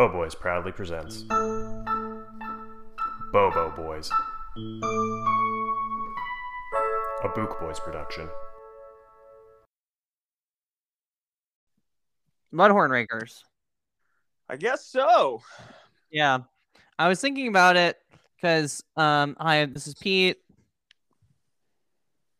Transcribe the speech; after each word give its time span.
Po 0.00 0.08
Boys 0.08 0.34
proudly 0.34 0.72
presents 0.72 1.24
Bobo 3.34 3.70
Boys, 3.76 4.10
a 7.22 7.28
Book 7.34 7.60
Boys 7.60 7.78
production. 7.78 8.26
Mudhorn 12.50 12.88
Rakers. 12.88 13.44
I 14.48 14.56
guess 14.56 14.86
so. 14.86 15.42
Yeah. 16.10 16.38
I 16.98 17.06
was 17.06 17.20
thinking 17.20 17.48
about 17.48 17.76
it 17.76 17.98
because 18.36 18.82
um 18.96 19.36
hi, 19.38 19.66
this 19.66 19.86
is 19.86 19.92
Pete. 19.92 20.38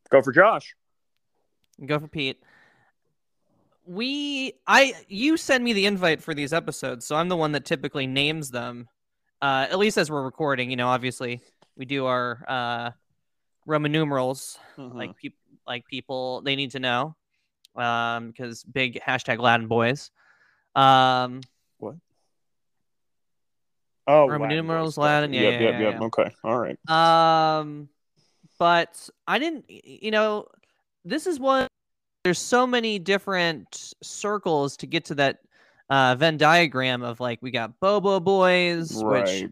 Go 0.09 0.23
for 0.23 0.33
Josh. 0.33 0.75
Go 1.85 1.99
for 1.99 2.09
Pete. 2.09 2.43
We 3.91 4.53
I 4.69 4.95
you 5.09 5.37
send 5.37 5.65
me 5.65 5.73
the 5.73 5.87
invite 5.87 6.23
for 6.23 6.33
these 6.33 6.53
episodes, 6.53 7.05
so 7.05 7.17
I'm 7.17 7.29
the 7.29 7.37
one 7.37 7.51
that 7.53 7.65
typically 7.65 8.07
names 8.07 8.51
them. 8.51 8.89
Uh 9.43 9.67
at 9.69 9.79
least 9.81 9.99
as 9.99 10.09
we're 10.09 10.23
recording, 10.23 10.71
you 10.71 10.77
know, 10.77 10.87
obviously 10.87 11.41
we 11.77 11.87
do 11.87 12.07
our 12.07 12.45
uh 12.47 12.91
Roman 13.67 13.91
numerals 13.91 14.59
Mm-hmm. 14.79 14.97
like 14.97 15.17
people 15.17 15.39
like 15.67 15.85
people 15.87 16.41
they 16.43 16.55
need 16.55 16.71
to 16.71 16.79
know. 16.79 17.17
Um 17.75 18.29
because 18.29 18.63
big 18.63 19.01
hashtag 19.01 19.41
Latin 19.41 19.67
boys. 19.67 20.13
Um 20.77 21.41
what? 21.79 21.97
oh, 24.07 24.27
Roman 24.29 24.43
Latin 24.43 24.57
numerals, 24.57 24.95
boys. 24.95 25.03
Latin, 25.03 25.33
yeah, 25.33 25.41
Yep, 25.43 25.53
yeah, 25.53 25.61
yep, 25.61 25.73
yeah, 25.73 25.81
yep. 25.81 25.95
yeah. 25.95 26.07
Okay, 26.07 26.31
all 26.45 26.59
right. 26.59 26.79
Um, 27.59 27.89
but 28.57 29.09
I 29.27 29.39
didn't, 29.41 29.65
you 29.69 30.11
know, 30.13 30.47
this 31.05 31.27
is 31.27 31.41
one. 31.41 31.67
There's 32.25 32.39
so 32.39 32.67
many 32.67 32.99
different 32.99 33.95
circles 34.03 34.77
to 34.79 34.87
get 34.87 35.07
to 35.07 35.15
that 35.17 35.39
uh, 35.89 36.15
Venn 36.17 36.37
diagram 36.37 37.03
of 37.03 37.19
like 37.19 37.39
we 37.41 37.51
got 37.51 37.81
Bobo 37.81 38.21
Boys, 38.21 38.93
which 38.95 39.47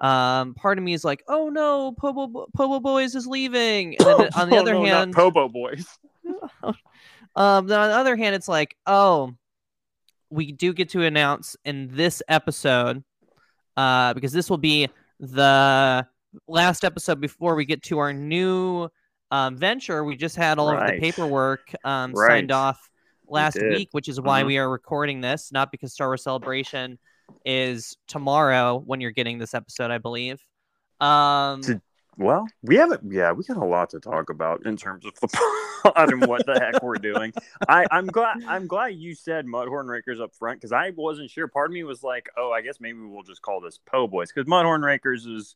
um, 0.00 0.54
part 0.54 0.78
of 0.78 0.84
me 0.84 0.92
is 0.92 1.02
like, 1.04 1.24
oh 1.28 1.48
no, 1.48 1.92
Pobo 1.92 2.26
Bo- 2.26 2.48
Pobo 2.54 2.78
Boys 2.80 3.14
is 3.14 3.26
leaving, 3.26 3.96
and 3.96 4.06
then 4.06 4.28
on 4.36 4.50
the 4.50 4.56
Oh, 4.56 4.60
other 4.60 4.74
no, 4.74 4.84
hand, 4.84 5.14
Pobo 5.14 5.48
Boys. 5.48 5.86
um, 7.36 7.66
then 7.66 7.80
on 7.80 7.88
the 7.88 7.96
other 7.96 8.16
hand, 8.16 8.34
it's 8.34 8.48
like, 8.48 8.76
oh, 8.86 9.34
we 10.30 10.52
do 10.52 10.74
get 10.74 10.90
to 10.90 11.04
announce 11.04 11.56
in 11.64 11.88
this 11.92 12.22
episode, 12.28 13.02
uh, 13.78 14.12
because 14.12 14.32
this 14.32 14.50
will 14.50 14.58
be 14.58 14.88
the 15.20 16.06
last 16.46 16.84
episode 16.84 17.18
before 17.20 17.54
we 17.54 17.64
get 17.64 17.82
to 17.84 17.98
our 17.98 18.12
new 18.12 18.88
um, 19.30 19.56
venture. 19.56 20.04
We 20.04 20.16
just 20.16 20.36
had 20.36 20.58
all 20.58 20.70
of 20.70 20.86
the 20.86 20.98
paperwork 20.98 21.72
um, 21.84 22.12
Right. 22.12 22.28
signed 22.30 22.52
off 22.52 22.88
last 23.26 23.54
did. 23.54 23.70
week, 23.70 23.88
which 23.92 24.08
is 24.08 24.20
why 24.20 24.42
Mhm. 24.42 24.46
we 24.46 24.58
are 24.58 24.70
recording 24.70 25.20
this, 25.20 25.52
not 25.52 25.70
because 25.70 25.92
Star 25.92 26.08
Wars 26.08 26.22
Celebration 26.22 26.98
is 27.44 27.96
tomorrow 28.06 28.78
when 28.78 29.00
you're 29.00 29.10
getting 29.10 29.38
this 29.38 29.52
episode, 29.54 29.90
I 29.90 29.98
believe. 29.98 30.40
Um, 31.00 31.60
Did- 31.60 31.82
Well, 32.16 32.48
we 32.62 32.74
haven't. 32.76 33.12
Yeah, 33.12 33.30
we 33.32 33.44
got 33.44 33.58
a 33.58 33.64
lot 33.64 33.90
to 33.90 34.00
talk 34.00 34.28
about 34.30 34.66
in 34.66 34.76
terms 34.76 35.04
of 35.06 35.14
the 35.20 35.28
and 35.94 36.26
what 36.26 36.44
the 36.46 36.58
heck 36.58 36.82
we're 36.82 36.96
doing. 36.96 37.32
I, 37.68 37.86
I'm 37.92 38.06
glad. 38.08 38.42
I'm 38.48 38.66
glad 38.66 38.94
you 38.96 39.14
said 39.14 39.46
Mudhorn 39.46 39.86
Rakers 39.88 40.18
up 40.20 40.34
front 40.34 40.58
because 40.58 40.72
I 40.72 40.90
wasn't 40.96 41.30
sure. 41.30 41.46
Part 41.46 41.70
of 41.70 41.74
me 41.74 41.84
was 41.84 42.02
like, 42.02 42.28
oh, 42.36 42.50
I 42.50 42.62
guess 42.62 42.80
maybe 42.80 42.98
we'll 42.98 43.22
just 43.22 43.40
call 43.42 43.60
this 43.60 43.78
Po 43.86 44.08
Boys 44.08 44.32
because 44.32 44.48
Mudhorn 44.50 44.82
Rakers 44.82 45.26
is 45.26 45.54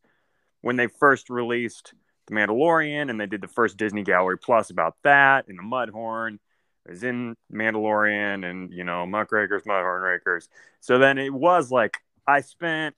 when 0.61 0.77
they 0.77 0.87
first 0.87 1.31
released 1.31 1.95
The 2.27 2.35
Mandalorian 2.35 3.11
and 3.11 3.21
they 3.21 3.27
did 3.27 3.41
the 3.41 3.49
first 3.49 3.77
Disney 3.77 4.03
Gallery 4.03 4.39
Plus 4.39 4.71
about 4.71 4.97
that 5.03 5.49
and 5.49 5.59
the 5.59 5.63
Mudhorn 5.63 6.39
is 6.87 7.03
in 7.03 7.37
Mandalorian 7.53 8.49
and 8.49 8.73
you 8.73 8.85
know 8.85 9.07
Muckrakers, 9.07 9.63
Mudhorn 9.63 10.03
Rakers. 10.03 10.49
So 10.81 10.99
then 10.99 11.19
it 11.19 11.33
was 11.33 11.71
like 11.71 11.99
I 12.27 12.41
spent 12.41 12.95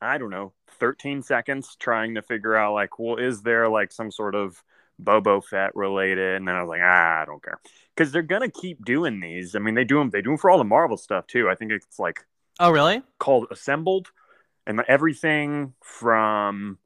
I 0.00 0.18
don't 0.18 0.30
know, 0.30 0.52
13 0.80 1.22
seconds 1.22 1.76
trying 1.78 2.16
to 2.16 2.22
figure 2.22 2.54
out 2.54 2.74
like, 2.74 2.98
well, 2.98 3.16
is 3.16 3.42
there 3.42 3.68
like 3.68 3.90
some 3.90 4.10
sort 4.10 4.34
of 4.34 4.62
Bobo 4.98 5.40
Fett 5.40 5.74
related? 5.74 6.36
And 6.36 6.46
then 6.46 6.54
I 6.54 6.62
was 6.62 6.68
like, 6.68 6.82
ah, 6.82 7.22
I 7.22 7.24
don't 7.24 7.42
care. 7.42 7.58
Because 7.96 8.12
they're 8.12 8.22
gonna 8.22 8.50
keep 8.50 8.84
doing 8.84 9.20
these. 9.20 9.54
I 9.54 9.60
mean, 9.60 9.74
they 9.74 9.84
do 9.84 9.98
them, 9.98 10.10
they 10.10 10.20
do 10.20 10.30
them 10.30 10.38
for 10.38 10.50
all 10.50 10.58
the 10.58 10.64
Marvel 10.64 10.96
stuff 10.96 11.26
too. 11.26 11.48
I 11.48 11.54
think 11.54 11.72
it's 11.72 11.98
like 11.98 12.24
oh, 12.60 12.70
really? 12.70 13.02
called 13.18 13.46
Assembled. 13.50 14.10
And 14.66 14.82
everything 14.88 15.74
from 15.82 16.78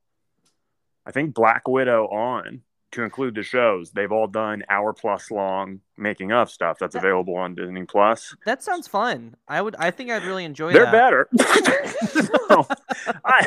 I 1.08 1.10
think 1.10 1.34
Black 1.34 1.66
Widow 1.66 2.04
on 2.08 2.60
to 2.92 3.02
include 3.02 3.34
the 3.34 3.42
shows, 3.42 3.90
they've 3.90 4.12
all 4.12 4.26
done 4.26 4.62
hour 4.68 4.92
plus 4.92 5.30
long 5.30 5.80
making 5.96 6.32
of 6.32 6.50
stuff 6.50 6.78
that's 6.78 6.92
That- 6.92 7.00
available 7.00 7.36
on 7.36 7.54
Disney 7.54 7.84
Plus. 7.84 8.36
That 8.46 8.62
sounds 8.62 8.86
fun. 8.86 9.34
I 9.48 9.60
would. 9.62 9.74
I 9.78 9.90
think 9.90 10.10
I'd 10.10 10.24
really 10.24 10.44
enjoy 10.44 10.72
They're 10.72 10.84
that. 10.84 10.92
better. 10.92 11.28
I, 13.24 13.46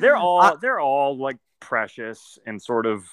they're 0.00 0.16
all 0.16 0.40
I- 0.40 0.54
they're 0.60 0.80
all 0.80 1.16
like 1.18 1.38
precious 1.60 2.38
and 2.46 2.62
sort 2.62 2.86
of 2.86 3.04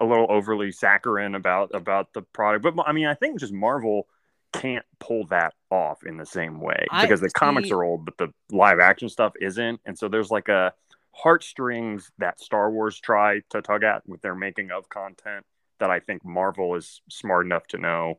a 0.00 0.04
little 0.04 0.26
overly 0.30 0.72
saccharine 0.72 1.34
about 1.34 1.70
about 1.74 2.12
the 2.12 2.22
product 2.22 2.62
but 2.64 2.74
i 2.88 2.92
mean 2.92 3.06
i 3.06 3.14
think 3.14 3.38
just 3.38 3.52
marvel 3.52 4.06
can't 4.52 4.84
pull 4.98 5.26
that 5.26 5.54
off 5.70 6.02
in 6.04 6.16
the 6.16 6.26
same 6.26 6.60
way 6.60 6.86
I- 6.90 7.02
because 7.02 7.20
the 7.20 7.30
comics 7.30 7.70
are 7.70 7.82
old 7.82 8.04
but 8.04 8.16
the 8.18 8.32
live 8.50 8.78
action 8.80 9.08
stuff 9.08 9.32
isn't 9.40 9.80
and 9.86 9.98
so 9.98 10.08
there's 10.08 10.30
like 10.30 10.48
a 10.48 10.72
heartstrings 11.14 12.10
that 12.18 12.40
star 12.40 12.70
wars 12.70 12.98
try 12.98 13.40
to 13.50 13.60
tug 13.60 13.84
at 13.84 14.06
with 14.08 14.20
their 14.22 14.34
making 14.34 14.70
of 14.70 14.88
content 14.88 15.44
that 15.78 15.90
i 15.90 16.00
think 16.00 16.24
marvel 16.24 16.74
is 16.74 17.02
smart 17.10 17.44
enough 17.44 17.66
to 17.66 17.78
know 17.78 18.18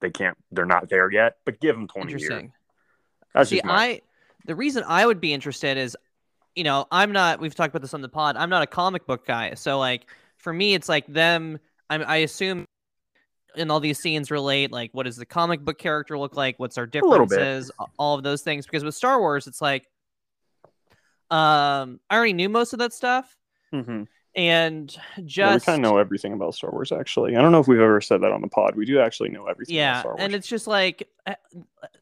they 0.00 0.10
can't 0.10 0.36
they're 0.52 0.66
not 0.66 0.88
there 0.90 1.10
yet 1.10 1.36
but 1.44 1.60
give 1.60 1.74
them 1.74 1.88
20 1.88 2.10
years 2.10 2.42
that's 3.34 3.50
See, 3.50 3.60
my, 3.64 3.72
I 3.72 4.00
the 4.46 4.54
reason 4.54 4.84
I 4.86 5.06
would 5.06 5.20
be 5.20 5.32
interested 5.32 5.76
is, 5.76 5.96
you 6.54 6.64
know, 6.64 6.86
I'm 6.90 7.12
not. 7.12 7.40
We've 7.40 7.54
talked 7.54 7.70
about 7.70 7.82
this 7.82 7.94
on 7.94 8.02
the 8.02 8.08
pod. 8.08 8.36
I'm 8.36 8.50
not 8.50 8.62
a 8.62 8.66
comic 8.66 9.06
book 9.06 9.26
guy, 9.26 9.54
so 9.54 9.78
like 9.78 10.06
for 10.38 10.52
me, 10.52 10.74
it's 10.74 10.88
like 10.88 11.06
them. 11.06 11.58
I'm, 11.88 12.02
I 12.06 12.18
assume 12.18 12.66
in 13.56 13.70
all 13.70 13.80
these 13.80 13.98
scenes 13.98 14.30
relate 14.30 14.70
like 14.70 14.90
what 14.92 15.06
does 15.06 15.16
the 15.16 15.26
comic 15.26 15.60
book 15.60 15.78
character 15.78 16.18
look 16.18 16.36
like? 16.36 16.58
What's 16.58 16.78
our 16.78 16.86
differences? 16.86 17.70
All 17.98 18.16
of 18.16 18.22
those 18.22 18.42
things. 18.42 18.66
Because 18.66 18.84
with 18.84 18.94
Star 18.94 19.20
Wars, 19.20 19.46
it's 19.46 19.60
like, 19.60 19.86
um, 21.30 22.00
I 22.10 22.16
already 22.16 22.32
knew 22.32 22.48
most 22.48 22.72
of 22.72 22.78
that 22.80 22.92
stuff, 22.92 23.36
Mhm. 23.72 24.06
and 24.34 24.96
Yeah, 25.16 25.50
we 25.50 25.54
just 25.56 25.66
kind 25.66 25.84
of 25.84 25.90
know 25.92 25.98
everything 25.98 26.32
about 26.32 26.54
Star 26.54 26.70
Wars. 26.70 26.92
Actually, 26.92 27.36
I 27.36 27.42
don't 27.42 27.52
know 27.52 27.60
if 27.60 27.68
we've 27.68 27.80
ever 27.80 28.00
said 28.00 28.20
that 28.22 28.32
on 28.32 28.40
the 28.40 28.48
pod. 28.48 28.74
We 28.76 28.84
do 28.86 29.00
actually 29.00 29.28
know 29.30 29.46
everything. 29.46 29.76
about 29.76 29.80
Yeah, 29.80 30.00
Star 30.00 30.12
Wars. 30.12 30.20
and 30.24 30.34
it's 30.34 30.46
just 30.48 30.66
like 30.66 31.08
uh, 31.26 31.34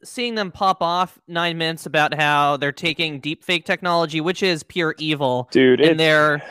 seeing 0.03 0.35
them 0.35 0.51
pop 0.51 0.81
off 0.81 1.19
nine 1.27 1.57
minutes 1.57 1.85
about 1.85 2.13
how 2.13 2.57
they're 2.57 2.71
taking 2.71 3.19
deep 3.19 3.43
fake 3.43 3.65
technology, 3.65 4.21
which 4.21 4.41
is 4.43 4.63
pure 4.63 4.95
evil, 4.97 5.47
dude, 5.51 5.79
and 5.81 5.91
it's, 5.91 5.97
they're 5.97 6.41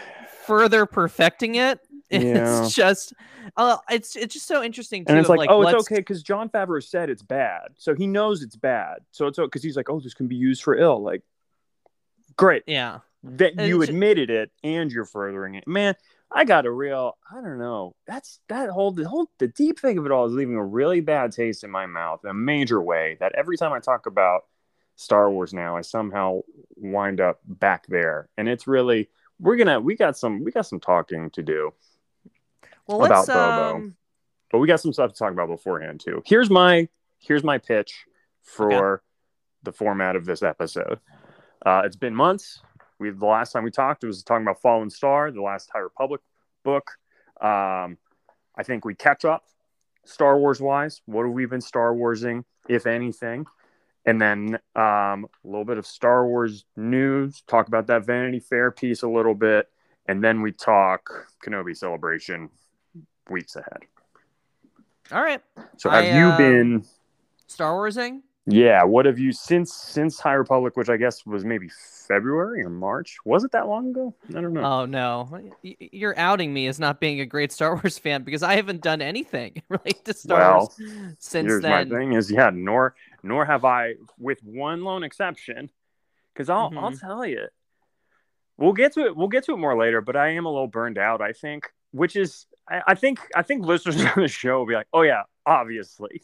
further 0.47 0.87
perfecting 0.87 1.56
it. 1.56 1.81
Yeah. 2.11 2.62
It's 2.65 2.75
just, 2.75 3.12
uh, 3.59 3.77
it's 3.91 4.17
it's 4.17 4.33
just 4.33 4.47
so 4.47 4.62
interesting 4.62 5.05
too. 5.05 5.11
and 5.11 5.19
it's 5.21 5.28
of, 5.28 5.37
like, 5.37 5.50
oh, 5.50 5.61
it's 5.61 5.75
okay 5.83 5.97
because 5.97 6.22
Jon 6.22 6.49
Favreau 6.49 6.83
said 6.83 7.11
it's 7.11 7.21
bad, 7.21 7.69
so 7.77 7.94
he 7.94 8.06
knows 8.06 8.43
it's 8.43 8.56
bad. 8.56 9.00
So 9.11 9.27
it's 9.27 9.38
because 9.38 9.62
he's 9.62 9.77
like, 9.77 9.91
oh, 9.91 10.00
this 10.00 10.15
can 10.15 10.27
be 10.27 10.34
used 10.34 10.62
for 10.62 10.75
ill. 10.75 11.03
Like, 11.03 11.21
great 12.38 12.62
Yeah, 12.66 13.00
that 13.22 13.54
And 13.59 13.69
you 13.69 13.82
admitted 13.82 14.31
it 14.31 14.50
and 14.65 14.91
you're 14.91 15.04
furthering 15.04 15.54
it, 15.54 15.66
man. 15.66 15.94
I 16.31 16.44
got 16.44 16.66
a 16.66 16.71
real, 16.71 17.16
I 17.31 17.37
don't 17.37 17.59
know. 17.59 17.94
That's 18.06 18.41
that 18.49 18.69
whole 18.71 18.93
the 18.93 19.09
whole 19.09 19.31
the 19.38 19.49
deep 19.49 19.81
thing 19.81 19.99
of 19.99 20.06
it 20.06 20.12
all 20.12 20.26
is 20.26 20.32
leaving 20.32 20.56
a 20.56 20.65
really 20.65 21.00
bad 21.00 21.32
taste 21.32 21.65
in 21.65 21.71
my 21.71 21.87
mouth 21.87 22.21
in 22.25 22.31
a 22.31 22.34
major 22.34 22.82
way. 22.82 23.16
That 23.21 23.32
every 23.34 23.56
time 23.56 23.72
I 23.72 23.81
talk 23.81 24.06
about 24.06 24.43
Star 24.97 25.31
Wars 25.31 25.54
now, 25.54 25.76
I 25.76 25.81
somehow 25.81 26.41
wind 26.76 27.21
up 27.21 27.41
back 27.44 27.87
there, 27.87 28.28
and 28.37 28.49
it's 28.49 28.66
really 28.66 29.09
we're 29.41 29.56
gonna 29.56 29.81
we 29.81 29.97
got 29.97 30.19
some 30.19 30.44
we 30.44 30.50
got 30.50 30.66
some 30.66 30.81
talking 30.81 31.31
to 31.31 31.43
do, 31.43 31.72
well, 32.87 33.05
About 33.05 33.26
Bobo. 33.26 33.76
um, 33.76 33.97
but 34.50 34.59
we 34.59 34.66
got 34.66 34.81
some 34.81 34.93
stuff 34.93 35.12
to 35.12 35.19
talk 35.19 35.32
about 35.32 35.49
beforehand 35.49 36.00
too. 36.00 36.22
Here's 36.26 36.50
my 36.50 36.88
here's 37.19 37.44
my 37.44 37.59
pitch 37.59 38.05
for 38.43 39.03
the 39.62 39.72
format 39.72 40.16
of 40.16 40.25
this 40.25 40.43
episode. 40.43 41.00
Uh, 41.64 41.82
it's 41.84 41.96
been 41.96 42.14
months. 42.14 42.60
We 42.99 43.10
the 43.10 43.26
last 43.26 43.52
time 43.52 43.64
we 43.64 43.70
talked 43.70 44.02
it 44.02 44.06
was 44.06 44.22
talking 44.22 44.43
about 44.43 44.60
Fallen 44.60 44.90
Star, 44.90 45.31
the 45.31 45.43
last 45.43 45.70
High 45.72 45.81
Republic 45.81 46.20
book. 46.64 46.93
Um, 47.40 47.96
I 48.56 48.64
think 48.64 48.84
we 48.84 48.94
catch 48.94 49.25
up 49.25 49.44
Star 50.05 50.38
Wars 50.38 50.60
wise. 50.60 51.00
What 51.06 51.25
have 51.25 51.32
we 51.32 51.46
been 51.46 51.60
Star 51.60 51.94
Warsing, 51.94 52.44
if 52.69 52.87
anything? 52.87 53.46
And 54.05 54.20
then 54.20 54.58
um, 54.75 55.26
a 55.44 55.44
little 55.44 55.64
bit 55.64 55.78
of 55.78 55.87
Star 55.87 56.26
Wars 56.26 56.64
news. 56.76 57.43
Talk 57.46 57.69
about 57.69 57.87
that 57.88 58.06
Vanity 58.06 58.40
Fair 58.40 58.70
piece 58.70 59.02
a 59.02 59.08
little 59.08 59.34
bit, 59.34 59.69
and 60.06 60.25
then 60.25 60.40
we 60.40 60.52
talk 60.52 61.28
Kenobi 61.44 61.76
Celebration 61.76 62.49
weeks 63.28 63.54
ahead. 63.54 63.82
all 65.12 65.22
right, 65.22 65.43
So 65.76 65.90
have 65.90 66.04
I, 66.04 66.19
you 66.19 66.26
uh, 66.26 66.38
been? 66.38 66.84
Star 67.46 67.75
Warsing. 67.75 68.22
Yeah, 68.50 68.83
what 68.85 69.05
have 69.05 69.19
you 69.19 69.31
since 69.33 69.75
since 69.75 70.19
High 70.19 70.33
Republic, 70.33 70.75
which 70.77 70.89
I 70.89 70.97
guess 70.97 71.27
was 71.27 71.45
maybe 71.45 71.69
February 72.09 72.62
or 72.62 72.71
March? 72.71 73.19
Was 73.27 73.45
it 73.45 73.53
that 73.53 73.69
long 73.69 73.91
ago? 73.91 74.15
I 74.31 74.41
don't 74.41 74.55
know. 74.55 74.62
Oh 74.65 74.87
no, 74.87 75.41
you're 75.62 76.19
outing 76.19 76.55
me 76.55 76.67
as 76.67 76.81
not 76.81 76.99
being 76.99 77.21
a 77.21 77.27
great 77.27 77.53
Star 77.53 77.75
Wars 77.75 77.99
fan 78.05 78.23
because 78.23 78.43
I 78.43 78.56
haven't 78.56 78.81
done 78.81 79.03
anything 79.03 79.62
related 79.69 80.05
to 80.06 80.15
Star 80.15 80.39
Well, 80.39 80.59
Wars 80.79 81.17
since 81.19 81.47
Here's 81.47 81.62
then. 81.62 81.91
my 81.91 81.99
thing: 81.99 82.15
is 82.15 82.31
yeah, 82.31 82.50
nor 82.53 82.95
nor 83.23 83.45
have 83.45 83.67
I, 83.67 83.95
with 84.19 84.43
one 84.43 84.83
lone 84.83 85.03
exception. 85.03 85.71
Because 86.33 86.49
I'll 86.49 86.73
I'll 86.77 86.93
Mhm. 86.93 87.00
tell 87.00 87.27
you, 87.27 87.49
we'll 88.56 88.73
get 88.73 88.95
to 88.95 89.05
it. 89.06 89.17
We'll 89.17 89.29
get 89.29 89.45
to 89.45 89.53
it 89.53 89.59
more 89.59 89.77
later. 89.77 90.00
But 90.00 90.17
I 90.17 90.31
am 90.31 90.47
a 90.47 90.50
little 90.50 90.69
burned 90.69 90.97
out. 90.97 91.21
I 91.21 91.33
think, 91.33 91.69
which 91.91 92.17
is, 92.17 92.47
I, 92.71 92.81
I 92.89 92.95
think, 92.95 93.19
I 93.37 93.43
think 93.43 93.67
listeners 93.67 93.97
on 94.17 94.23
the 94.23 94.29
show 94.29 94.59
will 94.61 94.67
be 94.67 94.75
like, 94.75 94.87
oh 94.95 95.03
yeah, 95.03 95.25
obviously, 95.45 96.23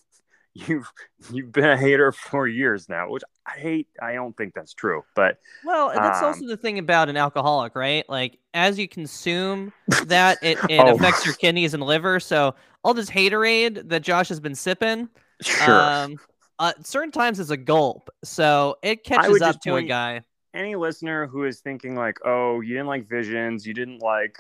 you've 0.55 0.91
you've 1.33 1.53
been 1.53 1.65
a 1.65 1.77
hater 1.77 2.13
for 2.13 2.47
years 2.47 2.89
now, 2.89 3.11
which 3.11 3.23
I 3.47 3.59
hate. 3.59 3.89
I 4.01 4.15
don't 4.15 4.37
think 4.37 4.55
that's 4.55 4.75
true, 4.75 5.03
but 5.15 5.39
Well, 5.65 5.89
that's 6.01 6.23
Um, 6.23 6.29
also 6.29 6.47
the 6.47 6.57
thing 6.57 6.79
about 6.79 7.09
an 7.09 7.17
alcoholic, 7.17 7.75
right? 7.75 8.09
Like 8.09 8.39
as 8.53 8.79
you 8.79 8.89
consume 8.89 9.73
that, 10.03 10.39
it, 10.43 10.65
it 10.69 10.87
Oh. 10.87 10.95
affects 10.97 11.25
your 11.25 11.35
kidneys 11.35 11.75
and 11.75 11.83
liver. 11.83 12.21
So 12.21 12.55
all 12.83 12.95
this 12.95 13.11
haterade 13.11 13.89
that 13.89 14.03
Josh 14.03 14.29
has 14.29 14.41
been 14.41 14.55
sipping, 14.55 15.09
sure. 15.41 15.81
um, 15.83 16.19
uh, 16.59 16.73
certain 16.83 17.11
times 17.11 17.41
it's 17.41 17.51
a 17.51 17.57
gulp. 17.57 18.11
So 18.23 18.77
it 18.83 19.05
catches 19.05 19.43
up 19.43 19.61
to 19.63 19.77
a 19.77 19.83
guy. 19.83 20.23
any 20.55 20.77
listener 20.77 21.27
who 21.27 21.45
is 21.45 21.61
thinking 21.61 21.97
like, 21.97 22.19
"Oh, 22.25 22.61
you 22.61 22.75
didn't 22.75 22.87
like 22.87 23.09
Visions, 23.09 23.67
you 23.67 23.75
didn't 23.75 23.99
like 24.01 24.39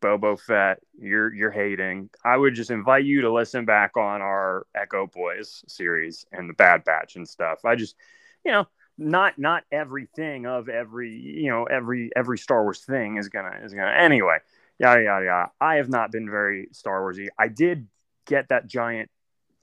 Bobo 0.00 0.36
Fett, 0.36 0.80
you're 0.98 1.32
you're 1.32 1.50
hating," 1.50 2.10
I 2.24 2.36
would 2.36 2.54
just 2.54 2.70
invite 2.70 3.04
you 3.04 3.22
to 3.22 3.32
listen 3.32 3.64
back 3.64 3.96
on 3.96 4.20
our 4.22 4.66
Echo 4.74 5.06
Boys 5.06 5.64
series 5.68 6.26
and 6.32 6.48
the 6.48 6.54
Bad 6.54 6.84
Batch 6.84 7.16
and 7.16 7.28
stuff. 7.28 7.64
I 7.64 7.74
just, 7.76 7.96
you 8.44 8.52
know, 8.52 8.66
not 8.98 9.38
not 9.38 9.64
everything 9.72 10.46
of 10.46 10.68
every 10.68 11.10
you 11.12 11.50
know 11.50 11.64
every 11.64 12.10
every 12.14 12.38
Star 12.38 12.62
Wars 12.62 12.80
thing 12.80 13.16
is 13.16 13.28
gonna 13.28 13.60
is 13.64 13.74
gonna 13.74 13.90
anyway. 13.92 14.38
Yada 14.78 15.02
yada 15.02 15.24
yada. 15.24 15.50
I 15.60 15.76
have 15.76 15.88
not 15.88 16.10
been 16.12 16.28
very 16.28 16.68
Star 16.72 17.00
Warsy. 17.00 17.28
I 17.38 17.48
did 17.48 17.86
get 18.26 18.48
that 18.48 18.66
giant 18.66 19.10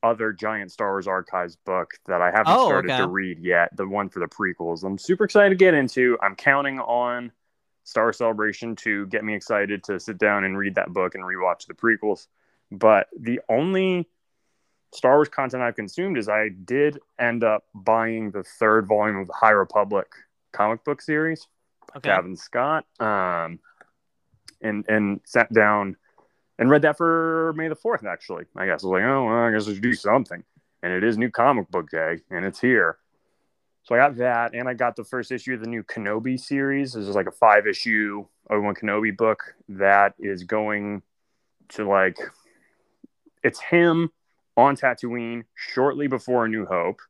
other 0.03 0.33
giant 0.33 0.71
Star 0.71 0.91
Wars 0.91 1.07
archives 1.07 1.55
book 1.57 1.91
that 2.07 2.21
I 2.21 2.31
haven't 2.31 2.55
Oh, 2.55 2.65
started 2.65 2.91
okay. 2.91 3.03
to 3.03 3.07
read 3.07 3.39
yet, 3.39 3.75
the 3.75 3.87
one 3.87 4.09
for 4.09 4.19
the 4.19 4.27
prequels. 4.27 4.83
I'm 4.83 4.97
super 4.97 5.25
excited 5.25 5.49
to 5.49 5.55
get 5.55 5.73
into. 5.73 6.17
I'm 6.21 6.35
counting 6.35 6.79
on 6.79 7.31
Star 7.83 8.13
Celebration 8.13 8.75
to 8.77 9.07
get 9.07 9.23
me 9.23 9.35
excited 9.35 9.83
to 9.85 9.99
sit 9.99 10.17
down 10.17 10.43
and 10.43 10.57
read 10.57 10.75
that 10.75 10.93
book 10.93 11.15
and 11.15 11.23
rewatch 11.23 11.67
the 11.67 11.73
prequels. 11.73 12.27
But 12.71 13.07
the 13.19 13.41
only 13.49 14.07
Star 14.93 15.15
Wars 15.15 15.29
content 15.29 15.63
I've 15.63 15.75
consumed 15.75 16.17
is 16.17 16.29
I 16.29 16.49
did 16.49 16.99
end 17.19 17.43
up 17.43 17.65
buying 17.73 18.31
the 18.31 18.43
third 18.43 18.87
volume 18.87 19.17
of 19.17 19.27
the 19.27 19.33
High 19.33 19.51
Republic 19.51 20.07
comic 20.53 20.83
book 20.83 21.01
series 21.01 21.47
Okay. 21.95 22.09
Cavan 22.09 22.35
Scott, 22.35 22.85
um, 22.99 23.59
and 24.61 24.85
and 24.87 25.19
sat 25.25 25.51
down 25.51 25.97
and 26.57 26.69
read 26.69 26.83
that 26.83 26.97
for 26.97 27.53
May 27.55 27.67
the 27.67 27.75
Fourth. 27.75 28.05
Actually, 28.05 28.45
I 28.55 28.65
guess 28.65 28.83
I 28.83 28.87
was 28.87 28.93
like, 28.93 29.03
oh, 29.03 29.25
well, 29.25 29.35
I 29.35 29.51
guess 29.51 29.67
I 29.67 29.73
should 29.73 29.81
do 29.81 29.93
something. 29.93 30.43
And 30.83 30.93
it 30.93 31.03
is 31.03 31.17
new 31.17 31.29
comic 31.29 31.69
book 31.69 31.89
day, 31.89 32.19
and 32.29 32.45
it's 32.45 32.59
here. 32.59 32.97
So 33.83 33.95
I 33.95 33.97
got 33.97 34.17
that, 34.17 34.53
and 34.53 34.69
I 34.69 34.73
got 34.73 34.95
the 34.95 35.03
first 35.03 35.31
issue 35.31 35.55
of 35.55 35.61
the 35.61 35.67
new 35.67 35.83
Kenobi 35.83 36.39
series. 36.39 36.93
This 36.93 37.07
is 37.07 37.15
like 37.15 37.27
a 37.27 37.31
five 37.31 37.65
issue 37.65 38.25
Obi 38.49 38.61
Wan 38.61 38.75
Kenobi 38.75 39.15
book 39.15 39.55
that 39.69 40.13
is 40.19 40.43
going 40.43 41.01
to 41.69 41.87
like, 41.87 42.17
it's 43.43 43.59
him 43.59 44.11
on 44.55 44.75
Tatooine 44.75 45.43
shortly 45.55 46.07
before 46.07 46.45
A 46.45 46.49
New 46.49 46.65
Hope 46.65 47.01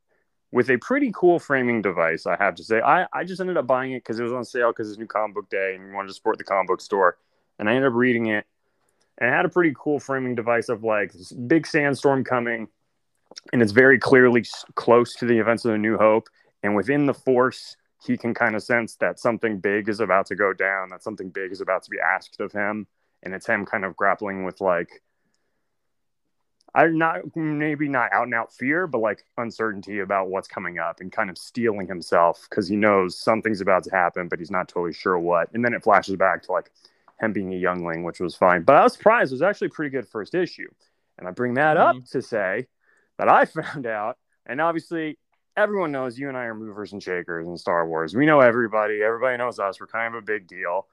with 0.50 0.70
a 0.70 0.76
pretty 0.78 1.10
cool 1.14 1.38
framing 1.38 1.82
device, 1.82 2.26
I 2.26 2.36
have 2.36 2.54
to 2.56 2.64
say. 2.64 2.80
I, 2.80 3.06
I 3.12 3.24
just 3.24 3.40
ended 3.40 3.56
up 3.56 3.66
buying 3.66 3.92
it 3.92 4.00
because 4.00 4.20
it 4.20 4.22
was 4.22 4.32
on 4.32 4.44
sale 4.44 4.70
because 4.70 4.88
it's 4.88 4.98
new 4.98 5.06
comic 5.06 5.34
book 5.34 5.50
day 5.50 5.74
and 5.74 5.84
we 5.84 5.92
wanted 5.92 6.08
to 6.08 6.14
support 6.14 6.38
the 6.38 6.44
comic 6.44 6.68
book 6.68 6.80
store. 6.80 7.16
And 7.58 7.68
I 7.68 7.74
ended 7.74 7.88
up 7.88 7.94
reading 7.94 8.26
it. 8.26 8.46
And 9.18 9.28
it 9.30 9.32
had 9.32 9.44
a 9.44 9.48
pretty 9.48 9.74
cool 9.76 9.98
framing 9.98 10.34
device 10.34 10.68
of 10.68 10.84
like 10.84 11.12
this 11.12 11.32
big 11.32 11.66
sandstorm 11.66 12.22
coming. 12.22 12.68
And 13.52 13.62
it's 13.62 13.72
very 13.72 13.98
clearly 13.98 14.44
close 14.74 15.14
to 15.16 15.26
the 15.26 15.38
events 15.38 15.64
of 15.64 15.72
the 15.72 15.78
New 15.78 15.96
Hope. 15.96 16.28
And 16.62 16.76
within 16.76 17.06
the 17.06 17.14
Force, 17.14 17.76
he 18.04 18.16
can 18.16 18.34
kind 18.34 18.56
of 18.56 18.62
sense 18.62 18.96
that 18.96 19.20
something 19.20 19.58
big 19.58 19.88
is 19.88 20.00
about 20.00 20.26
to 20.26 20.34
go 20.34 20.52
down, 20.52 20.90
that 20.90 21.02
something 21.02 21.30
big 21.30 21.52
is 21.52 21.60
about 21.60 21.82
to 21.84 21.90
be 21.90 21.98
asked 22.00 22.40
of 22.40 22.52
him. 22.52 22.86
And 23.22 23.34
it's 23.34 23.46
him 23.46 23.64
kind 23.64 23.84
of 23.84 23.96
grappling 23.96 24.44
with 24.44 24.60
like 24.60 25.02
I'm 26.74 26.96
not 26.96 27.36
maybe 27.36 27.88
not 27.88 28.12
out 28.12 28.24
and 28.24 28.34
out 28.34 28.52
fear, 28.52 28.86
but 28.86 28.98
like 28.98 29.24
uncertainty 29.36 29.98
about 29.98 30.28
what's 30.28 30.48
coming 30.48 30.78
up 30.78 31.00
and 31.00 31.12
kind 31.12 31.28
of 31.28 31.36
steeling 31.36 31.86
himself 31.86 32.46
because 32.48 32.66
he 32.66 32.76
knows 32.76 33.18
something's 33.18 33.60
about 33.60 33.84
to 33.84 33.90
happen, 33.90 34.28
but 34.28 34.38
he's 34.38 34.50
not 34.50 34.68
totally 34.68 34.94
sure 34.94 35.18
what. 35.18 35.52
And 35.52 35.64
then 35.64 35.74
it 35.74 35.82
flashes 35.82 36.16
back 36.16 36.42
to 36.44 36.52
like 36.52 36.70
him 37.20 37.32
being 37.32 37.52
a 37.52 37.56
youngling, 37.56 38.04
which 38.04 38.20
was 38.20 38.34
fine. 38.34 38.62
But 38.62 38.76
I 38.76 38.84
was 38.84 38.94
surprised; 38.94 39.32
it 39.32 39.34
was 39.34 39.42
actually 39.42 39.66
a 39.66 39.70
pretty 39.70 39.90
good 39.90 40.08
first 40.08 40.34
issue. 40.34 40.68
And 41.18 41.28
I 41.28 41.30
bring 41.30 41.54
that 41.54 41.76
up 41.76 41.96
mm-hmm. 41.96 42.18
to 42.18 42.22
say 42.22 42.66
that 43.18 43.28
I 43.28 43.44
found 43.62 43.86
out, 43.86 44.16
and 44.46 44.60
obviously 44.60 45.18
everyone 45.56 45.92
knows 45.92 46.18
you 46.18 46.28
and 46.28 46.36
I 46.36 46.44
are 46.44 46.54
movers 46.54 46.92
and 46.92 47.02
shakers 47.02 47.46
in 47.46 47.56
Star 47.56 47.86
Wars. 47.86 48.14
We 48.14 48.26
know 48.26 48.40
everybody. 48.40 49.02
Everybody 49.02 49.36
knows 49.36 49.58
us. 49.58 49.80
We're 49.80 49.86
kind 49.86 50.14
of 50.14 50.22
a 50.22 50.24
big 50.24 50.46
deal. 50.46 50.86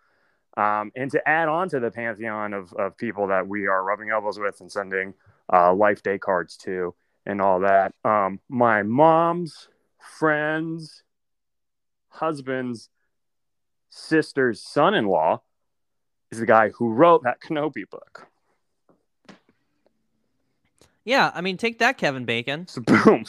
Um, 0.57 0.91
and 0.95 1.09
to 1.11 1.27
add 1.27 1.47
on 1.47 1.69
to 1.69 1.79
the 1.79 1.91
pantheon 1.91 2.53
of, 2.53 2.73
of 2.73 2.97
people 2.97 3.27
that 3.27 3.47
we 3.47 3.67
are 3.67 3.83
rubbing 3.83 4.09
elbows 4.09 4.39
with 4.39 4.59
and 4.61 4.71
sending 4.71 5.13
uh, 5.51 5.73
life 5.73 6.03
day 6.03 6.17
cards 6.17 6.57
to 6.57 6.93
and 7.25 7.41
all 7.41 7.61
that. 7.61 7.93
Um, 8.03 8.39
my 8.49 8.83
mom's 8.83 9.69
friend's 9.99 11.03
husband's 12.09 12.89
sister's 13.89 14.61
son 14.61 14.93
in 14.93 15.05
law 15.05 15.41
is 16.31 16.39
the 16.39 16.45
guy 16.45 16.69
who 16.69 16.89
wrote 16.89 17.23
that 17.23 17.39
Kenobi 17.39 17.89
book. 17.89 18.27
Yeah, 21.05 21.31
I 21.33 21.41
mean, 21.41 21.57
take 21.57 21.79
that, 21.79 21.97
Kevin 21.97 22.25
Bacon. 22.25 22.67
So, 22.67 22.81
boom. 22.81 23.25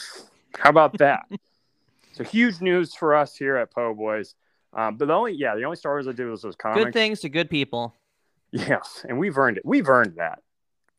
How 0.59 0.71
about 0.71 0.99
that? 0.99 1.27
so, 2.13 2.25
huge 2.25 2.61
news 2.61 2.95
for 2.95 3.15
us 3.15 3.37
here 3.37 3.57
at 3.57 3.73
Po 3.73 3.95
Boys. 3.95 4.35
Um, 4.73 4.97
but 4.97 5.09
the 5.09 5.15
only, 5.15 5.33
yeah, 5.33 5.55
the 5.57 5.65
only 5.65 5.77
Star 5.77 5.93
Wars 5.93 6.07
I 6.07 6.13
did 6.13 6.29
was 6.29 6.43
those 6.43 6.57
comics. 6.57 6.85
Good 6.85 6.93
things 6.93 7.21
to 7.21 7.29
good 7.29 7.51
people. 7.51 7.97
Yes, 8.53 9.05
and 9.09 9.19
we've 9.19 9.37
earned 9.39 9.59
it. 9.59 9.65
We've 9.65 9.89
earned 9.89 10.17
that. 10.17 10.41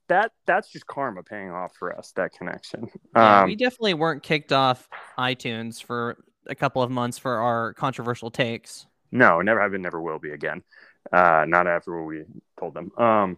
That 0.08 0.32
that's 0.46 0.70
just 0.70 0.88
karma 0.88 1.24
paying 1.24 1.52
off 1.52 1.74
for 1.78 1.98
us. 1.98 2.12
That 2.16 2.34
connection. 2.34 2.90
Yeah, 3.16 3.42
Um, 3.42 3.46
we 3.46 3.56
definitely 3.56 3.94
weren't 3.94 4.24
kicked 4.24 4.52
off 4.52 4.90
iTunes 5.18 5.82
for 5.82 6.18
a 6.48 6.56
couple 6.56 6.82
of 6.82 6.92
months 6.92 7.18
for 7.18 7.38
our 7.38 7.74
controversial 7.74 8.32
takes. 8.32 8.88
No, 9.12 9.42
never 9.42 9.62
have 9.62 9.72
been, 9.72 9.82
never 9.82 10.02
will 10.02 10.20
be 10.20 10.32
again. 10.32 10.64
Uh, 11.12 11.46
not 11.48 11.68
after 11.68 11.98
what 11.98 12.08
we 12.08 12.24
told 12.60 12.74
them. 12.74 12.92
Um, 12.98 13.38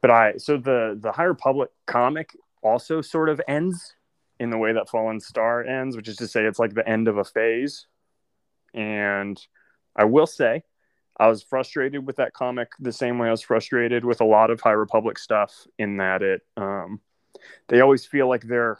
but 0.00 0.10
I 0.10 0.36
so 0.36 0.56
the 0.56 0.98
the 1.00 1.12
High 1.12 1.24
Republic 1.24 1.70
comic 1.86 2.36
also 2.62 3.00
sort 3.00 3.28
of 3.28 3.40
ends 3.46 3.94
in 4.40 4.50
the 4.50 4.58
way 4.58 4.72
that 4.72 4.88
Fallen 4.88 5.20
Star 5.20 5.64
ends, 5.64 5.96
which 5.96 6.08
is 6.08 6.16
to 6.16 6.28
say 6.28 6.44
it's 6.44 6.58
like 6.58 6.74
the 6.74 6.88
end 6.88 7.08
of 7.08 7.18
a 7.18 7.24
phase. 7.24 7.86
And 8.74 9.40
I 9.96 10.04
will 10.04 10.26
say, 10.26 10.62
I 11.18 11.26
was 11.26 11.42
frustrated 11.42 12.06
with 12.06 12.16
that 12.16 12.32
comic 12.32 12.68
the 12.78 12.92
same 12.92 13.18
way 13.18 13.28
I 13.28 13.32
was 13.32 13.42
frustrated 13.42 14.04
with 14.04 14.20
a 14.20 14.24
lot 14.24 14.50
of 14.50 14.60
High 14.60 14.72
Republic 14.72 15.18
stuff. 15.18 15.66
In 15.78 15.96
that 15.96 16.22
it, 16.22 16.42
um, 16.56 17.00
they 17.68 17.80
always 17.80 18.06
feel 18.06 18.28
like 18.28 18.42
they're 18.42 18.78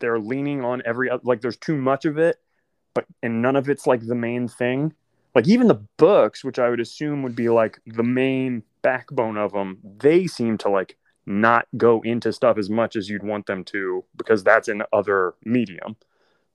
they're 0.00 0.18
leaning 0.18 0.64
on 0.64 0.82
every 0.84 1.10
like 1.22 1.40
there's 1.40 1.56
too 1.56 1.76
much 1.76 2.04
of 2.04 2.18
it 2.18 2.36
but 2.94 3.06
and 3.22 3.40
none 3.40 3.56
of 3.56 3.68
it's 3.68 3.86
like 3.86 4.06
the 4.06 4.14
main 4.14 4.48
thing 4.48 4.92
like 5.34 5.48
even 5.48 5.68
the 5.68 5.82
books 5.96 6.44
which 6.44 6.58
i 6.58 6.68
would 6.68 6.80
assume 6.80 7.22
would 7.22 7.36
be 7.36 7.48
like 7.48 7.78
the 7.86 8.02
main 8.02 8.62
backbone 8.82 9.36
of 9.36 9.52
them 9.52 9.78
they 9.98 10.26
seem 10.26 10.58
to 10.58 10.68
like 10.68 10.96
not 11.26 11.66
go 11.76 12.00
into 12.02 12.32
stuff 12.32 12.58
as 12.58 12.68
much 12.68 12.96
as 12.96 13.08
you'd 13.08 13.22
want 13.22 13.46
them 13.46 13.64
to 13.64 14.04
because 14.16 14.44
that's 14.44 14.68
an 14.68 14.82
other 14.92 15.34
medium. 15.44 15.96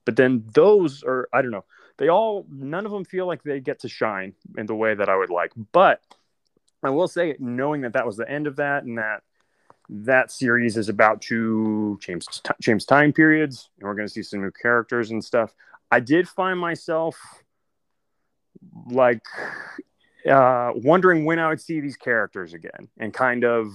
But 0.05 0.15
then 0.15 0.43
those 0.53 1.03
are 1.03 1.29
i 1.33 1.41
don't 1.41 1.51
know 1.51 1.65
they 1.97 2.09
all 2.09 2.45
none 2.49 2.85
of 2.85 2.91
them 2.91 3.05
feel 3.05 3.27
like 3.27 3.43
they 3.43 3.59
get 3.59 3.79
to 3.79 3.89
shine 3.89 4.33
in 4.57 4.65
the 4.65 4.75
way 4.75 4.95
that 4.95 5.09
i 5.09 5.15
would 5.15 5.29
like. 5.29 5.51
But 5.71 6.01
i 6.83 6.89
will 6.89 7.07
say 7.07 7.35
knowing 7.39 7.81
that 7.81 7.93
that 7.93 8.05
was 8.05 8.17
the 8.17 8.29
end 8.29 8.47
of 8.47 8.55
that 8.57 8.83
and 8.83 8.97
that 8.97 9.21
that 9.89 10.31
series 10.31 10.77
is 10.77 10.88
about 10.88 11.21
to 11.21 11.97
change 12.01 12.25
change 12.61 12.85
time 12.85 13.11
periods 13.11 13.69
and 13.79 13.88
we're 13.88 13.95
going 13.95 14.07
to 14.07 14.13
see 14.13 14.21
some 14.21 14.41
new 14.41 14.51
characters 14.51 15.09
and 15.09 15.23
stuff 15.23 15.53
i 15.89 15.99
did 15.99 16.29
find 16.29 16.59
myself 16.59 17.17
like 18.91 19.23
uh 20.29 20.71
wondering 20.75 21.25
when 21.25 21.39
i 21.39 21.49
would 21.49 21.59
see 21.59 21.79
these 21.79 21.97
characters 21.97 22.53
again 22.53 22.88
and 22.99 23.13
kind 23.15 23.43
of 23.43 23.71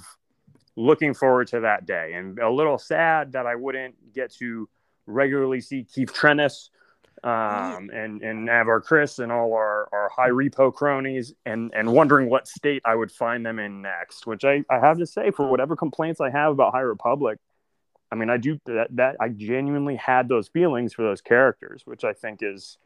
looking 0.77 1.15
forward 1.15 1.47
to 1.47 1.61
that 1.61 1.87
day 1.87 2.15
and 2.15 2.39
a 2.39 2.51
little 2.51 2.79
sad 2.79 3.33
that 3.33 3.47
i 3.47 3.55
wouldn't 3.55 3.95
get 4.13 4.33
to 4.33 4.69
regularly 5.07 5.61
see 5.61 5.85
Keeve 5.85 6.11
Trennis 6.11 6.71
um, 7.23 7.91
and 7.91 8.23
and 8.23 8.49
Avar 8.51 8.83
Kriss 8.83 9.19
and 9.19 9.33
all 9.33 9.55
our, 9.55 9.89
our 9.93 10.11
high 10.15 10.29
repo 10.29 10.73
cronies 10.73 11.33
and 11.47 11.73
and 11.75 11.91
wondering 11.93 12.29
what 12.29 12.47
state 12.47 12.83
I 12.85 12.95
would 12.95 13.11
find 13.11 13.47
them 13.47 13.59
in 13.59 13.81
next, 13.81 14.27
which 14.27 14.45
I, 14.45 14.65
I 14.71 14.79
have 14.81 14.99
to 14.99 15.07
say 15.07 15.31
for 15.31 15.49
whatever 15.49 15.75
complaints 15.75 16.21
I 16.21 16.31
have 16.31 16.53
about 16.53 16.75
High 16.75 16.81
Republic, 16.81 17.39
I 18.13 18.17
mean 18.17 18.29
I 18.29 18.37
do 18.37 18.59
that 18.67 18.89
that 18.97 19.17
I 19.21 19.31
genuinely 19.31 19.97
had 19.97 20.29
those 20.29 20.49
feelings 20.49 20.93
for 20.93 21.03
those 21.03 21.23
characters, 21.23 21.83
which 21.87 22.05
I 22.05 22.13
think 22.13 22.41
is 22.43 22.77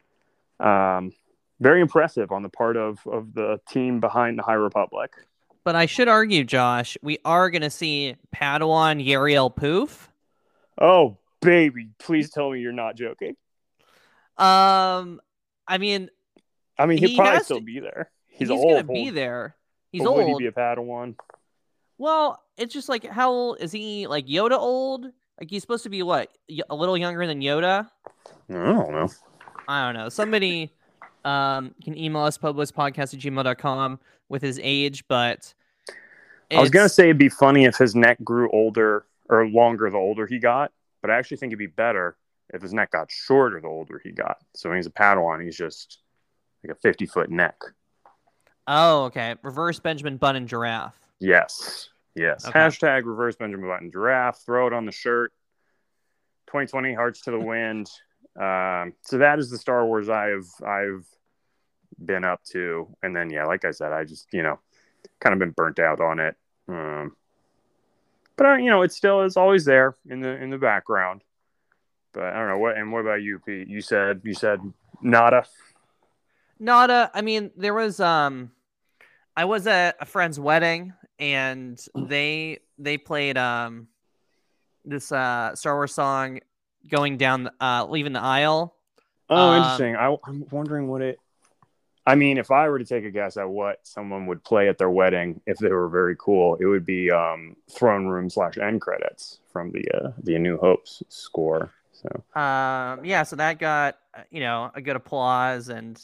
um, 0.59 1.11
very 1.59 1.81
impressive 1.81 2.31
on 2.31 2.43
the 2.43 2.49
part 2.49 2.77
of 2.77 2.99
of 3.05 3.33
the 3.33 3.59
team 3.67 3.99
behind 3.99 4.39
the 4.39 4.43
High 4.43 4.53
Republic. 4.53 5.11
But 5.69 5.75
I 5.75 5.85
should 5.85 6.07
argue, 6.07 6.43
Josh, 6.45 6.97
we 7.03 7.19
are 7.23 7.51
going 7.51 7.61
to 7.61 7.69
see 7.69 8.15
Padawan 8.35 9.05
Yarael 9.05 9.55
Poof. 9.55 10.09
Oh 10.81 11.19
baby, 11.41 11.89
please 11.99 12.31
tell 12.31 12.49
me 12.49 12.59
you're 12.59 12.71
not 12.71 12.95
joking. 12.95 13.35
Um, 14.35 15.21
I 15.67 15.77
mean, 15.77 16.09
I 16.79 16.87
mean, 16.87 16.97
he'll 16.97 17.09
He 17.09 17.15
probably 17.17 17.41
still 17.43 17.59
to- 17.59 17.63
be 17.63 17.79
there. 17.79 18.09
He's, 18.25 18.49
he's, 18.49 18.57
old. 18.59 18.67
gonna 18.67 18.83
be 18.83 19.11
there. 19.11 19.55
He's 19.91 20.01
but 20.01 20.15
Would 20.15 20.25
he 20.29 20.35
be 20.39 20.47
a 20.47 20.51
Padawan? 20.51 21.15
Well, 21.99 22.41
it's 22.57 22.73
just 22.73 22.89
like 22.89 23.05
how 23.05 23.29
old 23.29 23.61
is 23.61 23.71
he? 23.71 24.07
Like 24.07 24.25
Yoda 24.25 24.57
old? 24.57 25.05
Like 25.39 25.51
he's 25.51 25.61
supposed 25.61 25.83
to 25.83 25.89
be 25.91 26.01
what? 26.01 26.31
y- 26.49 26.61
A 26.71 26.75
little 26.75 26.97
younger 26.97 27.27
than 27.27 27.41
Yoda? 27.41 27.87
I 28.49 28.53
don't 28.53 28.91
know. 28.91 29.07
I 29.67 29.85
don't 29.85 29.93
know. 30.01 30.09
Somebody 30.09 30.73
um 31.25 31.75
can 31.83 31.95
email 31.95 32.23
us 32.23 32.39
publispodcast 32.39 33.13
at 33.13 33.19
gmail.com 33.19 33.99
with 34.29 34.41
his 34.41 34.59
age, 34.63 35.07
but 35.07 35.53
I 36.51 36.61
was 36.61 36.69
gonna 36.69 36.89
say 36.89 37.05
it'd 37.05 37.17
be 37.17 37.29
funny 37.29 37.65
if 37.65 37.77
his 37.77 37.95
neck 37.95 38.17
grew 38.23 38.49
older 38.51 39.05
or 39.29 39.47
longer 39.47 39.89
the 39.89 39.97
older 39.97 40.25
he 40.25 40.39
got, 40.39 40.71
but 41.01 41.11
I 41.11 41.17
actually 41.17 41.37
think 41.37 41.51
it'd 41.51 41.59
be 41.59 41.67
better 41.67 42.17
if 42.53 42.61
his 42.61 42.73
neck 42.73 42.91
got 42.91 43.11
shorter 43.11 43.61
the 43.61 43.67
older 43.67 44.01
he 44.03 44.11
got. 44.11 44.37
So 44.55 44.69
when 44.69 44.77
he's 44.77 44.87
a 44.87 44.91
Padawan, 44.91 45.43
he's 45.43 45.55
just 45.55 45.99
like 46.63 46.75
a 46.75 46.79
50 46.79 47.05
foot 47.05 47.29
neck. 47.29 47.55
Oh, 48.67 49.05
okay. 49.05 49.35
Reverse 49.43 49.79
Benjamin 49.79 50.17
Button 50.17 50.47
giraffe. 50.47 50.99
Yes. 51.19 51.89
Yes. 52.15 52.45
Okay. 52.45 52.57
Hashtag 52.57 53.05
reverse 53.05 53.35
Benjamin 53.35 53.67
Button 53.67 53.91
giraffe. 53.91 54.39
Throw 54.45 54.67
it 54.67 54.73
on 54.73 54.85
the 54.85 54.91
shirt. 54.91 55.31
2020 56.47 56.93
hearts 56.93 57.21
to 57.21 57.31
the 57.31 57.39
wind. 57.39 57.89
Um, 58.39 58.93
so 59.01 59.17
that 59.17 59.37
is 59.39 59.49
the 59.49 59.57
Star 59.57 59.85
Wars 59.85 60.07
I've 60.07 60.47
I've 60.65 61.05
been 62.05 62.23
up 62.23 62.41
to, 62.51 62.87
and 63.03 63.13
then 63.13 63.29
yeah, 63.29 63.43
like 63.45 63.65
I 63.65 63.71
said, 63.71 63.91
I 63.91 64.05
just 64.05 64.27
you 64.31 64.43
know 64.43 64.59
kind 65.19 65.33
of 65.33 65.39
been 65.39 65.51
burnt 65.51 65.79
out 65.79 65.99
on 65.99 66.19
it. 66.19 66.35
Um, 66.67 67.15
but 68.35 68.45
I, 68.45 68.59
you 68.59 68.69
know, 68.69 68.83
it 68.83 68.91
still 68.91 69.21
is 69.23 69.37
always 69.37 69.65
there 69.65 69.95
in 70.09 70.21
the 70.21 70.29
in 70.29 70.49
the 70.49 70.57
background. 70.57 71.21
But 72.13 72.23
I 72.23 72.33
don't 72.33 72.47
know 72.47 72.57
what. 72.57 72.77
And 72.77 72.91
what 72.91 73.01
about 73.01 73.21
you, 73.21 73.39
Pete? 73.39 73.67
You 73.67 73.81
said 73.81 74.21
you 74.23 74.33
said 74.33 74.61
nada. 75.01 75.45
Nada. 76.59 77.11
I 77.13 77.21
mean, 77.21 77.51
there 77.55 77.73
was 77.73 77.99
um 77.99 78.51
I 79.35 79.45
was 79.45 79.67
at 79.67 79.97
a 79.99 80.05
friend's 80.05 80.39
wedding 80.39 80.93
and 81.19 81.79
they 81.95 82.59
they 82.77 82.97
played 82.97 83.37
um 83.37 83.87
this 84.85 85.11
uh 85.11 85.55
Star 85.55 85.75
Wars 85.75 85.93
song 85.93 86.39
going 86.89 87.17
down 87.17 87.49
uh 87.59 87.85
leaving 87.89 88.13
the 88.13 88.21
aisle. 88.21 88.75
Oh, 89.29 89.51
Um, 89.51 89.57
interesting. 89.57 89.95
I, 89.95 90.15
I'm 90.25 90.45
wondering 90.49 90.87
what 90.87 91.01
it. 91.01 91.19
I 92.09 92.15
mean, 92.15 92.37
if 92.37 92.49
I 92.51 92.67
were 92.69 92.79
to 92.79 92.85
take 92.85 93.05
a 93.05 93.11
guess 93.11 93.37
at 93.37 93.49
what 93.49 93.79
someone 93.83 94.25
would 94.27 94.43
play 94.43 94.67
at 94.67 94.77
their 94.77 94.89
wedding, 94.89 95.41
if 95.45 95.57
they 95.59 95.69
were 95.69 95.89
very 95.89 96.15
cool, 96.17 96.55
it 96.59 96.65
would 96.65 96.85
be 96.85 97.11
um, 97.11 97.55
throne 97.71 98.07
room 98.07 98.29
slash 98.29 98.57
end 98.57 98.81
credits 98.81 99.39
from 99.51 99.71
the 99.71 99.85
uh, 99.93 100.11
the 100.23 100.35
A 100.35 100.39
New 100.39 100.57
Hope's 100.57 101.03
score. 101.09 101.71
So 101.91 102.23
Um 102.35 103.03
yeah, 103.05 103.23
so 103.23 103.35
that 103.37 103.59
got 103.59 103.97
you 104.29 104.39
know 104.39 104.71
a 104.75 104.81
good 104.81 104.95
applause 104.95 105.69
and 105.69 105.99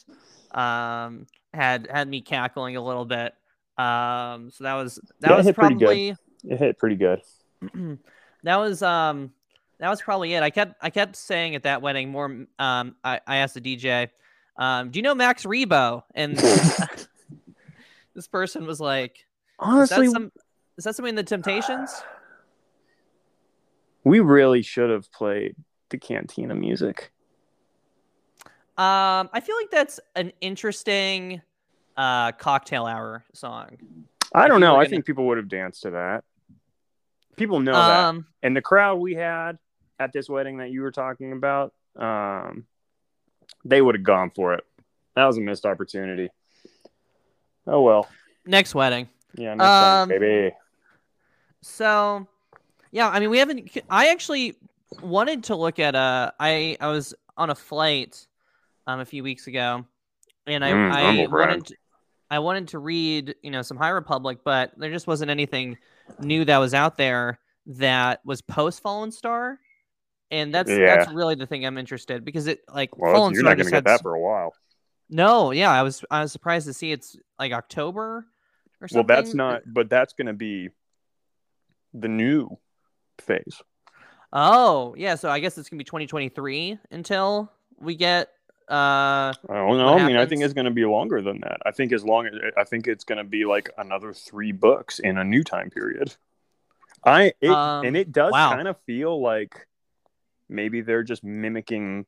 um 0.51 1.27
had 1.53 1.87
had 1.89 2.07
me 2.07 2.21
cackling 2.21 2.75
a 2.75 2.81
little 2.83 3.05
bit. 3.05 3.33
Um 3.77 4.49
so 4.51 4.63
that 4.63 4.73
was 4.73 4.99
that 5.19 5.31
Yeah, 5.31 5.37
was 5.37 5.45
hit 5.45 5.55
pretty 5.55 5.75
good. 5.75 5.91
probably 5.91 6.15
it 6.43 6.57
hit 6.57 6.77
pretty 6.79 6.95
good. 6.95 7.21
that 8.43 8.57
was 8.57 8.81
um 8.81 9.31
that 9.79 9.89
was 9.89 10.01
probably 10.01 10.33
it. 10.33 10.43
I 10.43 10.49
kept 10.49 10.75
I 10.81 10.89
kept 10.89 11.15
saying 11.15 11.55
at 11.55 11.63
that 11.63 11.81
wedding 11.81 12.09
more 12.09 12.25
um 12.59 12.95
I, 13.03 13.19
I 13.27 13.37
asked 13.37 13.53
the 13.55 13.61
DJ, 13.61 14.09
um, 14.57 14.91
do 14.91 14.99
you 14.99 15.03
know 15.03 15.15
Max 15.15 15.45
Rebo? 15.45 16.03
And 16.13 16.37
this 18.15 18.27
person 18.27 18.65
was 18.65 18.79
like, 18.79 19.17
is 19.17 19.23
Honestly, 19.59 20.07
that 20.07 20.13
some 20.13 20.31
is 20.77 20.83
that 20.83 20.95
something 20.95 21.09
in 21.09 21.15
the 21.15 21.23
Temptations? 21.23 21.91
we 24.03 24.19
really 24.19 24.61
should 24.61 24.89
have 24.89 25.11
played 25.11 25.55
the 25.89 25.97
Cantina 25.97 26.55
music. 26.55 27.11
Um 28.77 29.29
I 29.31 29.41
feel 29.41 29.55
like 29.55 29.71
that's 29.71 29.99
an 30.15 30.33
interesting 30.41 31.41
uh 31.95 32.33
cocktail 32.33 32.85
hour 32.85 33.23
song. 33.33 33.77
I 34.33 34.49
don't 34.49 34.59
know. 34.59 34.75
I 34.75 34.79
gonna- 34.79 34.89
think 34.89 35.05
people 35.05 35.27
would 35.27 35.37
have 35.37 35.47
danced 35.47 35.83
to 35.83 35.91
that. 35.91 36.25
People 37.37 37.61
know 37.61 37.73
that. 37.73 38.03
Um 38.05 38.25
and 38.43 38.55
the 38.55 38.61
crowd 38.61 38.95
we 38.95 39.15
had 39.15 39.57
at 39.97 40.11
this 40.11 40.27
wedding 40.27 40.57
that 40.57 40.71
you 40.71 40.81
were 40.81 40.91
talking 40.91 41.31
about, 41.31 41.73
um, 41.95 42.65
they 43.65 43.81
would 43.81 43.95
have 43.95 44.03
gone 44.03 44.29
for 44.29 44.53
it. 44.53 44.63
That 45.15 45.25
was 45.25 45.37
a 45.37 45.41
missed 45.41 45.65
opportunity. 45.65 46.29
Oh 47.67 47.81
well, 47.81 48.07
next 48.45 48.75
wedding. 48.75 49.09
yeah, 49.35 49.55
next 49.55 49.73
Um, 49.75 50.09
time, 50.09 50.19
baby. 50.19 50.55
So, 51.61 52.27
yeah, 52.91 53.09
I 53.09 53.19
mean, 53.19 53.29
we 53.29 53.39
haven't. 53.39 53.75
I 53.89 54.09
actually 54.09 54.55
wanted 55.01 55.45
to 55.45 55.55
look 55.55 55.79
at 55.79 55.95
a. 55.95 56.33
I 56.39 56.77
I 56.79 56.87
was 56.87 57.13
on 57.37 57.49
a 57.49 57.55
flight, 57.55 58.27
um, 58.87 58.99
a 58.99 59.05
few 59.05 59.23
weeks 59.23 59.47
ago, 59.47 59.85
and 60.45 60.63
I 60.63 60.71
Mm, 60.71 60.91
I 60.91 61.27
wanted 61.27 61.65
to, 61.65 61.75
I 62.29 62.39
wanted 62.39 62.67
to 62.69 62.79
read 62.79 63.35
you 63.41 63.51
know 63.51 63.61
some 63.63 63.77
High 63.77 63.89
Republic, 63.89 64.39
but 64.45 64.73
there 64.77 64.91
just 64.91 65.07
wasn't 65.07 65.31
anything 65.31 65.77
new 66.19 66.45
that 66.45 66.57
was 66.59 66.73
out 66.73 66.97
there 66.97 67.39
that 67.65 68.21
was 68.25 68.41
post 68.41 68.81
Fallen 68.83 69.11
Star, 69.11 69.59
and 70.31 70.53
that's 70.53 70.69
that's 70.69 71.11
really 71.11 71.35
the 71.35 71.45
thing 71.45 71.65
I'm 71.65 71.77
interested 71.77 72.25
because 72.25 72.47
it 72.47 72.61
like 72.73 72.97
Well, 72.97 73.13
Fallen 73.13 73.33
you're 73.33 73.41
Star 73.41 73.51
not 73.51 73.57
going 73.57 73.65
to 73.65 73.71
get 73.71 73.83
that 73.85 74.01
for 74.01 74.13
a 74.13 74.19
while. 74.19 74.53
no, 75.09 75.51
yeah, 75.51 75.71
I 75.71 75.83
was 75.83 76.03
I 76.09 76.21
was 76.21 76.31
surprised 76.31 76.67
to 76.67 76.73
see 76.73 76.91
it's 76.91 77.15
like 77.39 77.51
October 77.51 78.25
or 78.81 78.87
Well, 78.91 79.03
that's 79.03 79.33
not, 79.33 79.61
but 79.65 79.89
that's 79.89 80.13
going 80.13 80.27
to 80.27 80.33
be 80.33 80.69
the 81.93 82.07
new 82.07 82.49
phase. 83.19 83.61
Oh, 84.33 84.95
yeah. 84.97 85.15
So 85.15 85.29
I 85.29 85.39
guess 85.39 85.57
it's 85.57 85.69
gonna 85.69 85.79
be 85.79 85.85
2023 85.85 86.77
until 86.91 87.51
we 87.79 87.95
get. 87.95 88.29
Uh, 88.67 89.29
I 89.31 89.53
don't 89.53 89.77
know. 89.77 89.99
I 89.99 90.07
mean, 90.07 90.17
I 90.17 90.25
think 90.25 90.41
it's 90.41 90.55
going 90.55 90.65
to 90.65 90.71
be 90.71 90.85
longer 90.85 91.21
than 91.21 91.39
that. 91.41 91.59
I 91.67 91.71
think 91.71 91.93
as 91.93 92.03
long 92.03 92.25
as 92.25 92.33
I 92.57 92.63
think 92.63 92.87
it's 92.87 93.03
going 93.03 93.19
to 93.19 93.23
be 93.23 93.45
like 93.45 93.69
another 93.77 94.11
three 94.11 94.51
books 94.51 94.97
in 94.97 95.19
a 95.19 95.23
new 95.23 95.43
time 95.43 95.69
period. 95.69 96.15
I 97.03 97.33
it, 97.39 97.51
Um, 97.51 97.85
and 97.85 97.95
it 97.95 98.11
does 98.11 98.33
wow. 98.33 98.55
kind 98.55 98.67
of 98.67 98.77
feel 98.87 99.21
like 99.21 99.67
maybe 100.49 100.81
they're 100.81 101.03
just 101.03 101.23
mimicking. 101.23 102.05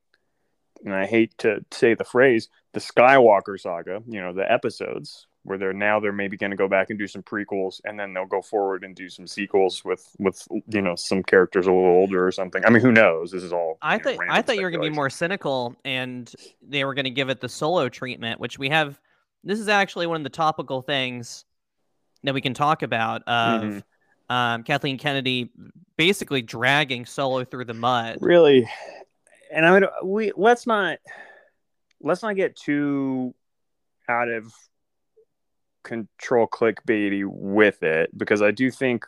And 0.86 0.94
I 0.94 1.06
hate 1.06 1.38
to 1.40 1.66
say 1.72 1.96
the 1.96 2.04
phrase, 2.04 2.50
the 2.74 2.80
Skywalker 2.80 3.60
saga. 3.60 4.02
You 4.08 4.22
know, 4.22 4.34
the 4.34 4.50
episodes 4.52 5.28
where 5.44 5.58
they're 5.58 5.72
now 5.72 5.98
they're 6.00 6.12
maybe 6.12 6.36
going 6.36 6.52
to 6.52 6.58
go 6.58 6.68
back 6.68 6.90
and 6.90 7.00
do 7.00 7.08
some 7.08 7.24
prequels, 7.24 7.80
and 7.86 7.98
then 7.98 8.14
they'll 8.14 8.26
go 8.26 8.42
forward 8.42 8.84
and 8.84 8.94
do 8.94 9.10
some 9.10 9.26
sequels 9.26 9.84
with 9.86 10.08
with 10.20 10.46
you 10.68 10.82
know 10.82 10.96
some 10.96 11.24
characters 11.24 11.68
a 11.68 11.72
little 11.72 11.86
older 11.86 12.28
or 12.28 12.32
something. 12.32 12.64
I 12.66 12.70
mean, 12.70 12.82
who 12.82 12.92
knows? 12.92 13.32
This 13.32 13.44
is 13.44 13.54
all. 13.54 13.78
I 13.82 13.98
thought 13.98 14.18
I 14.30 14.42
thought 14.42 14.58
you 14.58 14.64
were 14.64 14.72
gonna 14.72 14.84
be 14.84 14.90
more 14.90 15.10
cynical, 15.10 15.76
and 15.86 16.32
they 16.62 16.84
were 16.84 16.94
gonna 16.94 17.10
give 17.10 17.30
it 17.30 17.40
the 17.40 17.50
solo 17.50 17.90
treatment, 17.90 18.40
which 18.40 18.60
we 18.60 18.70
have. 18.70 19.00
This 19.44 19.60
is 19.60 19.70
actually 19.70 20.06
one 20.08 20.18
of 20.18 20.24
the 20.24 20.30
topical 20.30 20.82
things 20.82 21.46
that 22.24 22.34
we 22.34 22.42
can 22.42 22.54
talk 22.54 22.84
about 22.84 23.24
of 23.24 23.62
Mhm. 23.62 23.84
Um, 24.30 24.64
Kathleen 24.64 24.98
Kennedy 24.98 25.52
basically 25.98 26.42
dragging 26.42 27.06
Solo 27.06 27.44
through 27.44 27.66
the 27.66 27.74
mud. 27.74 28.18
really 28.22 28.70
and 29.52 29.66
i 29.66 29.80
mean 29.80 29.90
we 30.04 30.32
let's 30.36 30.68
not 30.68 31.00
let's 32.02 32.22
not 32.24 32.36
get 32.36 32.56
too 32.56 33.34
out 34.10 34.30
of 34.30 34.52
control 35.84 36.48
clickbaity 36.48 37.24
with 37.26 37.82
it 37.84 38.16
because 38.18 38.42
i 38.42 38.52
do 38.52 38.70
think 38.70 39.06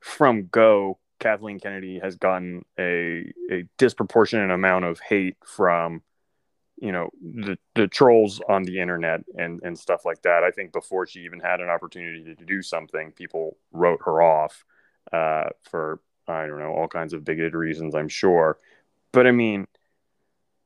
from 0.00 0.46
go 0.46 0.98
kathleen 1.20 1.60
kennedy 1.60 1.98
has 1.98 2.16
gotten 2.16 2.64
a 2.78 3.32
a 3.50 3.64
disproportionate 3.78 4.50
amount 4.50 4.84
of 4.84 5.00
hate 5.00 5.36
from 5.44 6.02
you 6.76 6.92
know 6.92 7.08
the 7.22 7.56
the 7.74 7.86
trolls 7.86 8.40
on 8.48 8.64
the 8.64 8.80
internet 8.80 9.20
and 9.38 9.60
and 9.62 9.78
stuff 9.78 10.04
like 10.04 10.20
that 10.22 10.42
i 10.42 10.50
think 10.50 10.72
before 10.72 11.06
she 11.06 11.20
even 11.20 11.38
had 11.38 11.60
an 11.60 11.68
opportunity 11.68 12.34
to 12.34 12.44
do 12.44 12.62
something 12.62 13.12
people 13.12 13.56
wrote 13.72 14.00
her 14.04 14.20
off 14.20 14.64
uh 15.12 15.44
for 15.62 16.00
i 16.26 16.46
don't 16.46 16.58
know 16.58 16.72
all 16.72 16.88
kinds 16.88 17.12
of 17.12 17.24
bigoted 17.24 17.54
reasons 17.54 17.94
i'm 17.94 18.08
sure 18.08 18.58
but 19.14 19.28
I 19.28 19.30
mean, 19.30 19.68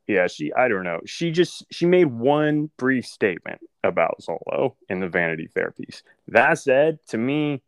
yeah, 0.08 0.26
she 0.26 0.52
I 0.54 0.68
don't 0.68 0.82
know. 0.82 1.00
She 1.04 1.30
just 1.30 1.66
she 1.70 1.84
made 1.84 2.06
one 2.06 2.70
brief 2.78 3.04
statement 3.04 3.60
about 3.84 4.22
Solo 4.22 4.74
in 4.88 5.00
the 5.00 5.08
Vanity 5.08 5.46
Fair 5.46 5.70
piece. 5.70 6.02
That 6.28 6.58
said, 6.58 6.98
to 7.08 7.18
me, 7.18 7.54
it 7.54 7.60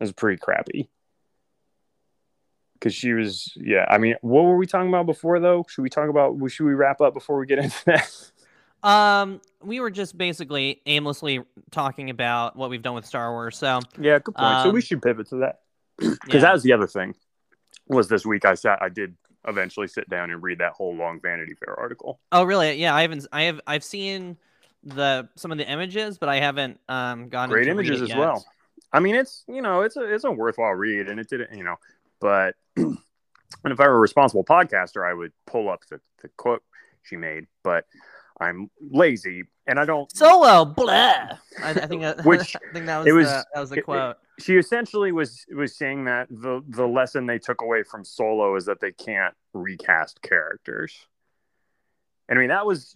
was 0.00 0.12
pretty 0.12 0.38
crappy. 0.38 0.90
Cause 2.80 2.94
she 2.94 3.12
was, 3.12 3.52
yeah. 3.56 3.84
I 3.88 3.98
mean, 3.98 4.14
what 4.20 4.42
were 4.42 4.56
we 4.56 4.66
talking 4.66 4.88
about 4.88 5.06
before 5.06 5.40
though? 5.40 5.64
Should 5.68 5.82
we 5.82 5.88
talk 5.90 6.08
about? 6.08 6.36
Should 6.50 6.64
we 6.66 6.74
wrap 6.74 7.00
up 7.00 7.12
before 7.12 7.38
we 7.38 7.46
get 7.46 7.58
into 7.64 7.84
that? 7.86 8.30
Um, 8.82 9.40
we 9.62 9.80
were 9.80 9.90
just 9.90 10.16
basically 10.16 10.80
aimlessly 10.86 11.40
talking 11.72 12.10
about 12.10 12.54
what 12.54 12.70
we've 12.70 12.82
done 12.82 12.94
with 12.94 13.04
Star 13.06 13.32
Wars. 13.32 13.58
So 13.58 13.80
yeah, 14.00 14.20
good 14.20 14.36
point. 14.36 14.62
so 14.62 14.70
we 14.70 14.78
Um, 14.78 14.80
should 14.80 15.02
pivot 15.02 15.28
to 15.30 15.36
that 15.38 15.60
because 15.98 16.18
yeah. 16.34 16.40
that 16.40 16.52
was 16.52 16.62
the 16.62 16.72
other 16.72 16.86
thing. 16.86 17.14
Was 17.88 18.08
this 18.08 18.24
week 18.24 18.44
I 18.44 18.54
sat 18.54 18.78
I 18.80 18.88
did 18.88 19.16
eventually 19.46 19.88
sit 19.88 20.08
down 20.08 20.30
and 20.30 20.42
read 20.42 20.58
that 20.58 20.74
whole 20.74 20.94
long 20.94 21.20
Vanity 21.20 21.54
Fair 21.54 21.78
article. 21.78 22.20
Oh, 22.30 22.44
really? 22.44 22.74
Yeah, 22.74 22.94
I 22.94 23.02
haven't. 23.02 23.26
I 23.32 23.42
have. 23.44 23.60
I've 23.66 23.82
seen 23.84 24.36
the 24.84 25.28
some 25.34 25.50
of 25.50 25.58
the 25.58 25.68
images, 25.68 26.18
but 26.18 26.28
I 26.28 26.38
haven't 26.38 26.78
um 26.88 27.28
gone. 27.28 27.48
great 27.48 27.66
images 27.66 28.00
as 28.02 28.10
yet. 28.10 28.18
well. 28.18 28.44
I 28.92 29.00
mean, 29.00 29.16
it's 29.16 29.44
you 29.48 29.60
know, 29.62 29.80
it's 29.82 29.96
a 29.96 30.02
it's 30.14 30.24
a 30.24 30.30
worthwhile 30.30 30.72
read, 30.74 31.08
and 31.08 31.18
it 31.18 31.28
didn't 31.28 31.56
you 31.56 31.64
know, 31.64 31.76
but 32.20 32.54
And 33.64 33.72
if 33.72 33.80
I 33.80 33.88
were 33.88 33.96
a 33.96 34.00
responsible 34.00 34.44
podcaster, 34.44 35.08
I 35.08 35.14
would 35.14 35.32
pull 35.46 35.68
up 35.70 35.80
the, 35.90 36.00
the 36.22 36.28
quote 36.36 36.62
she 37.02 37.16
made, 37.16 37.46
but 37.64 37.86
I'm 38.40 38.70
lazy 38.90 39.44
and 39.66 39.80
I 39.80 39.84
don't. 39.84 40.14
Solo, 40.14 40.64
blah. 40.64 40.92
I, 40.92 41.38
I 41.70 41.72
think 41.86 42.02
that, 42.02 42.24
Which- 42.24 42.54
I 42.56 42.72
think 42.72 42.86
that 42.86 42.98
was, 43.04 43.12
was- 43.12 43.26
the, 43.26 43.46
that 43.54 43.60
was 43.60 43.70
the 43.70 43.76
it- 43.76 43.78
it- 43.80 43.84
quote. 43.84 44.16
She 44.38 44.56
essentially 44.56 45.10
was 45.10 45.44
was 45.52 45.76
saying 45.76 46.04
that 46.04 46.28
the 46.30 46.62
the 46.68 46.86
lesson 46.86 47.26
they 47.26 47.40
took 47.40 47.60
away 47.60 47.82
from 47.82 48.04
Solo 48.04 48.54
is 48.54 48.66
that 48.66 48.80
they 48.80 48.92
can't 48.92 49.34
recast 49.52 50.22
characters. 50.22 50.94
And 52.28 52.38
I 52.38 52.40
mean 52.40 52.50
that 52.50 52.64
was 52.64 52.94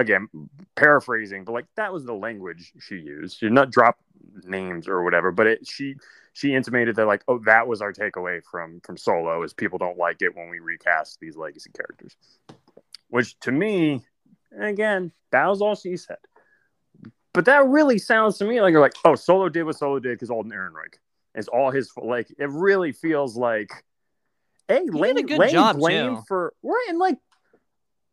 again 0.00 0.28
paraphrasing, 0.76 1.44
but 1.44 1.52
like 1.52 1.66
that 1.76 1.92
was 1.92 2.04
the 2.04 2.14
language 2.14 2.72
she 2.80 2.96
used. 2.96 3.38
She 3.38 3.46
did 3.46 3.52
not 3.52 3.70
drop 3.70 3.98
names 4.44 4.88
or 4.88 5.02
whatever, 5.02 5.30
but 5.30 5.46
it 5.46 5.66
she 5.66 5.96
she 6.32 6.54
intimated 6.54 6.96
that 6.96 7.06
like 7.06 7.22
oh 7.28 7.38
that 7.46 7.68
was 7.68 7.82
our 7.82 7.92
takeaway 7.92 8.42
from 8.42 8.80
from 8.80 8.96
Solo 8.96 9.42
is 9.42 9.52
people 9.52 9.78
don't 9.78 9.98
like 9.98 10.22
it 10.22 10.34
when 10.34 10.48
we 10.48 10.58
recast 10.58 11.18
these 11.20 11.36
legacy 11.36 11.70
characters. 11.76 12.16
Which 13.08 13.38
to 13.40 13.52
me, 13.52 14.02
again, 14.58 15.12
that 15.32 15.46
was 15.46 15.60
all 15.60 15.74
she 15.74 15.96
said. 15.96 16.18
But 17.32 17.44
that 17.44 17.66
really 17.66 17.98
sounds 17.98 18.38
to 18.38 18.44
me 18.44 18.60
like 18.60 18.72
you're 18.72 18.80
like, 18.80 18.94
oh, 19.04 19.14
Solo 19.14 19.48
did 19.48 19.64
what 19.64 19.76
Solo 19.76 19.98
did 19.98 20.14
because 20.14 20.30
Alden 20.30 20.52
Ehrenreich. 20.52 20.94
is 21.34 21.48
all 21.48 21.70
his 21.70 21.92
like. 21.96 22.28
It 22.38 22.48
really 22.50 22.92
feels 22.92 23.36
like, 23.36 23.70
hey, 24.66 24.84
did 24.84 24.94
laying, 24.94 25.18
a 25.18 25.22
good 25.22 25.38
laying 25.38 25.52
job, 25.52 25.76
blame 25.76 26.16
too. 26.16 26.22
for 26.26 26.54
right 26.62 26.86
and 26.88 26.98
like 26.98 27.18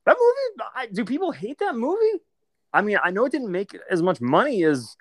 that 0.08 0.18
movie. 0.20 0.70
I, 0.76 0.88
do 0.88 1.06
people 1.06 1.32
hate 1.32 1.60
that 1.60 1.76
movie? 1.76 2.22
I 2.74 2.82
mean, 2.82 2.98
I 3.04 3.12
know 3.12 3.26
it 3.26 3.32
didn't 3.32 3.52
make 3.52 3.78
as 3.90 4.02
much 4.02 4.20
money 4.20 4.64
as 4.64 4.96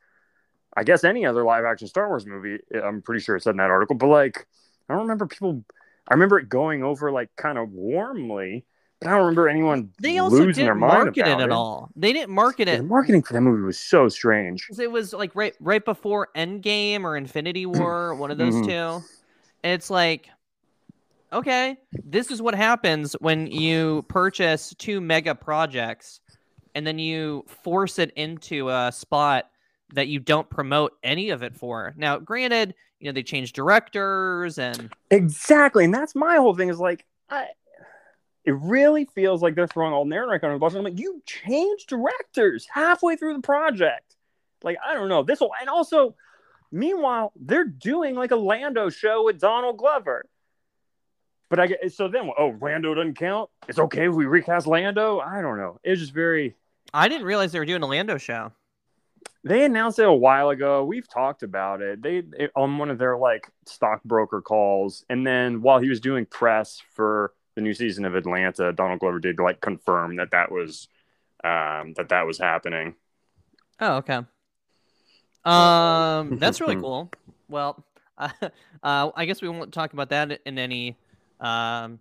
I 0.76 0.84
guess 0.84 1.04
any 1.04 1.24
other 1.24 1.44
live 1.44 1.64
action 1.64 1.88
Star 1.88 2.08
Wars 2.08 2.26
movie. 2.26 2.58
I'm 2.74 3.02
pretty 3.02 3.22
sure 3.22 3.36
it 3.36 3.42
said 3.42 3.52
in 3.52 3.56
that 3.56 3.70
article, 3.70 3.96
but 3.96 4.08
like, 4.08 4.46
I 4.88 4.94
don't 4.94 5.02
remember 5.02 5.26
people. 5.26 5.64
I 6.08 6.14
remember 6.14 6.38
it 6.38 6.48
going 6.48 6.84
over 6.84 7.10
like 7.10 7.30
kind 7.36 7.58
of 7.58 7.72
warmly, 7.72 8.64
but 9.00 9.08
I 9.08 9.12
don't 9.12 9.20
remember 9.22 9.48
anyone 9.48 9.90
They 10.00 10.18
also 10.18 10.36
losing 10.36 10.64
their 10.64 10.74
didn't 10.74 10.88
mind 10.88 11.04
market 11.06 11.20
it 11.26 11.32
about 11.32 11.40
at 11.40 11.50
all. 11.50 11.90
They 11.96 12.12
didn't 12.12 12.32
market 12.32 12.68
it. 12.68 12.78
The 12.78 12.84
marketing 12.84 13.22
for 13.22 13.32
that 13.32 13.40
movie 13.40 13.62
was 13.62 13.78
so 13.78 14.08
strange. 14.08 14.68
It 14.78 14.90
was 14.90 15.12
like 15.12 15.34
right 15.34 15.54
right 15.60 15.84
before 15.84 16.28
Endgame 16.36 17.02
or 17.02 17.16
Infinity 17.16 17.66
War, 17.66 18.14
one 18.14 18.30
of 18.30 18.38
those 18.38 18.54
Mhm. 18.54 18.64
two. 18.64 19.04
And 19.64 19.72
it's 19.72 19.90
like, 19.90 20.28
okay, 21.36 21.76
this 21.92 22.30
is 22.30 22.40
what 22.40 22.54
happens 22.54 23.12
when 23.20 23.46
you 23.46 24.04
purchase 24.08 24.74
two 24.78 25.02
mega 25.02 25.34
projects 25.34 26.20
and 26.74 26.86
then 26.86 26.98
you 26.98 27.44
force 27.62 27.98
it 27.98 28.10
into 28.16 28.70
a 28.70 28.90
spot 28.90 29.50
that 29.92 30.08
you 30.08 30.18
don't 30.18 30.48
promote 30.48 30.92
any 31.02 31.30
of 31.30 31.42
it 31.42 31.54
for. 31.54 31.94
Now, 31.96 32.18
granted, 32.18 32.74
you 33.00 33.06
know, 33.06 33.12
they 33.12 33.22
change 33.22 33.52
directors 33.52 34.58
and 34.58 34.90
Exactly, 35.10 35.84
and 35.84 35.94
that's 35.94 36.14
my 36.14 36.36
whole 36.36 36.54
thing. 36.54 36.70
Is 36.70 36.80
like, 36.80 37.04
I, 37.28 37.48
it 38.44 38.52
really 38.52 39.04
feels 39.04 39.42
like 39.42 39.54
they're 39.54 39.66
throwing 39.66 39.92
Alden 39.92 40.12
Ehrenreich 40.12 40.42
under 40.42 40.54
the 40.54 40.58
bus. 40.58 40.72
And 40.72 40.78
I'm 40.78 40.84
like, 40.84 40.98
you 40.98 41.22
changed 41.26 41.88
directors 41.88 42.66
halfway 42.72 43.16
through 43.16 43.34
the 43.34 43.42
project. 43.42 44.16
Like, 44.62 44.78
I 44.84 44.94
don't 44.94 45.10
know 45.10 45.22
this 45.22 45.40
will, 45.40 45.52
and 45.60 45.68
also, 45.68 46.16
meanwhile, 46.72 47.32
they're 47.36 47.66
doing 47.66 48.14
like 48.14 48.30
a 48.30 48.36
Lando 48.36 48.88
show 48.88 49.24
with 49.24 49.38
Donald 49.38 49.76
Glover. 49.76 50.24
But 51.48 51.60
I 51.60 51.66
get 51.68 51.92
so 51.92 52.08
then, 52.08 52.30
oh, 52.36 52.56
Lando 52.60 52.94
doesn't 52.94 53.16
count. 53.16 53.50
It's 53.68 53.78
okay 53.78 54.08
if 54.08 54.14
we 54.14 54.26
recast 54.26 54.66
Lando. 54.66 55.20
I 55.20 55.40
don't 55.40 55.58
know. 55.58 55.78
It's 55.84 56.00
just 56.00 56.12
very. 56.12 56.56
I 56.92 57.08
didn't 57.08 57.26
realize 57.26 57.52
they 57.52 57.58
were 57.58 57.66
doing 57.66 57.82
a 57.82 57.86
Lando 57.86 58.18
show. 58.18 58.52
They 59.44 59.64
announced 59.64 60.00
it 60.00 60.06
a 60.06 60.12
while 60.12 60.50
ago. 60.50 60.84
We've 60.84 61.08
talked 61.08 61.44
about 61.44 61.80
it. 61.80 62.02
They 62.02 62.24
it, 62.36 62.50
on 62.56 62.78
one 62.78 62.90
of 62.90 62.98
their 62.98 63.16
like 63.16 63.48
stockbroker 63.64 64.40
calls, 64.40 65.04
and 65.08 65.24
then 65.24 65.62
while 65.62 65.78
he 65.78 65.88
was 65.88 66.00
doing 66.00 66.26
press 66.26 66.82
for 66.94 67.32
the 67.54 67.60
new 67.60 67.74
season 67.74 68.04
of 68.04 68.16
Atlanta, 68.16 68.72
Donald 68.72 68.98
Glover 68.98 69.20
did 69.20 69.38
like 69.38 69.60
confirm 69.60 70.16
that 70.16 70.32
that 70.32 70.50
was 70.50 70.88
um, 71.44 71.94
that 71.96 72.08
that 72.08 72.26
was 72.26 72.38
happening. 72.38 72.96
Oh, 73.80 73.96
okay. 73.96 74.20
Um, 75.44 76.38
that's 76.38 76.60
really 76.60 76.76
cool. 76.80 77.10
Well, 77.48 77.84
uh, 78.18 78.30
uh, 78.82 79.10
I 79.14 79.26
guess 79.26 79.40
we 79.40 79.48
won't 79.48 79.72
talk 79.72 79.92
about 79.92 80.08
that 80.10 80.40
in 80.44 80.58
any 80.58 80.96
um 81.40 81.98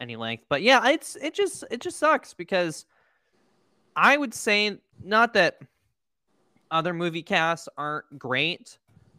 any 0.00 0.16
length, 0.16 0.44
but 0.48 0.62
yeah, 0.62 0.88
it's 0.90 1.16
it 1.16 1.34
just 1.34 1.64
it 1.70 1.80
just 1.80 1.98
sucks 1.98 2.34
because 2.34 2.86
I 3.96 4.16
would 4.16 4.34
say 4.34 4.78
not 5.02 5.34
that 5.34 5.58
other 6.70 6.92
movie 6.92 7.22
casts 7.22 7.68
aren't 7.76 8.18
great, 8.18 8.78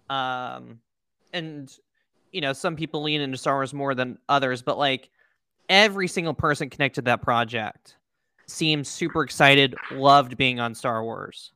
um, 0.09 0.79
and 1.33 1.75
you 2.31 2.41
know 2.41 2.53
some 2.53 2.75
people 2.75 3.03
lean 3.03 3.21
into 3.21 3.37
Star 3.37 3.55
Wars 3.55 3.73
more 3.73 3.95
than 3.95 4.17
others, 4.29 4.61
but 4.61 4.77
like 4.77 5.09
every 5.69 6.07
single 6.07 6.33
person 6.33 6.69
connected 6.69 7.01
to 7.01 7.05
that 7.05 7.21
project 7.21 7.97
seems 8.47 8.87
super 8.87 9.23
excited, 9.23 9.75
loved 9.91 10.37
being 10.37 10.59
on 10.59 10.75
Star 10.75 11.03
Wars. 11.03 11.51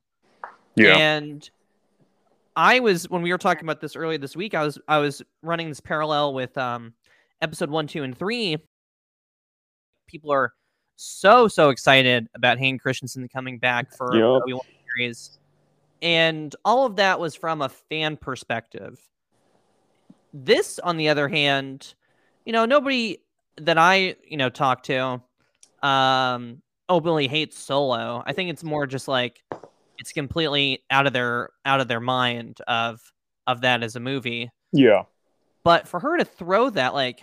Yeah. 0.76 0.98
And 0.98 1.50
I 2.56 2.80
was 2.80 3.10
when 3.10 3.22
we 3.22 3.32
were 3.32 3.38
talking 3.38 3.64
about 3.64 3.82
this 3.82 3.96
earlier 3.96 4.18
this 4.18 4.36
week, 4.36 4.56
I 4.56 4.64
was 4.64 4.80
I 4.88 4.98
was 4.98 5.22
running 5.42 5.70
this 5.70 5.80
parallel 5.80 6.34
with 6.34 6.58
um 6.58 6.94
episode 7.42 7.70
one, 7.70 7.88
two, 7.88 8.04
and 8.04 8.18
three. 8.18 8.58
People 10.08 10.32
are 10.32 10.54
so 10.96 11.48
so 11.48 11.70
excited 11.70 12.28
about 12.36 12.58
Hayden 12.58 12.80
Christensen 12.80 13.28
coming 13.30 13.58
back 13.58 13.96
for 13.96 14.16
Yep. 14.16 14.24
Obi-Wan 14.24 14.62
series. 14.98 15.40
And 16.02 16.56
all 16.66 16.86
of 16.86 16.96
that 16.98 17.20
was 17.20 17.36
from 17.36 17.62
a 17.62 17.70
fan 17.70 18.18
perspective. 18.18 19.00
This, 20.34 20.80
on 20.80 20.98
the 20.98 21.10
other 21.10 21.28
hand, 21.28 21.94
you 22.46 22.54
know, 22.54 22.66
nobody 22.66 23.18
that 23.58 23.78
I, 23.78 24.16
you 24.28 24.38
know, 24.38 24.50
talk 24.50 24.84
to 24.84 25.22
um 25.82 26.62
openly 26.90 27.28
hates 27.28 27.58
solo. 27.58 28.22
I 28.26 28.34
think 28.34 28.50
it's 28.50 28.64
more 28.64 28.86
just 28.88 29.08
like 29.08 29.44
it's 29.98 30.12
completely 30.12 30.84
out 30.90 31.08
of 31.08 31.14
their 31.14 31.50
out 31.66 31.80
of 31.80 31.88
their 31.88 32.00
mind 32.02 32.60
of 32.68 33.00
of 33.48 33.62
that 33.62 33.84
as 33.84 33.96
a 33.96 34.00
movie. 34.00 34.50
yeah. 34.72 35.04
But 35.70 35.88
for 35.88 36.00
her 36.00 36.18
to 36.18 36.26
throw 36.26 36.72
that 36.72 36.96
like 36.96 37.22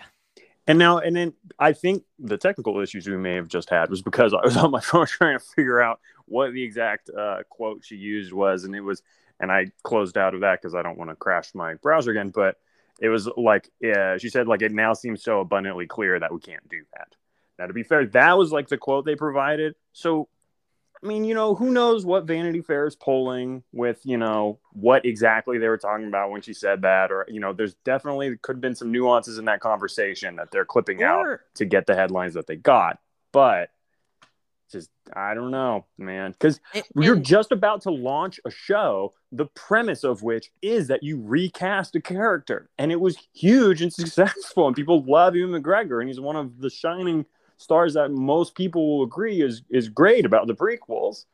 And 0.68 0.78
now, 0.78 0.98
and 0.98 1.16
then 1.16 1.32
I 1.58 1.72
think 1.72 2.04
the 2.20 2.36
technical 2.36 2.78
issues 2.78 3.08
we 3.08 3.16
may 3.16 3.34
have 3.34 3.48
just 3.48 3.68
had 3.68 3.90
was 3.90 4.02
because 4.02 4.32
I 4.32 4.44
was 4.44 4.56
on 4.56 4.70
my 4.70 4.78
phone 4.90 5.06
trying 5.06 5.36
to 5.36 5.44
figure 5.44 5.80
out 5.80 5.98
what 6.26 6.52
the 6.52 6.62
exact 6.62 7.10
uh, 7.10 7.38
quote 7.50 7.84
she 7.84 7.96
used 7.96 8.32
was, 8.32 8.62
and 8.62 8.76
it 8.76 8.82
was, 8.82 9.02
and 9.40 9.50
I 9.50 9.72
closed 9.82 10.16
out 10.16 10.32
of 10.32 10.42
that 10.42 10.62
because 10.62 10.76
I 10.76 10.82
don't 10.82 10.96
want 10.96 11.10
to 11.10 11.16
crash 11.16 11.56
my 11.56 11.74
browser 11.74 12.12
again. 12.12 12.30
But 12.30 12.54
it 13.00 13.08
was 13.08 13.28
like, 13.36 13.68
yeah, 13.80 14.16
she 14.16 14.28
said 14.28 14.46
like 14.46 14.62
it 14.62 14.70
now 14.70 14.94
seems 14.94 15.24
so 15.24 15.40
abundantly 15.40 15.88
clear 15.88 16.16
that 16.16 16.32
we 16.32 16.38
can't 16.38 16.68
do 16.68 16.84
that. 16.96 17.16
Now, 17.58 17.66
to 17.66 17.72
be 17.72 17.82
fair, 17.82 18.06
that 18.06 18.38
was 18.38 18.52
like 18.52 18.68
the 18.68 18.78
quote 18.78 19.06
they 19.06 19.16
provided. 19.16 19.74
So, 19.92 20.28
I 21.02 21.06
mean, 21.06 21.24
you 21.24 21.34
know, 21.34 21.54
who 21.54 21.70
knows 21.70 22.06
what 22.06 22.24
Vanity 22.24 22.62
Fair 22.62 22.86
is 22.86 22.96
polling 22.96 23.62
with, 23.72 24.00
you 24.04 24.16
know, 24.16 24.58
what 24.72 25.04
exactly 25.04 25.58
they 25.58 25.68
were 25.68 25.76
talking 25.76 26.06
about 26.06 26.30
when 26.30 26.40
she 26.40 26.54
said 26.54 26.82
that, 26.82 27.12
or 27.12 27.26
you 27.28 27.40
know, 27.40 27.52
there's 27.52 27.74
definitely 27.84 28.36
could 28.42 28.56
have 28.56 28.60
been 28.60 28.74
some 28.74 28.90
nuances 28.90 29.38
in 29.38 29.44
that 29.44 29.60
conversation 29.60 30.36
that 30.36 30.50
they're 30.50 30.64
clipping 30.64 31.02
out 31.02 31.40
to 31.54 31.64
get 31.64 31.86
the 31.86 31.94
headlines 31.94 32.34
that 32.34 32.46
they 32.46 32.56
got. 32.56 32.98
But 33.32 33.70
just 34.70 34.90
I 35.14 35.34
don't 35.34 35.50
know, 35.50 35.84
man, 35.98 36.32
because 36.32 36.60
you're 36.94 37.16
just 37.16 37.52
about 37.52 37.82
to 37.82 37.90
launch 37.90 38.40
a 38.44 38.50
show, 38.50 39.14
the 39.30 39.46
premise 39.46 40.02
of 40.02 40.22
which 40.22 40.50
is 40.62 40.88
that 40.88 41.02
you 41.02 41.20
recast 41.20 41.94
a 41.94 42.00
character, 42.00 42.68
and 42.78 42.90
it 42.90 43.00
was 43.00 43.18
huge 43.34 43.82
and 43.82 43.92
successful, 43.92 44.66
and 44.66 44.74
people 44.74 45.04
love 45.04 45.36
Ewan 45.36 45.62
McGregor, 45.62 46.00
and 46.00 46.08
he's 46.08 46.20
one 46.20 46.36
of 46.36 46.58
the 46.60 46.70
shining 46.70 47.26
stars 47.56 47.94
that 47.94 48.10
most 48.10 48.54
people 48.54 48.98
will 48.98 49.04
agree 49.04 49.42
is 49.42 49.62
is 49.70 49.88
great 49.88 50.24
about 50.24 50.46
the 50.46 50.54
prequels. 50.54 51.24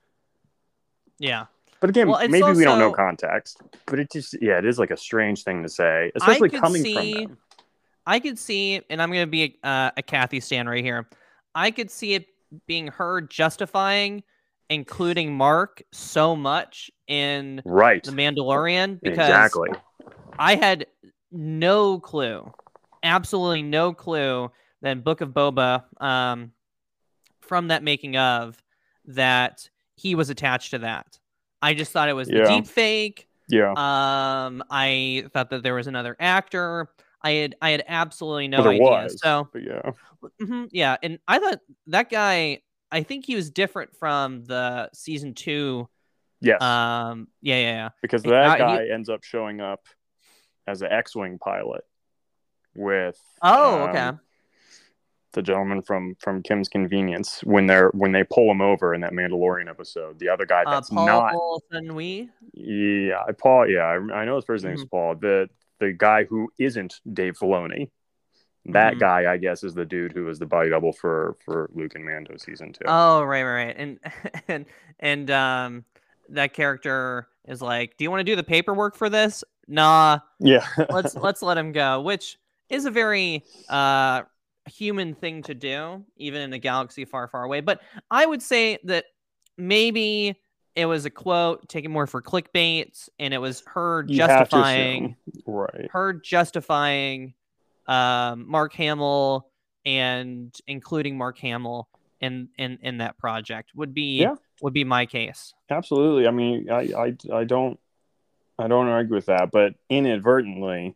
yeah. 1.18 1.46
But 1.80 1.90
again, 1.90 2.08
Well, 2.08 2.20
maybe 2.28 2.52
we 2.52 2.64
don't 2.64 2.78
know 2.78 2.92
context, 2.92 3.60
but 3.86 3.98
it 3.98 4.10
just 4.12 4.36
yeah, 4.40 4.58
it 4.58 4.64
is 4.64 4.78
like 4.78 4.92
a 4.92 4.96
strange 4.96 5.42
thing 5.42 5.62
to 5.64 5.68
say, 5.68 6.12
especially 6.14 6.50
coming 6.50 6.82
see- 6.82 6.94
from 6.94 7.10
them. 7.10 7.38
I 8.04 8.18
could 8.18 8.38
see, 8.38 8.80
and 8.90 9.00
I'm 9.00 9.10
going 9.12 9.22
to 9.22 9.30
be 9.30 9.58
a, 9.62 9.68
uh, 9.68 9.90
a 9.96 10.02
Kathy 10.02 10.40
stan 10.40 10.68
right 10.68 10.82
here. 10.82 11.08
I 11.54 11.70
could 11.70 11.88
see 11.88 12.14
it 12.14 12.26
being 12.66 12.88
her 12.88 13.20
justifying 13.20 14.24
including 14.72 15.34
Mark 15.36 15.82
so 15.92 16.34
much 16.34 16.90
in 17.06 17.62
Right. 17.64 18.02
The 18.02 18.12
Mandalorian 18.12 19.00
because 19.02 19.28
Exactly. 19.28 19.68
I 20.38 20.56
had 20.56 20.86
no 21.30 21.98
clue, 22.00 22.50
absolutely 23.02 23.62
no 23.62 23.92
clue 23.92 24.50
that 24.82 25.02
Book 25.02 25.20
of 25.20 25.30
Boba, 25.30 25.84
um, 26.02 26.52
from 27.40 27.68
that 27.68 27.82
making 27.82 28.16
of, 28.16 28.60
that 29.06 29.68
he 29.96 30.14
was 30.14 30.30
attached 30.30 30.70
to 30.72 30.78
that. 30.80 31.18
I 31.60 31.74
just 31.74 31.92
thought 31.92 32.08
it 32.08 32.14
was 32.14 32.28
the 32.28 32.38
Yeah. 32.38 32.44
deep 32.48 32.66
fake. 32.66 33.28
Yeah. 33.48 33.70
Um, 33.72 34.62
I 34.70 35.24
thought 35.32 35.50
that 35.50 35.62
there 35.62 35.74
was 35.74 35.86
another 35.86 36.16
actor. 36.18 36.88
I 37.22 37.30
had 37.32 37.54
I 37.62 37.70
had 37.70 37.84
absolutely 37.86 38.48
no 38.48 38.58
Well, 38.60 38.68
idea. 38.70 38.82
was. 38.82 39.20
So 39.20 39.48
But 39.52 39.62
yeah. 39.62 39.92
mhm, 40.40 40.68
yeah, 40.72 40.96
and 41.02 41.18
I 41.28 41.38
thought 41.38 41.60
that 41.88 42.10
guy. 42.10 42.62
I 42.94 43.02
think 43.04 43.24
he 43.24 43.34
was 43.36 43.50
different 43.50 43.96
from 43.96 44.44
the 44.44 44.90
season 44.92 45.32
two. 45.34 45.88
Yes. 46.42 46.60
Um, 46.60 47.28
yeah, 47.40 47.56
yeah, 47.56 47.72
yeah. 47.72 47.88
because 48.02 48.22
Uh, 48.26 48.30
that 48.30 48.52
he- 48.52 48.58
guy 48.58 48.86
ends 48.92 49.08
up 49.08 49.22
showing 49.24 49.60
up 49.62 49.86
as 50.66 50.82
an 50.82 50.90
X-wing 50.92 51.38
pilot 51.38 51.84
with. 52.74 53.18
Oh, 53.40 53.84
um, 53.84 53.88
okay. 53.90 54.18
The 55.32 55.42
gentleman 55.42 55.82
from 55.82 56.14
from 56.20 56.42
Kim's 56.42 56.68
Convenience 56.68 57.40
when 57.44 57.66
they're 57.66 57.90
when 57.90 58.12
they 58.12 58.24
pull 58.24 58.50
him 58.50 58.60
over 58.60 58.94
in 58.94 59.00
that 59.00 59.12
Mandalorian 59.12 59.68
episode. 59.68 60.18
The 60.18 60.28
other 60.28 60.46
guy 60.46 60.62
Uh, 60.66 60.70
that's 60.70 60.90
Paul 60.90 61.06
not 61.06 61.34
yeah, 62.54 63.22
Paul. 63.38 63.68
Yeah, 63.68 63.80
I, 63.80 64.14
I 64.14 64.24
know 64.24 64.36
his 64.36 64.44
first 64.44 64.64
name 64.64 64.74
is 64.74 64.84
Mhm. 64.84 64.90
Paul. 64.90 65.14
The 65.16 65.48
the 65.80 65.92
guy 65.92 66.24
who 66.24 66.50
isn't 66.58 67.00
Dave 67.12 67.36
Filoni. 67.38 67.90
That 68.66 68.94
Mhm. 68.94 69.00
guy, 69.00 69.32
I 69.32 69.38
guess, 69.38 69.64
is 69.64 69.74
the 69.74 69.84
dude 69.84 70.12
who 70.12 70.24
was 70.26 70.38
the 70.38 70.46
body 70.46 70.70
double 70.70 70.92
for 70.92 71.36
for 71.44 71.68
Luke 71.74 71.94
and 71.94 72.04
Mando 72.04 72.36
season 72.36 72.72
two. 72.72 72.84
Oh, 72.86 73.22
right, 73.22 73.42
right, 73.42 73.66
right. 73.66 73.76
And 73.76 73.98
and 74.48 74.66
and 75.00 75.30
um 75.30 75.84
that 76.28 76.52
character 76.52 77.26
is 77.48 77.60
like, 77.60 77.96
"Do 77.96 78.04
you 78.04 78.10
want 78.10 78.20
to 78.20 78.24
do 78.24 78.36
the 78.36 78.44
paperwork 78.44 78.94
for 78.94 79.08
this?" 79.10 79.42
Nah, 79.66 80.20
yeah, 80.38 80.66
let's 80.90 81.16
let's 81.16 81.42
let 81.42 81.56
him 81.58 81.72
go, 81.72 82.00
which 82.02 82.38
is 82.68 82.84
a 82.84 82.90
very 82.90 83.44
uh 83.68 84.22
human 84.70 85.14
thing 85.14 85.42
to 85.42 85.54
do 85.54 86.04
even 86.16 86.40
in 86.42 86.52
a 86.52 86.58
galaxy 86.58 87.04
far 87.04 87.28
far 87.28 87.42
away. 87.44 87.60
But 87.60 87.80
I 88.10 88.24
would 88.26 88.42
say 88.42 88.78
that 88.84 89.06
maybe 89.56 90.40
it 90.74 90.86
was 90.86 91.04
a 91.04 91.10
quote 91.10 91.68
taken 91.68 91.90
more 91.90 92.06
for 92.06 92.22
clickbait 92.22 93.08
and 93.18 93.34
it 93.34 93.38
was 93.38 93.62
her 93.66 94.04
You 94.06 94.16
justifying 94.16 95.16
right. 95.46 95.88
her 95.90 96.12
justifying 96.14 97.34
um, 97.86 98.48
Mark 98.48 98.72
Hamill 98.74 99.48
and 99.84 100.54
including 100.66 101.18
Mark 101.18 101.38
Hamill 101.38 101.88
in 102.20 102.48
in 102.56 102.78
in 102.82 102.98
that 102.98 103.18
project 103.18 103.72
would 103.74 103.92
be 103.92 104.20
Yeah. 104.20 104.36
would 104.62 104.72
be 104.72 104.84
my 104.84 105.06
case. 105.06 105.52
Absolutely. 105.68 106.28
I 106.28 106.30
mean, 106.30 106.70
I, 106.70 106.92
I, 106.96 107.16
I 107.34 107.44
don't, 107.44 107.80
I 108.58 108.68
don't 108.68 108.86
argue 108.86 109.14
with 109.14 109.26
that, 109.26 109.50
but 109.50 109.74
inadvertently, 109.88 110.94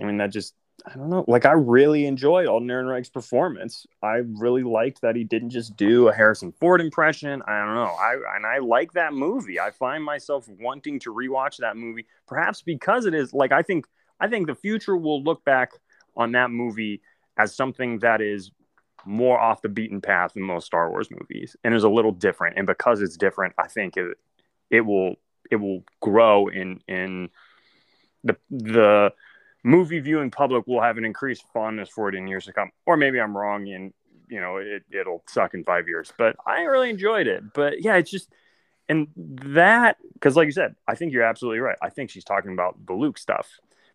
I 0.00 0.04
mean, 0.04 0.16
that 0.16 0.32
just, 0.32 0.54
I 0.86 0.96
don't 0.96 1.08
know. 1.08 1.24
Like, 1.26 1.46
I 1.46 1.52
really 1.52 2.04
enjoyed 2.04 2.46
Alden 2.46 2.68
Ehrenreich's 2.68 3.08
performance. 3.08 3.86
I 4.02 4.16
really 4.16 4.62
liked 4.62 5.00
that 5.00 5.16
he 5.16 5.24
didn't 5.24 5.50
just 5.50 5.76
do 5.76 6.08
a 6.08 6.14
Harrison 6.14 6.52
Ford 6.52 6.80
impression. 6.80 7.42
I 7.46 7.64
don't 7.64 7.74
know. 7.74 7.94
I 7.98 8.16
and 8.36 8.44
I 8.44 8.58
like 8.58 8.92
that 8.92 9.14
movie. 9.14 9.58
I 9.58 9.70
find 9.70 10.04
myself 10.04 10.46
wanting 10.60 10.98
to 11.00 11.14
rewatch 11.14 11.56
that 11.58 11.76
movie, 11.78 12.06
perhaps 12.26 12.60
because 12.60 13.06
it 13.06 13.14
is 13.14 13.32
like 13.32 13.50
I 13.50 13.62
think 13.62 13.86
I 14.20 14.28
think 14.28 14.46
the 14.46 14.54
future 14.54 14.96
will 14.96 15.22
look 15.22 15.42
back 15.44 15.72
on 16.16 16.32
that 16.32 16.50
movie 16.50 17.00
as 17.38 17.54
something 17.54 17.98
that 18.00 18.20
is 18.20 18.50
more 19.06 19.38
off 19.38 19.62
the 19.62 19.68
beaten 19.68 20.00
path 20.00 20.34
than 20.34 20.42
most 20.42 20.66
Star 20.66 20.90
Wars 20.90 21.08
movies 21.10 21.56
and 21.64 21.74
is 21.74 21.84
a 21.84 21.88
little 21.88 22.12
different. 22.12 22.58
And 22.58 22.66
because 22.66 23.00
it's 23.00 23.16
different, 23.16 23.54
I 23.58 23.68
think 23.68 23.96
it 23.96 24.18
it 24.70 24.82
will 24.82 25.16
it 25.50 25.56
will 25.56 25.82
grow 26.00 26.48
in 26.48 26.80
in 26.88 27.30
the 28.22 28.36
the 28.50 29.12
movie 29.64 29.98
viewing 29.98 30.30
public 30.30 30.66
will 30.66 30.82
have 30.82 30.98
an 30.98 31.04
increased 31.04 31.44
fondness 31.52 31.88
for 31.88 32.08
it 32.08 32.14
in 32.14 32.28
years 32.28 32.44
to 32.44 32.52
come. 32.52 32.70
Or 32.86 32.96
maybe 32.96 33.20
I'm 33.20 33.36
wrong 33.36 33.66
and 33.68 33.92
you 34.28 34.40
know 34.40 34.58
it, 34.58 34.84
it'll 34.92 35.24
suck 35.26 35.54
in 35.54 35.64
five 35.64 35.88
years. 35.88 36.12
But 36.16 36.36
I 36.46 36.62
really 36.62 36.90
enjoyed 36.90 37.26
it. 37.26 37.52
But 37.52 37.82
yeah, 37.82 37.96
it's 37.96 38.10
just 38.10 38.30
and 38.88 39.08
that 39.16 39.96
because 40.12 40.36
like 40.36 40.46
you 40.46 40.52
said, 40.52 40.76
I 40.86 40.94
think 40.94 41.12
you're 41.12 41.24
absolutely 41.24 41.60
right. 41.60 41.78
I 41.82 41.88
think 41.88 42.10
she's 42.10 42.24
talking 42.24 42.52
about 42.52 42.86
the 42.86 42.92
Luke 42.92 43.18
stuff. 43.18 43.48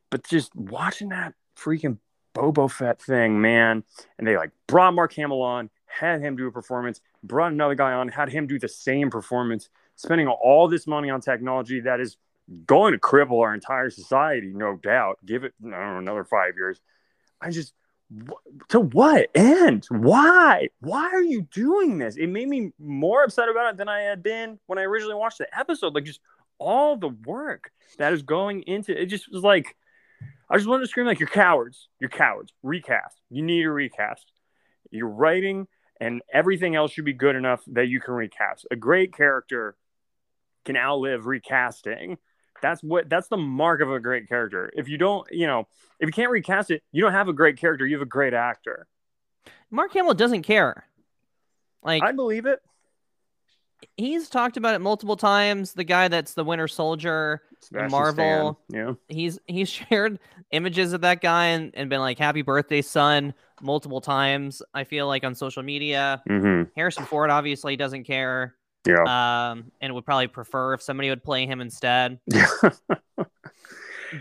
But 0.09 0.27
just 0.27 0.53
watching 0.55 1.09
that 1.09 1.35
freaking 1.55 1.99
Bobo 2.33 2.67
Fett 2.67 3.01
thing, 3.01 3.39
man, 3.41 3.83
and 4.17 4.27
they 4.27 4.35
like 4.35 4.51
brought 4.67 4.95
Mark 4.95 5.13
Hamill 5.13 5.41
on, 5.41 5.69
had 5.85 6.21
him 6.21 6.35
do 6.35 6.47
a 6.47 6.51
performance, 6.51 6.99
brought 7.23 7.51
another 7.51 7.75
guy 7.75 7.93
on, 7.93 8.07
had 8.07 8.29
him 8.29 8.47
do 8.47 8.57
the 8.57 8.67
same 8.67 9.11
performance, 9.11 9.69
spending 9.95 10.27
all 10.27 10.67
this 10.67 10.87
money 10.87 11.11
on 11.11 11.21
technology 11.21 11.81
that 11.81 11.99
is 11.99 12.17
going 12.65 12.93
to 12.93 12.99
cripple 12.99 13.41
our 13.41 13.53
entire 13.53 13.89
society, 13.89 14.51
no 14.53 14.77
doubt. 14.77 15.19
Give 15.25 15.43
it 15.43 15.53
know, 15.59 15.97
another 15.97 16.23
five 16.23 16.53
years. 16.57 16.79
I 17.41 17.51
just 17.51 17.73
to 18.69 18.79
what 18.79 19.29
end? 19.35 19.85
Why? 19.89 20.69
Why 20.79 21.09
are 21.09 21.21
you 21.21 21.43
doing 21.43 21.99
this? 21.99 22.17
It 22.17 22.27
made 22.27 22.47
me 22.47 22.71
more 22.79 23.23
upset 23.23 23.49
about 23.49 23.73
it 23.73 23.77
than 23.77 23.87
I 23.87 24.01
had 24.01 24.23
been 24.23 24.59
when 24.65 24.79
I 24.79 24.83
originally 24.83 25.15
watched 25.15 25.37
the 25.37 25.57
episode. 25.57 25.93
Like 25.93 26.05
just 26.05 26.21
all 26.57 26.97
the 26.97 27.09
work 27.25 27.71
that 27.97 28.13
is 28.13 28.21
going 28.21 28.63
into 28.63 28.99
it 28.99 29.05
just 29.05 29.31
was 29.31 29.43
like 29.43 29.75
I 30.49 30.57
just 30.57 30.67
wanted 30.67 30.83
to 30.83 30.87
scream 30.87 31.05
like 31.05 31.19
you're 31.19 31.29
cowards. 31.29 31.87
You're 31.99 32.09
cowards. 32.09 32.51
Recast. 32.63 33.21
You 33.29 33.43
need 33.43 33.65
a 33.65 33.71
recast. 33.71 34.25
Your 34.89 35.09
writing 35.09 35.67
and 36.01 36.21
everything 36.33 36.75
else 36.75 36.91
should 36.91 37.05
be 37.05 37.13
good 37.13 37.35
enough 37.35 37.61
that 37.67 37.87
you 37.87 37.99
can 37.99 38.15
recast. 38.15 38.65
A 38.71 38.75
great 38.75 39.15
character 39.15 39.75
can 40.65 40.75
outlive 40.75 41.27
recasting. 41.27 42.17
That's 42.61 42.81
what 42.83 43.09
that's 43.09 43.27
the 43.27 43.37
mark 43.37 43.81
of 43.81 43.91
a 43.91 43.99
great 43.99 44.27
character. 44.27 44.71
If 44.75 44.87
you 44.89 44.97
don't, 44.97 45.27
you 45.31 45.47
know, 45.47 45.67
if 45.99 46.07
you 46.07 46.13
can't 46.13 46.31
recast 46.31 46.71
it, 46.71 46.83
you 46.91 47.01
don't 47.01 47.11
have 47.13 47.27
a 47.29 47.33
great 47.33 47.57
character. 47.57 47.85
You 47.85 47.95
have 47.95 48.01
a 48.01 48.09
great 48.09 48.33
actor. 48.33 48.87
Mark 49.71 49.93
Hamill 49.93 50.13
doesn't 50.13 50.43
care. 50.43 50.85
Like 51.83 52.03
I 52.03 52.11
believe 52.11 52.45
it. 52.45 52.59
he's 53.97 54.29
talked 54.29 54.57
about 54.57 54.75
it 54.75 54.79
multiple 54.79 55.15
times. 55.15 55.73
The 55.73 55.83
guy 55.83 56.07
that's 56.07 56.33
the 56.33 56.43
Winter 56.43 56.67
Soldier, 56.67 57.41
Sebastian 57.61 57.91
Marvel. 57.91 58.59
Stan, 58.69 58.85
Yeah. 58.87 58.93
he's 59.07 59.39
he's 59.47 59.69
shared 59.89 60.19
images 60.51 60.93
of 60.93 61.01
that 61.01 61.21
guy 61.21 61.45
and, 61.47 61.71
and 61.75 61.89
been 61.89 61.99
like 62.01 62.17
happy 62.17 62.41
birthday 62.41 62.81
son 62.81 63.35
multiple 63.61 64.01
times 64.01 64.63
i 64.73 64.83
feel 64.83 65.05
like 65.05 65.23
on 65.23 65.35
social 65.35 65.61
media 65.61 66.23
Mm-hmm. 66.27 66.69
harrison 66.75 67.03
ford 67.05 67.29
obviously 67.29 67.75
doesn't 67.75 68.05
care 68.05 68.55
Yeah. 68.87 69.03
um 69.51 69.71
and 69.81 69.93
would 69.93 70.05
probably 70.05 70.27
prefer 70.27 70.73
if 70.73 70.81
somebody 70.81 71.09
would 71.09 71.23
play 71.23 71.45
him 71.45 71.59
instead 71.61 72.19
Yeah. 72.27 72.45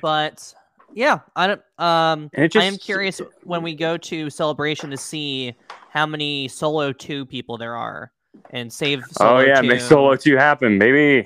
but 0.03 0.55
yeah 0.94 1.21
i 1.37 1.47
don't 1.47 1.62
um 1.79 2.31
it 2.33 2.55
i 2.57 2.64
am 2.64 2.77
curious 2.77 3.21
when 3.44 3.62
we 3.62 3.75
go 3.75 3.97
to 3.97 4.31
celebration 4.31 4.90
to 4.90 4.97
see 4.97 5.55
how 5.90 6.07
many 6.07 6.49
solo 6.49 6.92
2 6.92 7.25
people 7.27 7.57
there 7.57 7.77
are 7.77 8.11
and 8.51 8.73
save 8.73 9.05
solo 9.12 9.37
oh 9.37 9.40
yeah, 9.40 9.61
2. 9.61 9.66
make 9.68 9.81
solo 9.81 10.14
two 10.16 10.37
happen, 10.37 10.79
baby. 10.79 11.25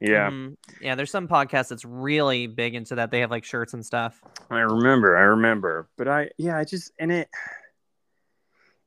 Yeah. 0.00 0.30
Mhm. 0.30 0.56
yeah 0.80 0.94
there's 0.94 1.10
some 1.10 1.28
podcast 1.28 1.68
that's 1.68 1.84
really 1.84 2.46
big 2.46 2.74
into 2.74 2.96
that 2.96 3.10
they 3.10 3.20
have 3.20 3.30
like 3.30 3.44
shirts 3.44 3.74
and 3.74 3.84
stuff 3.84 4.20
I 4.50 4.60
remember, 4.60 5.16
I 5.16 5.22
remember. 5.22 5.88
But 5.96 6.08
I 6.08 6.30
yeah, 6.38 6.58
I 6.58 6.64
just 6.64 6.92
and 6.98 7.10
it 7.12 7.28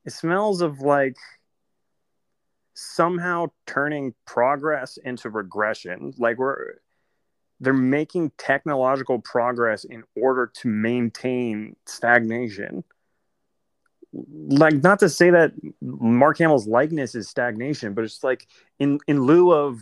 it 0.04 0.12
smells 0.12 0.60
of 0.62 0.80
like 0.80 1.16
somehow 2.78 3.46
turning 3.66 4.14
progress 4.24 4.98
into 4.98 5.30
regression. 5.30 6.12
Like 6.18 6.38
we're 6.38 6.74
they're 7.60 7.72
making 7.72 8.30
technological 8.38 9.20
progress 9.20 9.84
in 9.84 10.04
order 10.14 10.50
to 10.60 10.68
maintain 10.68 11.74
stagnation. 11.86 12.84
Like 14.12 14.82
not 14.82 15.00
to 15.00 15.08
say 15.08 15.30
that 15.30 15.52
Mark 15.82 16.38
Hamill's 16.38 16.68
likeness 16.68 17.14
is 17.14 17.28
stagnation, 17.28 17.94
but 17.94 18.04
it's 18.04 18.22
like 18.22 18.46
in 18.78 19.00
in 19.08 19.22
lieu 19.22 19.52
of 19.52 19.80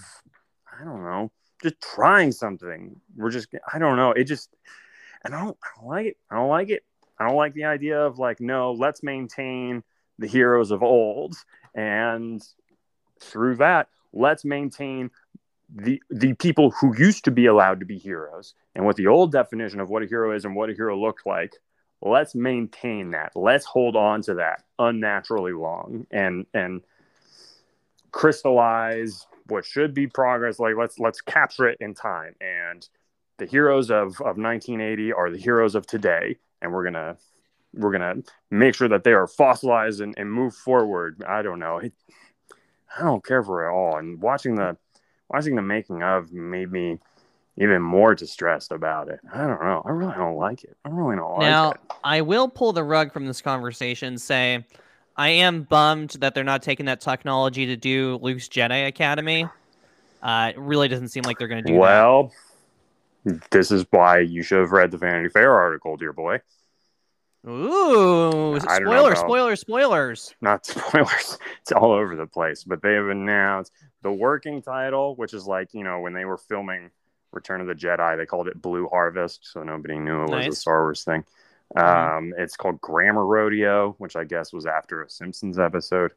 I 0.80 0.84
don't 0.84 1.04
know, 1.04 1.30
just 1.62 1.80
trying 1.80 2.32
something. 2.32 3.00
We're 3.14 3.30
just 3.30 3.48
I 3.72 3.78
don't 3.78 3.96
know. 3.96 4.12
It 4.12 4.24
just 4.24 4.48
and 5.26 5.34
I 5.34 5.44
don't, 5.44 5.56
I 5.62 5.68
don't 5.76 5.88
like 5.88 6.06
it. 6.06 6.16
I 6.30 6.36
don't 6.36 6.48
like 6.48 6.70
it. 6.70 6.84
I 7.18 7.26
don't 7.26 7.36
like 7.36 7.54
the 7.54 7.64
idea 7.64 8.00
of 8.00 8.18
like, 8.18 8.40
no, 8.40 8.72
let's 8.72 9.02
maintain 9.02 9.82
the 10.18 10.26
heroes 10.26 10.70
of 10.70 10.82
old, 10.82 11.34
and 11.74 12.42
through 13.20 13.56
that, 13.56 13.88
let's 14.12 14.44
maintain 14.44 15.10
the 15.74 16.02
the 16.10 16.34
people 16.34 16.70
who 16.70 16.94
used 16.96 17.24
to 17.24 17.30
be 17.30 17.46
allowed 17.46 17.80
to 17.80 17.86
be 17.86 17.98
heroes, 17.98 18.54
and 18.74 18.84
what 18.84 18.96
the 18.96 19.06
old 19.06 19.32
definition 19.32 19.80
of 19.80 19.90
what 19.90 20.02
a 20.02 20.06
hero 20.06 20.34
is 20.34 20.44
and 20.44 20.54
what 20.54 20.70
a 20.70 20.74
hero 20.74 20.98
looked 20.98 21.26
like. 21.26 21.54
Let's 22.02 22.34
maintain 22.34 23.10
that. 23.12 23.32
Let's 23.34 23.64
hold 23.64 23.96
on 23.96 24.22
to 24.22 24.34
that 24.34 24.64
unnaturally 24.78 25.52
long, 25.52 26.06
and 26.10 26.46
and 26.54 26.82
crystallize 28.12 29.26
what 29.46 29.64
should 29.64 29.92
be 29.94 30.06
progress. 30.06 30.58
Like 30.58 30.76
let's 30.76 30.98
let's 30.98 31.20
capture 31.20 31.68
it 31.68 31.78
in 31.80 31.94
time 31.94 32.34
and 32.40 32.88
the 33.38 33.46
heroes 33.46 33.90
of, 33.90 34.20
of 34.20 34.38
1980 34.38 35.12
are 35.12 35.30
the 35.30 35.38
heroes 35.38 35.74
of 35.74 35.86
today 35.86 36.36
and 36.62 36.72
we're 36.72 36.84
gonna 36.84 37.16
we're 37.74 37.92
gonna 37.92 38.16
make 38.50 38.74
sure 38.74 38.88
that 38.88 39.04
they 39.04 39.12
are 39.12 39.26
fossilized 39.26 40.00
and, 40.00 40.14
and 40.16 40.30
move 40.30 40.54
forward 40.54 41.22
i 41.26 41.42
don't 41.42 41.58
know 41.58 41.78
it, 41.78 41.92
i 42.98 43.02
don't 43.02 43.24
care 43.24 43.42
for 43.42 43.64
it 43.64 43.68
at 43.68 43.72
all 43.72 43.96
and 43.96 44.20
watching 44.20 44.54
the 44.54 44.76
watching 45.28 45.54
the 45.56 45.62
making 45.62 46.02
of 46.02 46.32
made 46.32 46.70
me 46.70 46.98
even 47.58 47.80
more 47.80 48.14
distressed 48.14 48.70
about 48.72 49.08
it 49.08 49.20
i 49.32 49.38
don't 49.38 49.62
know 49.62 49.82
i 49.84 49.90
really 49.90 50.14
don't 50.14 50.36
like 50.36 50.64
it 50.64 50.76
i 50.84 50.88
really 50.88 51.16
don't 51.16 51.38
like 51.38 51.42
it. 51.42 51.50
now 51.50 51.74
I 52.04 52.20
will 52.20 52.48
pull 52.48 52.72
the 52.72 52.84
rug 52.84 53.12
from 53.12 53.26
this 53.26 53.42
conversation. 53.42 54.16
Say, 54.16 54.64
I 55.16 55.30
am 55.30 55.64
bummed 55.64 56.10
that 56.20 56.34
they're 56.34 56.44
not 56.44 56.62
taking 56.62 56.86
that 56.86 57.00
technology 57.00 57.66
to 57.66 57.76
do 57.76 58.20
Luke's 58.22 58.48
Jedi 58.48 58.86
Academy. 58.86 59.48
Uh, 60.22 60.52
it 60.54 60.58
really 60.58 60.86
doesn't 60.86 61.08
seem 61.08 61.24
like 61.24 61.36
they're 61.36 61.48
going 61.48 61.64
to 61.64 61.72
do 61.72 61.76
well 61.76 62.30
this 63.50 63.70
is 63.70 63.84
why 63.90 64.20
you 64.20 64.42
should 64.42 64.58
have 64.60 64.72
read 64.72 64.90
the 64.90 64.96
vanity 64.96 65.28
fair 65.28 65.52
article 65.52 65.96
dear 65.96 66.12
boy 66.12 66.34
that. 66.34 66.42
Ooh, 67.46 68.56
I 68.56 68.78
don't 68.78 68.88
spoilers, 68.88 69.18
about- 69.18 69.28
spoilers, 69.28 69.60
spoilers. 69.60 70.34
not 70.40 70.66
spoilers 70.66 71.38
it's 71.60 71.72
all 71.72 71.92
over 71.92 72.16
the 72.16 72.26
place 72.26 72.64
but 72.64 72.82
they 72.82 72.94
have 72.94 73.08
announced 73.08 73.72
the 74.02 74.10
working 74.12 74.60
title 74.62 75.14
which 75.16 75.32
is 75.34 75.46
like 75.46 75.72
you 75.72 75.84
know 75.84 76.00
when 76.00 76.12
they 76.12 76.24
were 76.24 76.38
filming 76.38 76.90
return 77.32 77.60
of 77.60 77.66
the 77.66 77.74
jedi 77.74 78.16
they 78.16 78.26
called 78.26 78.48
it 78.48 78.60
blue 78.60 78.88
harvest 78.88 79.40
so 79.52 79.62
nobody 79.62 79.98
knew 79.98 80.24
it 80.24 80.30
was 80.30 80.46
a 80.46 80.52
star 80.52 80.82
wars 80.84 81.04
thing 81.04 81.24
Mhm. 81.76 82.16
Um, 82.18 82.34
it's 82.38 82.56
called 82.56 82.80
Grammar 82.80 83.26
Rodeo, 83.26 83.96
which 83.98 84.14
I 84.14 84.22
guess 84.22 84.52
was 84.52 84.66
after 84.66 85.02
a 85.02 85.10
Simpsons 85.10 85.58
episode. 85.58 86.12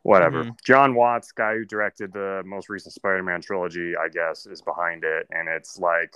Whatever. 0.00 0.44
Mhm. 0.44 0.56
Jon 0.64 0.94
Watts, 0.94 1.30
guy 1.30 1.56
who 1.56 1.66
directed 1.66 2.10
the 2.10 2.42
most 2.46 2.70
recent 2.70 2.94
Spider-Man 2.94 3.42
trilogy, 3.42 3.94
I 3.98 4.08
guess, 4.08 4.46
is 4.46 4.62
behind 4.62 5.04
it, 5.04 5.26
and 5.30 5.46
it's 5.46 5.78
like 5.78 6.14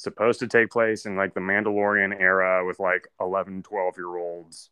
supposed 0.00 0.40
to 0.40 0.46
take 0.46 0.70
place 0.70 1.04
in 1.04 1.14
like 1.14 1.34
the 1.34 1.40
Mandalorian 1.40 2.18
era 2.18 2.64
with 2.64 2.80
like 2.80 3.06
11, 3.20 3.62
12 3.62 3.94
year 3.98 4.16
olds. 4.16 4.70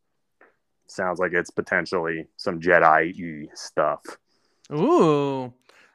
Sounds 0.87 1.19
like 1.19 1.33
it's 1.33 1.51
potentially 1.51 2.27
some 2.37 2.61
Jedi 2.61 3.47
stuff. 3.55 4.01
Ooh. 4.73 5.53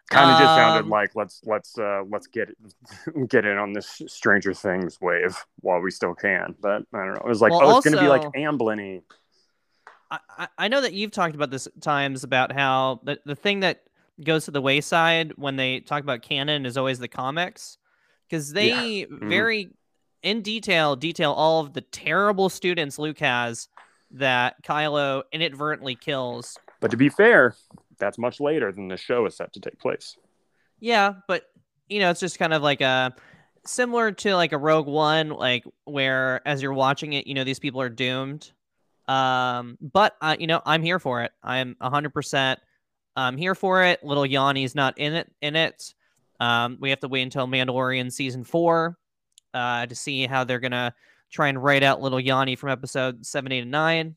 Kind 0.10 0.30
of 0.30 0.40
just 0.40 0.56
sounded 0.56 0.84
Um, 0.84 0.90
like 0.90 1.16
let's 1.16 1.42
let's 1.46 1.78
uh 1.80 2.04
let's 2.08 2.28
get 2.28 2.50
get 3.28 3.46
in 3.46 3.58
on 3.58 3.74
this 3.74 4.02
Stranger 4.08 4.54
Things 4.54 5.02
wave 5.02 5.36
while 5.62 5.80
we 5.80 5.90
still 5.90 6.14
can. 6.14 6.54
But 6.62 6.84
I 6.94 6.98
don't 6.98 7.16
know. 7.16 7.22
It 7.22 7.26
was 7.26 7.42
like 7.42 7.52
Well, 7.52 7.62
oh, 7.64 7.78
it's 7.78 7.90
gonna 7.90 8.02
be 8.02 8.08
like 8.10 8.26
also- 8.26 8.38
I, 10.12 10.48
I 10.60 10.68
know 10.68 10.82
that 10.82 10.94
you've 10.94 11.10
talked 11.10 11.34
about 11.34 11.50
this 11.50 11.68
times 11.82 12.24
about 12.24 12.52
how 12.52 13.00
the, 13.04 13.20
the 13.26 13.36
thing 13.36 13.62
that 13.62 13.82
goes 14.24 14.46
to 14.46 14.52
the 14.52 14.62
wayside 14.62 15.34
when 15.38 15.56
they 15.56 15.80
talk 15.80 16.04
about 16.04 16.22
canon 16.22 16.68
is 16.68 16.78
always 16.78 17.00
the 17.00 17.08
comics 17.08 17.80
because 18.34 18.52
they 18.52 19.06
Mhm. 19.06 19.30
very 19.30 19.70
in 20.24 20.42
detail 20.42 20.96
detail 20.96 21.34
all 21.34 21.60
of 21.60 21.74
the 21.74 21.82
terrible 21.82 22.50
students 22.50 22.98
Luke 22.98 23.20
has 23.20 23.68
that 24.10 24.64
Kylo 24.64 25.22
inadvertently 25.32 25.96
kills. 25.96 26.58
But 26.80 26.90
to 26.92 26.98
be 26.98 27.10
fair, 27.10 27.56
that's 28.00 28.18
much 28.18 28.40
later 28.40 28.72
than 28.72 28.88
the 28.88 28.98
show 28.98 29.26
is 29.28 29.38
set 29.38 29.54
to 29.54 29.60
take 29.60 29.78
place. 29.80 30.18
Yeah, 30.80 31.14
but 31.28 31.44
you 31.88 32.00
know, 32.00 32.10
it's 32.10 32.20
just 32.20 32.40
kind 32.40 32.54
of 32.54 32.64
like 32.64 32.82
a 32.82 33.14
similar 33.66 34.12
to 34.12 34.36
like 34.36 34.52
a 34.52 34.58
Rogue 34.58 34.88
One, 34.88 35.30
like 35.30 35.64
where 35.86 36.42
as 36.48 36.64
you're 36.64 36.74
watching 36.74 37.14
it, 37.14 37.28
you 37.28 37.36
know, 37.36 37.44
these 37.44 37.60
people 37.60 37.82
are 37.82 37.90
doomed. 37.90 38.52
Um, 39.08 39.78
but 39.80 40.16
uh, 40.22 40.38
you 40.40 40.48
know, 40.48 40.62
I'm 40.66 40.82
here 40.82 40.98
for 40.98 41.22
it. 41.22 41.32
I'm 41.44 41.76
100% 41.80 42.60
um 43.16 43.38
here 43.38 43.54
for 43.54 43.84
it. 43.84 44.04
Little 44.04 44.26
Yanni's 44.26 44.74
not 44.74 44.98
in 44.98 45.14
it 45.14 45.32
in 45.40 45.56
it. 45.56 45.94
Um, 46.44 46.78
we 46.80 46.90
have 46.90 47.00
to 47.02 47.08
wait 47.08 47.22
until 47.22 47.48
Mandalorian 47.48 48.12
season 48.12 48.44
4 48.44 48.98
uh 49.54 49.86
to 49.86 49.96
see 49.96 50.26
how 50.26 50.44
they're 50.44 50.60
going 50.60 50.72
to 50.72 50.94
try 51.30 51.48
and 51.48 51.64
write 51.64 51.84
out 51.84 52.02
little 52.02 52.20
Yanni 52.20 52.56
from 52.56 52.70
episode 52.70 53.26
7, 53.26 53.52
8 53.52 53.60
and 53.60 53.72
9. 53.72 54.16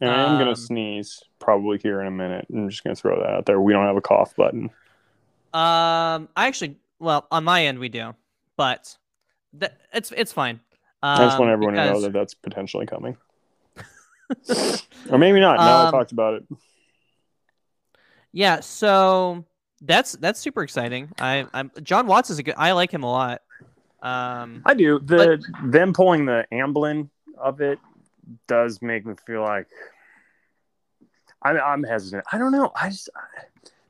And 0.00 0.10
I 0.10 0.22
am 0.22 0.32
Um, 0.32 0.38
gonna 0.38 0.54
sneeze 0.56 1.22
probably 1.40 1.78
here 1.78 2.00
in 2.00 2.06
a 2.06 2.10
minute. 2.10 2.46
I'm 2.52 2.68
just 2.68 2.84
gonna 2.84 2.94
throw 2.96 3.18
that 3.20 3.30
out 3.30 3.46
there. 3.46 3.60
We 3.60 3.72
don't 3.72 3.86
have 3.86 3.96
a 3.96 4.00
cough 4.00 4.34
button. 4.36 4.70
Um, 5.54 6.28
I 6.36 6.46
actually, 6.46 6.76
well, 7.00 7.26
on 7.32 7.42
my 7.44 7.64
end 7.66 7.78
we 7.80 7.88
do, 7.88 8.14
but 8.56 8.96
th- 9.58 9.72
it's 9.92 10.12
it's 10.12 10.32
fine. 10.32 10.60
Um, 11.02 11.20
I 11.20 11.24
just 11.26 11.38
want 11.38 11.50
everyone 11.50 11.74
to 11.74 11.84
know 11.84 12.00
that 12.02 12.12
that's 12.12 12.34
potentially 12.34 12.86
coming. 12.86 13.16
or 15.10 15.18
maybe 15.18 15.40
not. 15.40 15.56
Now 15.58 15.78
I 15.82 15.86
Um, 15.86 15.92
talked 15.92 16.12
about 16.12 16.34
it. 16.34 16.44
Yeah, 18.32 18.60
so 18.60 19.44
that's 19.80 20.12
that's 20.12 20.40
super 20.40 20.62
exciting. 20.62 21.10
I 21.20 21.46
I'm 21.52 21.70
Jon 21.82 22.06
Watts 22.06 22.30
is 22.30 22.38
a 22.38 22.42
good. 22.42 22.54
I 22.56 22.72
like 22.72 22.92
him 22.92 23.02
a 23.02 23.10
lot. 23.10 23.42
Um, 24.02 24.62
I 24.64 24.74
do. 24.74 24.98
The 25.00 25.42
them 25.64 25.92
pulling 25.92 26.24
the 26.24 26.46
Amblin 26.52 27.08
of 27.36 27.60
it 27.60 27.78
does 28.46 28.80
make 28.82 29.06
me 29.06 29.14
feel 29.26 29.42
like 29.42 29.66
I'm, 31.42 31.56
I'm 31.56 31.82
hesitant. 31.82 32.24
I 32.32 32.38
don't 32.38 32.52
know. 32.52 32.72
I 32.74 32.90
just 32.90 33.10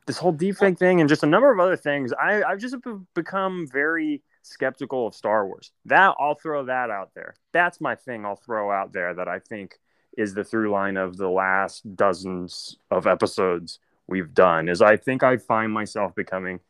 this 0.07 0.19
whole 0.19 0.33
deepfake 0.33 0.79
thing 0.79 1.01
and 1.01 1.09
just 1.09 1.23
a 1.23 1.27
number 1.27 1.53
of 1.53 1.61
other 1.61 1.77
things. 1.77 2.13
I 2.13 2.43
I've 2.43 2.59
just 2.59 2.77
become 3.15 3.67
very 3.71 4.23
skeptical 4.43 5.07
of 5.07 5.15
Star 5.15 5.47
Wars. 5.47 5.73
That 5.87 6.15
I'll 6.19 6.35
throw 6.35 6.65
that 6.67 6.91
out 6.91 7.11
there. 7.15 7.35
That's 7.53 7.81
my 7.81 7.95
thing. 7.95 8.25
I'll 8.25 8.37
throw 8.37 8.71
out 8.71 8.93
there 8.93 9.15
that 9.15 9.29
I 9.29 9.39
think 9.39 9.79
is 10.17 10.35
the 10.35 10.45
through 10.45 10.71
line 10.71 10.97
of 10.97 11.17
the 11.17 11.29
last 11.29 11.95
dozens 11.95 12.77
of 12.91 13.07
episodes 13.07 13.79
we've 14.09 14.35
done. 14.35 14.69
Is 14.69 14.83
I 14.83 14.97
think 14.97 15.23
I 15.23 15.37
find 15.37 15.73
myself 15.73 16.15
becoming 16.15 16.61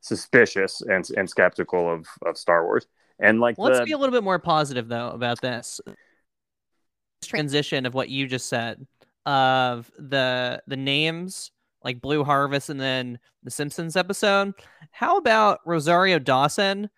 suspicious 0.00 0.80
and 0.80 1.08
and 1.16 1.28
skeptical 1.28 1.92
of 1.92 2.06
of 2.26 2.36
Star 2.36 2.64
Wars. 2.64 2.86
And 3.20 3.40
like 3.40 3.56
let's 3.58 3.78
the, 3.78 3.84
be 3.84 3.92
a 3.92 3.98
little 3.98 4.12
bit 4.12 4.24
more 4.24 4.38
positive 4.38 4.88
though 4.88 5.10
about 5.10 5.40
this 5.40 5.80
This 5.86 7.28
transition 7.28 7.86
of 7.86 7.94
what 7.94 8.08
you 8.08 8.26
just 8.26 8.48
said 8.48 8.84
of 9.26 9.90
the 9.96 10.62
the 10.66 10.76
names 10.76 11.52
like 11.84 12.00
Blue 12.00 12.24
Harvest 12.24 12.68
and 12.68 12.80
then 12.80 13.18
the 13.42 13.50
Simpsons 13.50 13.96
episode. 13.96 14.54
How 14.90 15.16
about 15.18 15.60
Rosario 15.64 16.18
Dawson 16.18 16.90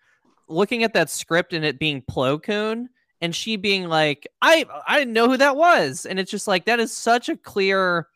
looking 0.47 0.83
at 0.83 0.93
that 0.93 1.09
script 1.09 1.53
and 1.53 1.65
it 1.65 1.79
being 1.79 2.01
Plo 2.01 2.41
Koon 2.41 2.89
and 3.21 3.35
she 3.35 3.55
being 3.55 3.87
like, 3.87 4.27
I 4.41 4.65
I 4.87 4.99
didn't 4.99 5.13
know 5.13 5.29
who 5.29 5.37
that 5.37 5.55
was, 5.55 6.05
and 6.05 6.19
it's 6.19 6.31
just 6.31 6.47
like 6.47 6.65
that 6.65 6.79
is 6.79 6.91
such 6.91 7.29
a 7.29 7.37
clear 7.37 8.07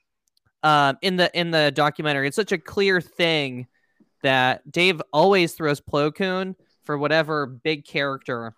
um 0.63 0.97
in 1.01 1.15
the 1.15 1.37
in 1.37 1.51
the 1.51 1.71
documentary. 1.71 2.27
It's 2.27 2.35
such 2.35 2.51
a 2.51 2.57
clear 2.57 3.01
thing 3.01 3.67
that 4.23 4.69
Dave 4.69 5.01
always 5.13 5.53
throws 5.53 5.81
Plo 5.81 6.13
Koon 6.13 6.55
for 6.83 6.97
whatever 6.97 7.45
big 7.45 7.85
character 7.85 8.53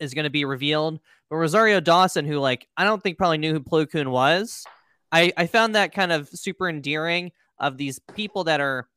is 0.00 0.14
going 0.14 0.24
to 0.24 0.30
be 0.30 0.44
revealed. 0.44 1.00
But 1.28 1.36
Rosario 1.36 1.80
Dawson, 1.80 2.24
who 2.24 2.38
like 2.38 2.68
I 2.76 2.84
don't 2.84 3.02
think 3.02 3.18
probably 3.18 3.38
knew 3.38 3.52
who 3.52 3.60
Plo 3.60 3.90
Koon 3.90 4.10
was, 4.10 4.64
I 5.12 5.32
I 5.36 5.46
found 5.46 5.74
that 5.74 5.92
kind 5.92 6.12
of 6.12 6.28
super 6.28 6.68
endearing 6.68 7.32
of 7.58 7.76
these 7.76 7.98
people 8.14 8.44
that 8.44 8.60
are, 8.60 8.88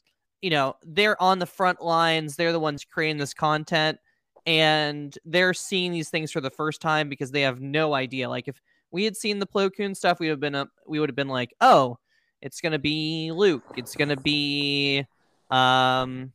you 0.41 0.49
know, 0.49 0.75
they're 0.83 1.21
on 1.21 1.39
the 1.39 1.45
front 1.45 1.81
lines. 1.81 2.35
They're 2.35 2.51
the 2.51 2.59
ones 2.59 2.85
creating 2.85 3.17
this 3.17 3.33
content, 3.33 3.99
and 4.45 5.17
they're 5.25 5.53
seeing 5.53 5.91
these 5.91 6.09
things 6.09 6.31
for 6.31 6.41
the 6.41 6.49
first 6.49 6.81
time 6.81 7.09
because 7.09 7.31
they 7.31 7.41
have 7.41 7.61
no 7.61 7.93
idea. 7.93 8.29
Like 8.29 8.47
if 8.47 8.61
we 8.91 9.03
had 9.03 9.15
seen 9.15 9.39
the 9.39 9.47
Plo 9.47 9.69
Koon 9.75 9.95
stuff, 9.95 10.19
we 10.19 10.27
would 10.27 10.33
have 10.33 10.39
been 10.39 10.55
uh, 10.55 10.65
we 10.87 10.99
would 10.99 11.09
have 11.09 11.15
been 11.15 11.27
like, 11.27 11.53
oh, 11.61 11.97
it's 12.41 12.61
gonna 12.61 12.79
be 12.79 13.31
Luke. 13.31 13.63
It's 13.75 13.95
gonna 13.95 14.17
be 14.17 15.05
um 15.49 16.31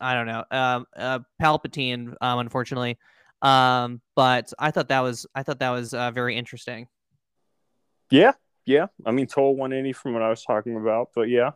I 0.00 0.14
don't 0.14 0.26
know, 0.26 0.44
um, 0.50 0.86
uh, 0.96 1.20
Palpatine, 1.40 2.14
um, 2.20 2.38
unfortunately. 2.40 2.98
Um, 3.42 4.00
but 4.14 4.52
I 4.58 4.70
thought 4.70 4.88
that 4.88 5.00
was 5.00 5.26
I 5.34 5.42
thought 5.42 5.60
that 5.60 5.70
was 5.70 5.94
uh, 5.94 6.10
very 6.10 6.36
interesting. 6.36 6.88
Yeah, 8.10 8.32
yeah. 8.66 8.86
I 9.06 9.12
mean, 9.12 9.26
total 9.26 9.56
180 9.56 9.92
from 9.92 10.14
what 10.14 10.22
I 10.22 10.30
was 10.30 10.44
talking 10.44 10.76
about, 10.76 11.10
but 11.14 11.28
yeah, 11.28 11.52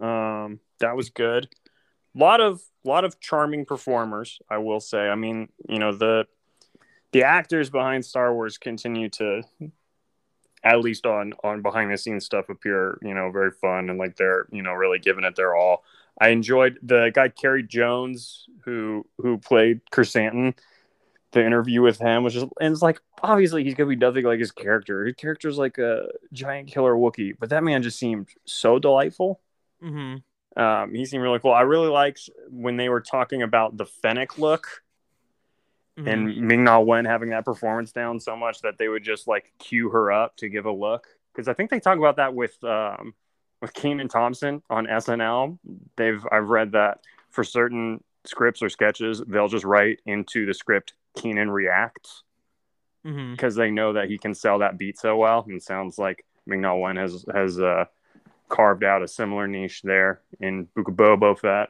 um, 0.00 0.60
that 0.80 0.96
was 0.96 1.10
good. 1.10 1.48
lot 2.14 2.40
of 2.40 2.62
lot 2.84 3.04
of 3.04 3.20
charming 3.20 3.64
performers, 3.64 4.38
I 4.50 4.58
will 4.58 4.80
say. 4.80 5.08
I 5.08 5.14
mean, 5.14 5.48
you 5.68 5.78
know 5.78 5.94
the 5.94 6.26
the 7.12 7.24
actors 7.24 7.70
behind 7.70 8.04
Star 8.04 8.34
Wars 8.34 8.58
continue 8.58 9.08
to, 9.10 9.42
at 10.64 10.80
least 10.80 11.06
on 11.06 11.34
on 11.44 11.62
behind 11.62 11.92
the 11.92 11.98
scenes 11.98 12.24
stuff, 12.24 12.48
appear 12.48 12.98
you 13.02 13.14
know 13.14 13.30
very 13.30 13.50
fun 13.50 13.90
and 13.90 13.98
like 13.98 14.16
they're 14.16 14.46
you 14.50 14.62
know 14.62 14.72
really 14.72 14.98
giving 14.98 15.24
it 15.24 15.36
their 15.36 15.54
all. 15.54 15.84
I 16.18 16.28
enjoyed 16.28 16.78
the 16.82 17.10
guy 17.14 17.28
Carey 17.28 17.62
Jones 17.62 18.46
who 18.64 19.06
who 19.18 19.38
played 19.38 19.80
Chrysanthemum. 19.90 20.54
The 21.32 21.44
interview 21.44 21.82
with 21.82 21.98
him 21.98 22.22
was 22.22 22.32
just, 22.32 22.46
and 22.60 22.72
it's 22.72 22.80
like 22.80 23.00
obviously 23.20 23.64
he's 23.64 23.74
gonna 23.74 23.88
be 23.88 23.96
nothing 23.96 24.24
like 24.24 24.38
his 24.38 24.52
character. 24.52 25.04
His 25.04 25.16
character's 25.16 25.58
like 25.58 25.78
a 25.78 26.06
giant 26.32 26.68
killer 26.68 26.94
Wookiee, 26.94 27.34
but 27.38 27.50
that 27.50 27.64
man 27.64 27.82
just 27.82 27.98
seemed 27.98 28.28
so 28.44 28.78
delightful. 28.78 29.40
Mm-hmm. 29.82 30.62
Um, 30.62 30.94
he 30.94 31.04
seemed 31.04 31.24
really 31.24 31.40
cool. 31.40 31.50
I 31.50 31.62
really 31.62 31.88
liked 31.88 32.30
when 32.48 32.76
they 32.76 32.88
were 32.88 33.00
talking 33.00 33.42
about 33.42 33.76
the 33.76 33.84
Fennec 33.84 34.38
look 34.38 34.83
Mm-hmm. 35.98 36.08
and 36.08 36.36
Ming 36.48 36.64
Na 36.64 36.80
Wen 36.80 37.04
having 37.04 37.30
that 37.30 37.44
performance 37.44 37.92
down 37.92 38.18
so 38.18 38.34
much 38.36 38.60
that 38.62 38.78
they 38.78 38.88
would 38.88 39.04
just 39.04 39.28
like 39.28 39.52
cue 39.60 39.90
her 39.90 40.10
up 40.10 40.36
to 40.38 40.48
give 40.48 40.66
a 40.66 40.72
look. 40.72 41.06
Because 41.32 41.46
I 41.46 41.54
think 41.54 41.70
they 41.70 41.78
talk 41.78 41.98
about 41.98 42.16
that 42.16 42.34
with 42.34 42.62
um, 42.64 43.14
with 43.62 43.72
Kenan 43.74 44.08
Thompson 44.08 44.60
on 44.68 44.86
SNL. 44.86 45.58
They've 45.96 46.24
I've 46.32 46.48
read 46.48 46.72
that 46.72 47.00
for 47.30 47.44
certain 47.44 48.02
scripts 48.24 48.62
or 48.62 48.68
sketches, 48.70 49.22
they'll 49.26 49.48
just 49.48 49.64
write 49.64 50.00
into 50.06 50.46
the 50.46 50.54
script 50.54 50.94
Kenan 51.16 51.50
reacts 51.50 52.22
Mm-hmm. 53.06 53.32
because 53.32 53.54
they 53.54 53.70
know 53.70 53.92
that 53.92 54.08
he 54.08 54.16
can 54.16 54.34
sell 54.34 54.60
that 54.60 54.78
beat 54.78 54.98
so 54.98 55.16
well. 55.18 55.44
And 55.46 55.62
sounds 55.62 55.98
like 55.98 56.24
Ming 56.46 56.62
Na 56.62 56.74
Wen 56.74 56.96
has 56.96 57.24
has 57.34 57.60
uh, 57.60 57.84
carved 58.48 58.82
out 58.82 59.02
a 59.02 59.08
similar 59.08 59.46
niche 59.46 59.82
there 59.82 60.22
in 60.40 60.68
Boba 60.74 61.38
Fett. 61.38 61.68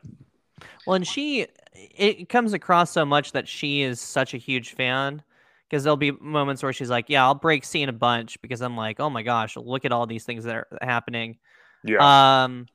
Well, 0.86 0.94
and 0.94 1.06
she, 1.06 1.46
it 1.74 2.28
comes 2.28 2.52
across 2.52 2.90
so 2.90 3.04
much 3.04 3.32
that 3.32 3.48
she 3.48 3.82
is 3.82 4.00
such 4.00 4.34
a 4.34 4.36
huge 4.36 4.74
fan 4.74 5.22
because 5.68 5.82
there'll 5.82 5.96
be 5.96 6.12
moments 6.12 6.62
where 6.62 6.72
she's 6.72 6.90
like, 6.90 7.06
"Yeah, 7.08 7.24
I'll 7.24 7.34
break 7.34 7.64
scene 7.64 7.88
a 7.88 7.92
bunch," 7.92 8.40
because 8.42 8.60
I'm 8.60 8.76
like, 8.76 9.00
"Oh 9.00 9.10
my 9.10 9.22
gosh, 9.22 9.56
look 9.56 9.84
at 9.84 9.92
all 9.92 10.06
these 10.06 10.24
things 10.24 10.44
that 10.44 10.54
are 10.54 10.68
happening." 10.82 11.38
Yeah. 11.82 12.44
Um, 12.44 12.66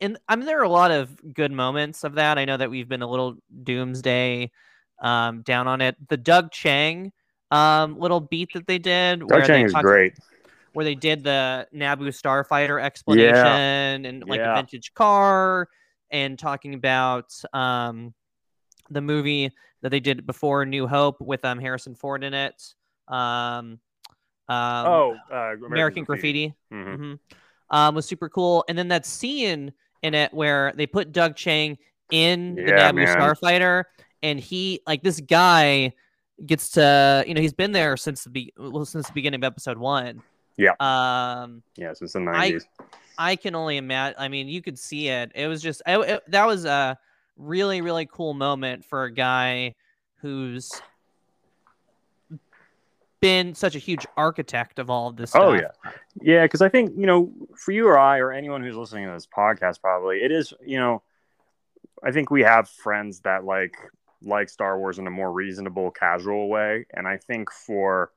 and 0.00 0.18
I 0.28 0.36
mean, 0.36 0.46
there 0.46 0.60
are 0.60 0.64
a 0.64 0.68
lot 0.68 0.90
of 0.90 1.10
good 1.34 1.52
moments 1.52 2.04
of 2.04 2.14
that. 2.14 2.38
I 2.38 2.44
know 2.44 2.56
that 2.56 2.70
we've 2.70 2.88
been 2.88 3.02
a 3.02 3.08
little 3.08 3.36
doomsday 3.62 4.50
um, 5.00 5.42
down 5.42 5.66
on 5.68 5.80
it. 5.80 5.96
The 6.08 6.16
Doug 6.16 6.50
Chiang 6.50 7.12
um, 7.50 7.98
little 7.98 8.20
beat 8.20 8.52
that 8.54 8.66
they 8.66 8.78
did, 8.78 9.20
Doug 9.20 9.30
where 9.30 9.42
Chiang 9.42 9.60
they 9.60 9.66
is 9.66 9.72
talked- 9.72 9.84
great. 9.84 10.14
where 10.72 10.84
they 10.84 10.94
did 10.96 11.22
the 11.24 11.66
Naboo 11.74 12.08
starfighter 12.08 12.82
explanation 12.82 14.04
and 14.06 14.24
like 14.26 14.40
a 14.40 14.54
vintage 14.56 14.92
car 14.94 15.68
and 16.14 16.38
talking 16.38 16.72
about 16.74 17.26
um 17.52 18.14
the 18.90 19.00
movie 19.02 19.50
that 19.82 19.90
they 19.90 20.00
did 20.00 20.24
before 20.26 20.64
New 20.64 20.86
Hope 20.86 21.20
with 21.20 21.44
um 21.44 21.58
Harrison 21.58 21.94
Ford 21.94 22.24
in 22.24 22.32
it. 22.32 22.54
um, 23.08 23.78
um, 24.48 24.86
oh, 24.86 25.16
uh, 25.32 25.54
American, 25.66 26.04
Graffiti, 26.04 26.54
Mhm. 26.72 26.96
hmm 26.96 27.14
um, 27.70 27.94
was 27.94 28.06
super 28.06 28.28
cool. 28.28 28.64
And 28.68 28.76
then 28.78 28.88
that 28.88 29.04
scene 29.06 29.72
in 30.02 30.14
it 30.14 30.32
where 30.34 30.72
they 30.76 30.86
put 30.86 31.12
Doug 31.12 31.34
Chiang 31.34 31.78
in 32.10 32.54
the 32.54 32.72
Naboo 32.72 32.94
man. 32.94 33.06
Starfighter, 33.08 33.84
and 34.22 34.38
he 34.38 34.80
like 34.86 35.02
this 35.02 35.18
guy 35.20 35.92
gets 36.44 36.70
to 36.70 37.24
you 37.26 37.32
know 37.34 37.40
he's 37.40 37.54
been 37.54 37.72
there 37.72 37.96
since 37.96 38.24
the 38.24 38.30
be- 38.30 38.52
well, 38.58 38.84
since 38.84 39.06
the 39.06 39.12
beginning 39.14 39.40
of 39.40 39.44
episode 39.44 39.78
one. 39.78 40.22
Yeah. 40.56 40.72
Um, 40.80 41.62
Yeah, 41.76 41.92
since 41.94 42.12
the 42.12 42.20
nineties. 42.20 42.66
I 43.18 43.36
can 43.36 43.54
only 43.54 43.76
imagine. 43.76 44.16
I 44.18 44.28
mean, 44.28 44.48
you 44.48 44.60
could 44.62 44.78
see 44.78 45.08
it. 45.08 45.32
It 45.34 45.46
was 45.46 45.62
just 45.62 45.82
I, 45.86 46.00
it- 46.02 46.30
that 46.30 46.46
was 46.46 46.64
a 46.64 46.98
really 47.36 47.80
really 47.80 48.06
cool 48.06 48.34
moment 48.34 48.84
for 48.84 49.04
a 49.04 49.10
guy 49.12 49.74
who's 50.20 50.70
been 53.20 53.54
such 53.54 53.74
a 53.74 53.78
huge 53.78 54.06
architect 54.16 54.78
of 54.78 54.90
all 54.90 55.08
of 55.08 55.16
this. 55.16 55.30
Stuff. 55.30 55.42
Oh 55.44 55.52
yeah, 55.54 55.70
yeah. 56.20 56.42
Because 56.44 56.60
I 56.62 56.68
think 56.68 56.92
you 56.96 57.06
know, 57.06 57.32
for 57.56 57.72
you 57.72 57.88
or 57.88 57.98
I 57.98 58.18
or 58.18 58.32
anyone 58.32 58.62
who's 58.62 58.76
listening 58.76 59.06
to 59.06 59.12
this 59.12 59.26
podcast, 59.26 59.80
probably 59.80 60.18
it 60.18 60.30
is. 60.30 60.52
You 60.64 60.78
know, 60.78 61.02
I 62.02 62.10
think 62.12 62.30
we 62.30 62.42
have 62.42 62.68
friends 62.68 63.20
that 63.20 63.44
like 63.44 63.76
like 64.22 64.48
Star 64.48 64.78
Wars 64.78 64.98
in 64.98 65.06
a 65.06 65.10
more 65.10 65.32
reasonable, 65.32 65.90
casual 65.90 66.48
way, 66.48 66.86
and 66.92 67.06
I 67.06 67.16
think 67.16 67.50
for 67.50 68.10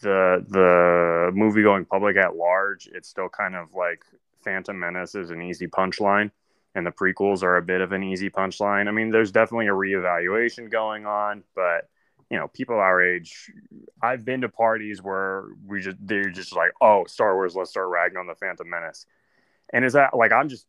the 0.00 0.44
the 0.48 1.30
movie 1.34 1.62
going 1.62 1.84
public 1.84 2.16
at 2.16 2.36
large, 2.36 2.88
it's 2.92 3.08
still 3.08 3.28
kind 3.28 3.54
of 3.54 3.74
like 3.74 4.04
Phantom 4.44 4.78
Menace 4.78 5.14
is 5.14 5.30
an 5.30 5.42
easy 5.42 5.66
punchline, 5.66 6.30
and 6.74 6.86
the 6.86 6.90
prequels 6.90 7.42
are 7.42 7.56
a 7.56 7.62
bit 7.62 7.80
of 7.80 7.92
an 7.92 8.02
easy 8.02 8.30
punchline. 8.30 8.88
I 8.88 8.90
mean, 8.90 9.10
there's 9.10 9.32
definitely 9.32 9.66
a 9.66 9.72
reevaluation 9.72 10.70
going 10.70 11.06
on, 11.06 11.42
but 11.54 11.88
you 12.30 12.36
know, 12.38 12.48
people 12.48 12.76
our 12.76 13.02
age, 13.02 13.50
I've 14.02 14.24
been 14.24 14.42
to 14.42 14.48
parties 14.48 15.02
where 15.02 15.44
we 15.66 15.80
just 15.80 15.96
they're 16.00 16.30
just 16.30 16.54
like, 16.54 16.72
oh, 16.80 17.04
Star 17.06 17.34
Wars, 17.34 17.56
let's 17.56 17.70
start 17.70 17.88
ragging 17.88 18.18
on 18.18 18.26
the 18.26 18.34
Phantom 18.34 18.68
Menace, 18.68 19.06
and 19.72 19.84
is 19.84 19.94
that 19.94 20.16
like 20.16 20.32
I'm 20.32 20.48
just 20.48 20.66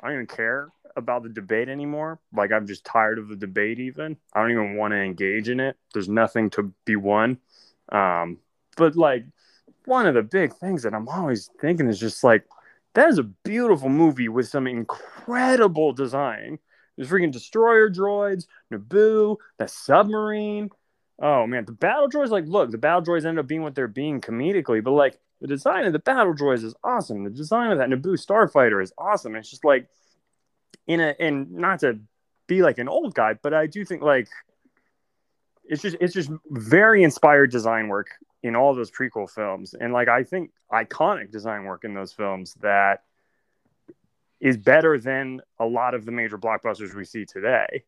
I 0.00 0.08
don't 0.08 0.14
even 0.14 0.26
care 0.26 0.68
about 0.96 1.22
the 1.22 1.28
debate 1.28 1.68
anymore. 1.68 2.20
Like 2.32 2.52
I'm 2.52 2.66
just 2.66 2.84
tired 2.84 3.18
of 3.18 3.28
the 3.28 3.36
debate. 3.36 3.78
Even 3.78 4.16
I 4.32 4.40
don't 4.40 4.50
even 4.50 4.76
want 4.76 4.92
to 4.92 4.98
engage 4.98 5.48
in 5.48 5.60
it. 5.60 5.76
There's 5.92 6.08
nothing 6.08 6.50
to 6.50 6.72
be 6.84 6.96
won. 6.96 7.38
Um, 7.90 8.38
but 8.76 8.96
like 8.96 9.24
one 9.84 10.06
of 10.06 10.14
the 10.14 10.22
big 10.22 10.54
things 10.54 10.82
that 10.82 10.94
I'm 10.94 11.08
always 11.08 11.50
thinking 11.60 11.88
is 11.88 12.00
just 12.00 12.24
like 12.24 12.44
that 12.94 13.08
is 13.08 13.18
a 13.18 13.24
beautiful 13.24 13.88
movie 13.88 14.28
with 14.28 14.48
some 14.48 14.66
incredible 14.66 15.92
design. 15.92 16.58
There's 16.96 17.08
freaking 17.08 17.32
destroyer 17.32 17.90
droids, 17.90 18.46
Naboo, 18.72 19.36
the 19.58 19.66
submarine. 19.66 20.70
Oh 21.20 21.46
man, 21.46 21.64
the 21.64 21.72
battle 21.72 22.08
droids. 22.08 22.30
Like, 22.30 22.46
look, 22.46 22.70
the 22.70 22.78
battle 22.78 23.02
droids 23.02 23.24
end 23.24 23.38
up 23.38 23.46
being 23.46 23.62
what 23.62 23.74
they're 23.74 23.88
being 23.88 24.20
comedically, 24.20 24.82
but 24.82 24.92
like 24.92 25.18
the 25.40 25.48
design 25.48 25.84
of 25.84 25.92
the 25.92 25.98
battle 25.98 26.34
droids 26.34 26.64
is 26.64 26.74
awesome. 26.82 27.24
The 27.24 27.30
design 27.30 27.72
of 27.72 27.78
that 27.78 27.88
Naboo 27.88 28.16
starfighter 28.24 28.82
is 28.82 28.92
awesome. 28.96 29.34
It's 29.36 29.50
just 29.50 29.64
like 29.64 29.88
in 30.86 31.00
a 31.00 31.14
and 31.18 31.52
not 31.52 31.80
to 31.80 31.98
be 32.46 32.62
like 32.62 32.78
an 32.78 32.88
old 32.88 33.14
guy, 33.14 33.34
but 33.42 33.54
I 33.54 33.66
do 33.66 33.84
think 33.84 34.02
like 34.02 34.28
it's 35.68 35.82
just 35.82 35.96
it's 36.00 36.14
just 36.14 36.30
very 36.50 37.02
inspired 37.02 37.50
design 37.50 37.88
work 37.88 38.08
in 38.42 38.54
all 38.54 38.74
those 38.74 38.90
prequel 38.90 39.28
films, 39.28 39.74
and 39.74 39.92
like 39.92 40.08
I 40.08 40.24
think 40.24 40.50
iconic 40.72 41.30
design 41.30 41.64
work 41.64 41.84
in 41.84 41.94
those 41.94 42.12
films 42.12 42.54
that 42.60 43.02
is 44.40 44.56
better 44.56 44.98
than 44.98 45.40
a 45.58 45.64
lot 45.64 45.94
of 45.94 46.04
the 46.04 46.12
major 46.12 46.36
blockbusters 46.36 46.94
we 46.94 47.04
see 47.04 47.24
today 47.24 47.84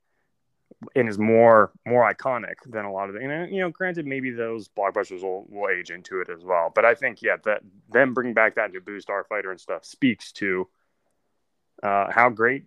and 0.95 1.09
is 1.09 1.19
more 1.19 1.73
more 1.87 2.11
iconic 2.11 2.55
than 2.67 2.85
a 2.85 2.93
lot 2.93 3.09
of 3.09 3.15
the 3.15 3.21
and 3.21 3.55
you 3.55 3.61
know 3.61 3.71
granted 3.71 4.07
maybe 4.07 4.31
those 4.31 4.69
blockbusters 4.69 5.23
will, 5.23 5.47
will 5.49 5.69
age 5.69 5.91
into 5.91 6.21
it 6.21 6.29
as 6.29 6.45
well. 6.45 6.73
But 6.75 6.85
i 6.85 6.95
think 6.95 7.23
yeah 7.23 7.37
that 7.45 7.63
them 7.91 8.15
bringing 8.15 8.35
back 8.35 8.55
that 8.57 8.73
Naboo 8.73 9.05
starfighter 9.05 9.51
and 9.51 9.61
stuff 9.61 9.85
speaks 9.85 10.33
to 10.33 10.69
uh, 11.83 12.11
how 12.11 12.31
great 12.31 12.65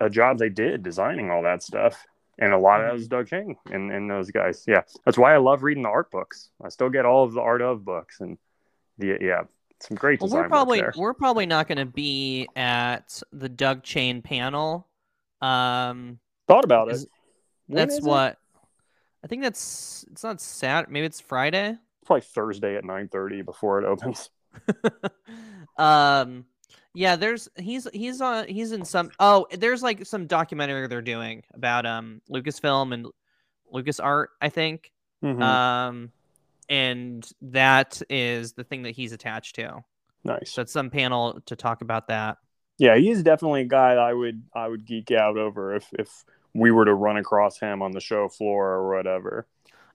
a 0.00 0.10
job 0.10 0.38
they 0.38 0.48
did 0.48 0.82
designing 0.82 1.30
all 1.30 1.42
that 1.42 1.62
stuff 1.62 2.04
and 2.38 2.52
a 2.52 2.58
lot 2.58 2.80
of 2.80 2.86
that 2.86 2.92
was 2.94 3.08
Doug 3.08 3.28
Chiang 3.28 3.56
and, 3.70 3.90
and 3.92 4.10
those 4.10 4.30
guys 4.30 4.64
yeah 4.66 4.82
that's 5.04 5.18
why 5.18 5.34
i 5.34 5.38
love 5.38 5.62
reading 5.62 5.82
the 5.82 5.88
art 5.88 6.10
books 6.10 6.50
i 6.64 6.68
still 6.68 6.88
get 6.90 7.04
all 7.04 7.24
of 7.24 7.32
the 7.32 7.40
art 7.40 7.62
of 7.62 7.84
books 7.84 8.20
and 8.20 8.38
the 8.98 9.18
yeah 9.20 9.42
some 9.80 9.96
great 9.96 10.20
Well, 10.20 10.30
we're 10.30 10.48
probably 10.48 10.82
we're 10.96 11.14
probably 11.14 11.46
not 11.46 11.68
going 11.68 11.78
to 11.78 11.86
be 11.86 12.48
at 12.56 13.22
the 13.32 13.48
Doug 13.48 13.84
Chiang 13.84 14.22
panel. 14.22 14.88
Um, 15.40 16.18
thought 16.48 16.64
about 16.64 16.90
it. 16.90 16.98
When 17.68 17.76
that's 17.76 17.94
is 17.94 18.04
it? 18.04 18.08
what 18.08 18.38
I 19.22 19.28
think. 19.28 19.42
That's 19.42 20.04
it's 20.10 20.24
not 20.24 20.40
Sat. 20.40 20.90
Maybe 20.90 21.06
it's 21.06 21.20
Friday. 21.20 21.76
probably 22.04 22.22
thursday 22.22 22.74
at 22.76 22.84
9.30 22.84 23.44
before 23.44 23.80
it 23.80 23.84
opens 23.84 24.30
um, 25.76 26.44
yeah. 26.94 27.16
There's 27.16 27.48
he's 27.56 27.86
he's 27.92 28.20
on 28.20 28.48
he's 28.48 28.72
in 28.72 28.84
some. 28.84 29.10
Oh, 29.18 29.46
there's 29.52 29.82
like 29.82 30.06
some 30.06 30.26
documentary 30.26 30.86
they're 30.88 31.02
doing 31.02 31.42
about 31.54 31.86
um 31.86 32.20
Lucasfilm 32.30 32.92
and 32.94 33.06
Lucas 33.70 34.00
Art. 34.00 34.30
I 34.40 34.48
think. 34.48 34.92
Mhm. 35.22 35.42
Um, 35.42 36.12
and 36.68 37.28
that 37.42 38.00
is 38.10 38.52
the 38.52 38.64
thing 38.64 38.82
that 38.82 38.90
he's 38.90 39.12
attached 39.12 39.54
to. 39.56 39.82
nice 40.24 40.52
So 40.52 40.62
it's 40.62 40.72
some 40.72 40.90
panel 40.90 41.40
to 41.46 41.56
talk 41.56 41.82
about 41.82 42.08
that. 42.08 42.38
Yeah, 42.78 42.96
he's 42.96 43.22
definitely 43.22 43.62
a 43.62 43.66
guy 43.66 43.94
that 43.94 44.02
I 44.02 44.12
would 44.12 44.42
I 44.54 44.68
would 44.68 44.84
geek 44.84 45.10
out 45.10 45.36
over 45.36 45.74
if 45.74 45.88
if 45.98 46.24
we 46.54 46.70
were 46.70 46.84
to 46.84 46.94
run 46.94 47.16
across 47.16 47.58
him 47.58 47.82
on 47.82 47.92
the 47.92 48.00
show 48.00 48.28
floor 48.28 48.70
or 48.70 48.94
whatever. 48.94 49.46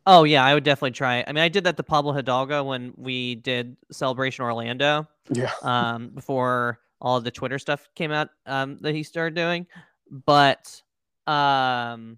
Oh 0.06 0.26
yeah, 0.26 0.44
I 0.44 0.54
would 0.54 0.66
definitely 0.66 0.92
try. 0.92 1.24
I 1.26 1.32
mean, 1.32 1.44
I 1.44 1.48
did 1.48 1.64
that 1.64 1.78
to 1.78 1.84
Pablo 1.84 2.12
Hidalgo 2.12 2.66
when 2.66 2.94
we 2.98 3.36
did 3.36 3.78
Celebration 3.92 4.44
Orlando, 4.44 5.08
Yeah. 5.30 5.52
um, 5.62 6.10
before 6.10 6.80
all 7.02 7.20
the 7.22 7.32
Twitter 7.32 7.60
stuff 7.60 7.88
came 7.96 8.12
out 8.12 8.30
um, 8.46 8.78
that 8.82 8.96
he 8.96 9.04
started 9.04 9.36
doing. 9.36 9.68
But 10.10 10.82
um, 11.28 12.18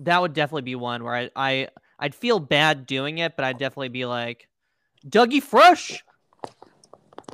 that 0.00 0.20
would 0.20 0.32
definitely 0.32 0.62
be 0.62 0.74
one 0.74 1.04
where 1.04 1.14
I, 1.14 1.30
I 1.36 1.68
I'd 1.98 2.14
feel 2.14 2.38
bad 2.38 2.86
doing 2.86 3.18
it, 3.18 3.36
but 3.36 3.44
I'd 3.44 3.58
definitely 3.58 3.88
be 3.88 4.04
like, 4.04 4.48
Dougie 5.08 5.42
Fresh, 5.42 6.02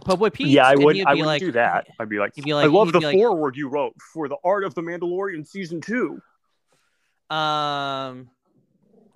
Po' 0.04 0.16
Boy 0.16 0.30
Pete. 0.30 0.48
Yeah, 0.48 0.66
I 0.66 0.74
would 0.74 1.00
I 1.06 1.14
would 1.14 1.24
like- 1.24 1.40
do 1.40 1.52
that. 1.52 1.86
I'd 1.98 2.08
be 2.08 2.18
like, 2.18 2.34
be 2.34 2.52
I 2.52 2.66
love 2.66 2.92
the 2.92 3.00
like- 3.00 3.16
foreword 3.16 3.56
you 3.56 3.68
wrote 3.68 3.94
for 4.12 4.28
the 4.28 4.36
art 4.44 4.64
of 4.64 4.74
the 4.74 4.82
Mandalorian 4.82 5.46
season 5.46 5.80
two. 5.80 6.20
Um, 7.30 8.28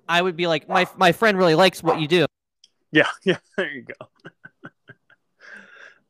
I 0.09 0.21
would 0.21 0.35
be 0.35 0.47
like, 0.47 0.67
my 0.67 0.87
my 0.97 1.11
friend 1.11 1.37
really 1.37 1.55
likes 1.55 1.83
what 1.83 1.99
you 1.99 2.07
do. 2.07 2.25
Yeah, 2.91 3.07
yeah, 3.23 3.37
there 3.57 3.69
you 3.69 3.83
go. 3.83 4.07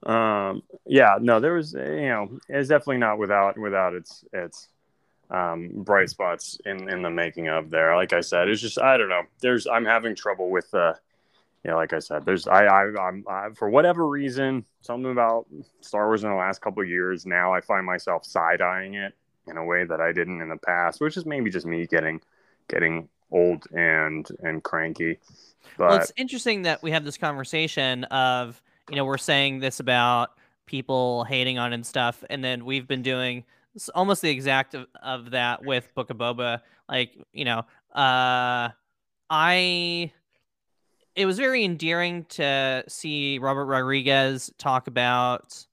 Um, 0.07 0.63
yeah, 0.85 1.17
no, 1.19 1.39
there 1.39 1.53
was, 1.53 1.75
uh, 1.75 1.83
you 1.83 2.07
know, 2.07 2.39
it's 2.47 2.69
definitely 2.69 2.97
not 2.97 3.19
without 3.19 3.57
without 3.57 3.93
its 3.93 4.23
its 4.31 4.69
um, 5.29 5.69
bright 5.75 6.09
spots 6.09 6.57
in 6.65 6.89
in 6.89 7.01
the 7.01 7.09
making 7.09 7.49
of 7.49 7.69
there. 7.69 7.95
Like 7.95 8.13
I 8.13 8.21
said, 8.21 8.47
it's 8.47 8.61
just 8.61 8.79
I 8.79 8.97
don't 8.97 9.09
know. 9.09 9.23
There's 9.41 9.67
I'm 9.67 9.85
having 9.85 10.15
trouble 10.15 10.49
with 10.49 10.73
uh 10.73 10.93
yeah, 11.65 11.75
like 11.75 11.91
I 11.91 11.99
said, 11.99 12.25
there's 12.25 12.47
I 12.47 12.65
I 12.65 13.07
I'm 13.07 13.25
I, 13.27 13.49
for 13.53 13.69
whatever 13.69 14.07
reason 14.07 14.65
something 14.81 15.11
about 15.11 15.45
Star 15.81 16.07
Wars 16.07 16.23
in 16.23 16.29
the 16.29 16.35
last 16.35 16.61
couple 16.61 16.81
of 16.81 16.89
years 16.89 17.25
now 17.25 17.53
I 17.53 17.59
find 17.59 17.85
myself 17.85 18.25
side 18.25 18.61
eyeing 18.61 18.93
it 18.93 19.13
in 19.47 19.57
a 19.57 19.65
way 19.65 19.83
that 19.83 19.99
I 19.99 20.13
didn't 20.13 20.41
in 20.41 20.49
the 20.49 20.57
past, 20.57 21.01
which 21.01 21.17
is 21.17 21.25
maybe 21.25 21.49
just 21.49 21.65
me 21.65 21.85
getting 21.85 22.21
getting 22.69 23.09
old 23.31 23.65
and 23.73 24.25
and 24.41 24.63
cranky. 24.63 25.19
But 25.77 25.89
well, 25.89 25.97
it's 25.97 26.13
interesting 26.15 26.61
that 26.61 26.81
we 26.81 26.91
have 26.91 27.03
this 27.03 27.17
conversation 27.17 28.05
of, 28.05 28.61
you 28.89 28.95
know, 28.95 29.05
we're 29.05 29.17
saying 29.17 29.59
this 29.59 29.79
about 29.79 30.31
people 30.65 31.23
hating 31.25 31.57
on 31.57 31.73
and 31.73 31.85
stuff, 31.85 32.23
and 32.29 32.43
then 32.43 32.65
we've 32.65 32.87
been 32.87 33.01
doing 33.01 33.43
almost 33.93 34.21
the 34.21 34.29
exact 34.29 34.73
of, 34.73 34.87
of 35.01 35.31
that 35.31 35.63
with 35.63 35.93
Book 35.93 36.09
of 36.09 36.17
Boba. 36.17 36.61
Like, 36.89 37.17
you 37.33 37.45
know, 37.45 37.59
uh, 37.93 38.69
I. 39.29 40.11
It 41.15 41.25
was 41.25 41.39
very 41.39 41.63
endearing 41.63 42.25
to 42.25 42.83
see 42.87 43.39
Robert 43.39 43.65
Rodriguez 43.65 44.51
talk 44.59 44.85
about 44.85 45.65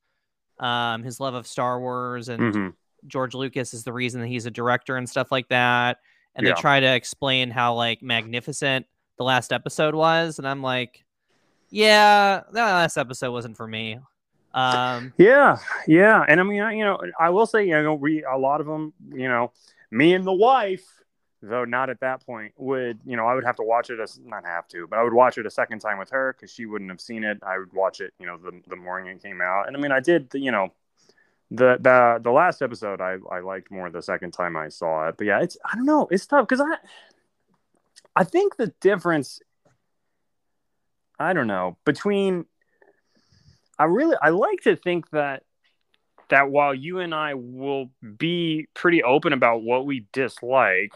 um, 0.58 1.02
his 1.02 1.20
love 1.20 1.34
of 1.34 1.46
Star 1.46 1.78
Wars 1.78 2.30
and 2.30 2.54
mhm. 2.54 2.74
George 3.06 3.34
Lucas 3.34 3.74
is 3.74 3.84
the 3.84 3.92
reason 3.92 4.22
that 4.22 4.28
he's 4.28 4.46
a 4.46 4.50
director 4.50 4.96
and 4.96 5.06
stuff 5.06 5.30
like 5.30 5.48
that. 5.50 5.98
And 6.34 6.46
Yeah. 6.46 6.54
they 6.54 6.60
try 6.62 6.80
to 6.80 6.94
explain 6.94 7.50
how 7.50 7.74
like 7.74 8.02
magnificent 8.02 8.86
the 9.18 9.24
last 9.24 9.52
episode 9.52 9.94
was, 9.94 10.38
and 10.38 10.48
I'm 10.48 10.62
like, 10.62 11.04
yeah, 11.74 12.42
that 12.52 12.72
last 12.72 12.96
episode 12.96 13.32
wasn't 13.32 13.56
for 13.56 13.66
me. 13.66 13.98
Um, 14.54 15.12
Yeah, 15.18 15.58
yeah, 15.88 16.24
and 16.26 16.38
I 16.38 16.44
mean, 16.44 16.62
I, 16.62 16.72
you 16.74 16.84
know, 16.84 17.00
I 17.18 17.30
will 17.30 17.46
say, 17.46 17.66
you 17.66 17.82
know, 17.82 17.94
we 17.94 18.22
a 18.24 18.36
lot 18.38 18.60
of 18.60 18.66
them, 18.66 18.92
you 19.12 19.26
know, 19.26 19.50
me 19.90 20.14
and 20.14 20.24
the 20.24 20.32
wife, 20.32 20.84
though 21.42 21.64
not 21.64 21.90
at 21.90 21.98
that 22.00 22.24
point, 22.24 22.52
would 22.56 23.00
you 23.04 23.16
know, 23.16 23.26
I 23.26 23.34
would 23.34 23.44
have 23.44 23.56
to 23.56 23.64
watch 23.64 23.90
it 23.90 23.98
as 23.98 24.20
not 24.24 24.46
have 24.46 24.68
to, 24.68 24.86
but 24.86 25.00
I 25.00 25.02
would 25.02 25.12
watch 25.12 25.36
it 25.36 25.46
a 25.46 25.50
second 25.50 25.80
time 25.80 25.98
with 25.98 26.10
her 26.10 26.32
because 26.32 26.52
she 26.52 26.64
wouldn't 26.64 26.90
have 26.90 27.00
seen 27.00 27.24
it. 27.24 27.38
I 27.42 27.58
would 27.58 27.72
watch 27.72 28.00
it, 28.00 28.14
you 28.20 28.26
know, 28.26 28.36
the 28.36 28.52
the 28.68 28.76
morning 28.76 29.16
it 29.16 29.22
came 29.22 29.40
out, 29.40 29.66
and 29.66 29.76
I 29.76 29.80
mean, 29.80 29.90
I 29.90 29.98
did, 29.98 30.28
you 30.34 30.52
know, 30.52 30.72
the 31.50 31.76
the 31.80 32.20
the 32.22 32.30
last 32.30 32.62
episode 32.62 33.00
I 33.00 33.16
I 33.32 33.40
liked 33.40 33.72
more 33.72 33.90
the 33.90 34.00
second 34.00 34.30
time 34.30 34.56
I 34.56 34.68
saw 34.68 35.08
it, 35.08 35.16
but 35.18 35.26
yeah, 35.26 35.42
it's 35.42 35.58
I 35.64 35.74
don't 35.74 35.86
know, 35.86 36.06
it's 36.08 36.26
tough 36.26 36.46
because 36.46 36.60
I 36.60 36.76
I 38.14 38.22
think 38.24 38.56
the 38.56 38.68
difference, 38.80 39.40
I 41.18 41.32
don't 41.32 41.46
know, 41.46 41.76
between, 41.84 42.44
I 43.78 43.84
really, 43.84 44.16
I 44.20 44.30
like 44.30 44.60
to 44.62 44.76
think 44.76 45.10
that, 45.10 45.42
that 46.30 46.50
while 46.50 46.74
you 46.74 47.00
and 47.00 47.14
I 47.14 47.34
will 47.34 47.90
be 48.18 48.66
pretty 48.74 49.02
open 49.02 49.32
about 49.32 49.62
what 49.62 49.86
we 49.86 50.06
dislike, 50.12 50.92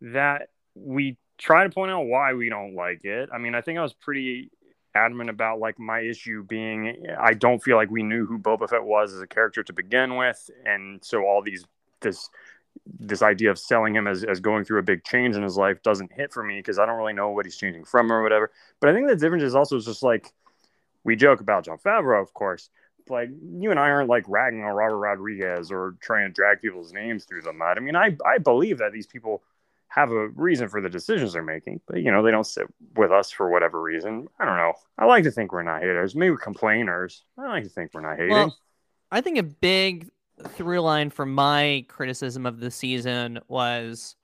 that 0.00 0.48
we 0.74 1.16
try 1.38 1.64
to 1.64 1.70
point 1.70 1.90
out 1.90 2.02
why 2.02 2.34
we 2.34 2.48
don't 2.48 2.74
like 2.74 3.04
it. 3.04 3.30
I 3.32 3.38
mean, 3.38 3.54
I 3.54 3.60
think 3.60 3.78
I 3.78 3.82
was 3.82 3.94
pretty 3.94 4.50
adamant 4.94 5.30
about 5.30 5.60
like 5.60 5.78
my 5.78 6.00
issue 6.00 6.42
being 6.42 7.06
I 7.20 7.34
don't 7.34 7.62
feel 7.62 7.76
like 7.76 7.90
we 7.90 8.02
knew 8.02 8.26
who 8.26 8.38
Boba 8.38 8.68
Fett 8.68 8.82
was 8.82 9.12
as 9.14 9.20
a 9.20 9.26
character 9.26 9.62
to 9.62 9.72
begin 9.72 10.16
with, 10.16 10.50
and 10.64 11.04
so 11.04 11.22
all 11.22 11.42
these 11.42 11.64
this 12.00 12.28
this 12.86 13.22
idea 13.22 13.50
of 13.50 13.58
selling 13.58 13.94
him 13.94 14.06
as, 14.06 14.24
as 14.24 14.40
going 14.40 14.64
through 14.64 14.78
a 14.78 14.82
big 14.82 15.04
change 15.04 15.36
in 15.36 15.42
his 15.42 15.56
life 15.56 15.82
doesn't 15.82 16.12
hit 16.12 16.32
for 16.32 16.42
me 16.42 16.58
because 16.58 16.78
I 16.78 16.86
don't 16.86 16.98
really 16.98 17.12
know 17.12 17.30
what 17.30 17.46
he's 17.46 17.56
changing 17.56 17.84
from 17.84 18.12
or 18.12 18.22
whatever. 18.22 18.50
But 18.80 18.90
I 18.90 18.92
think 18.92 19.08
the 19.08 19.16
difference 19.16 19.44
is 19.44 19.54
also 19.54 19.78
just 19.80 20.02
like 20.02 20.32
we 21.04 21.16
joke 21.16 21.40
about 21.40 21.64
Jon 21.64 21.78
Favreau, 21.78 22.22
of 22.22 22.34
course. 22.34 22.70
Like 23.08 23.30
you 23.30 23.70
and 23.70 23.80
I 23.80 23.88
aren't 23.90 24.10
like 24.10 24.24
ragging 24.28 24.62
on 24.62 24.74
Robert 24.74 24.98
Rodriguez 24.98 25.70
or 25.70 25.96
trying 26.00 26.28
to 26.28 26.32
drag 26.32 26.60
people's 26.60 26.92
names 26.92 27.24
through 27.24 27.42
the 27.42 27.52
mud. 27.52 27.78
I 27.78 27.80
mean, 27.80 27.96
I 27.96 28.16
I 28.26 28.38
believe 28.38 28.78
that 28.78 28.92
these 28.92 29.06
people 29.06 29.42
have 29.88 30.12
a 30.12 30.28
reason 30.28 30.68
for 30.68 30.82
the 30.82 30.90
decisions 30.90 31.32
they're 31.32 31.42
making, 31.42 31.80
but 31.86 32.02
you 32.02 32.12
know, 32.12 32.22
they 32.22 32.30
don't 32.30 32.46
sit 32.46 32.66
with 32.94 33.10
us 33.10 33.30
for 33.30 33.48
whatever 33.48 33.80
reason. 33.80 34.28
I 34.38 34.44
don't 34.44 34.56
know. 34.56 34.74
I 34.98 35.06
like 35.06 35.24
to 35.24 35.30
think 35.30 35.52
we're 35.52 35.62
not 35.62 35.80
haters, 35.80 36.14
maybe 36.14 36.36
complainers. 36.36 37.22
I 37.38 37.48
like 37.48 37.64
to 37.64 37.70
think 37.70 37.92
we're 37.94 38.02
not 38.02 38.18
hating. 38.18 38.34
Well, 38.34 38.56
I 39.10 39.22
think 39.22 39.38
a 39.38 39.42
big 39.42 40.10
through 40.54 40.80
line 40.80 41.10
for 41.10 41.26
my 41.26 41.84
criticism 41.88 42.46
of 42.46 42.60
the 42.60 42.70
season 42.70 43.40
was 43.48 44.16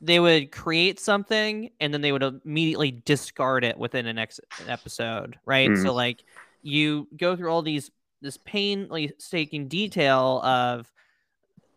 they 0.00 0.20
would 0.20 0.52
create 0.52 1.00
something 1.00 1.70
and 1.80 1.92
then 1.92 2.00
they 2.00 2.12
would 2.12 2.22
immediately 2.22 2.90
discard 2.90 3.64
it 3.64 3.76
within 3.76 4.06
an 4.06 4.18
ex- 4.18 4.40
episode, 4.66 5.36
right? 5.44 5.70
Mm. 5.70 5.82
So 5.82 5.92
like 5.92 6.22
you 6.62 7.08
go 7.16 7.36
through 7.36 7.50
all 7.50 7.62
these 7.62 7.90
this 8.20 8.36
painstaking 8.36 9.68
detail 9.68 10.40
of 10.42 10.90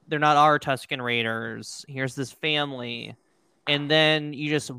they're 0.07 0.19
not 0.19 0.37
our 0.37 0.59
Tusken 0.59 1.01
Raiders. 1.01 1.85
Here's 1.87 2.15
this 2.15 2.31
family, 2.31 3.15
and 3.67 3.89
then 3.89 4.33
you 4.33 4.49
just 4.49 4.71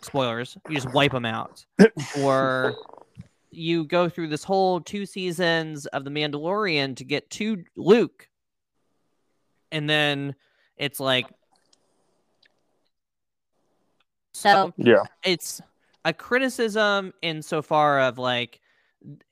spoilers. 0.00 0.56
You 0.68 0.76
just 0.76 0.92
wipe 0.92 1.12
them 1.12 1.24
out, 1.26 1.66
or 2.20 2.74
you 3.56 3.84
go 3.84 4.08
through 4.08 4.28
this 4.28 4.44
whole 4.44 4.80
two 4.80 5.06
seasons 5.06 5.86
of 5.86 6.04
the 6.04 6.10
Mandalorian 6.10 6.96
to 6.96 7.04
get 7.04 7.28
to 7.30 7.64
Luke, 7.76 8.28
and 9.72 9.88
then 9.88 10.34
it's 10.76 11.00
like 11.00 11.26
so 14.32 14.72
yeah. 14.76 15.02
it's 15.24 15.62
a 16.04 16.12
criticism 16.12 17.14
insofar 17.22 18.00
of 18.00 18.18
like 18.18 18.60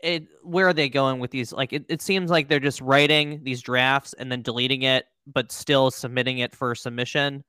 it 0.03 0.27
where 0.43 0.67
are 0.67 0.73
they 0.73 0.89
going 0.89 1.21
with 1.21 1.31
these? 1.31 1.53
Like 1.53 1.75
it, 1.75 1.85
it 1.91 2.01
seems 2.01 2.31
like 2.31 2.49
they're 2.49 2.59
just 2.59 2.81
writing 2.81 3.41
these 3.43 3.61
drafts 3.61 4.15
and 4.15 4.33
then 4.33 4.41
deleting 4.41 4.83
it 4.83 5.05
but 5.27 5.53
still 5.53 5.91
submitting 5.91 6.39
it 6.39 6.55
for 6.55 6.75
submission. 6.75 7.45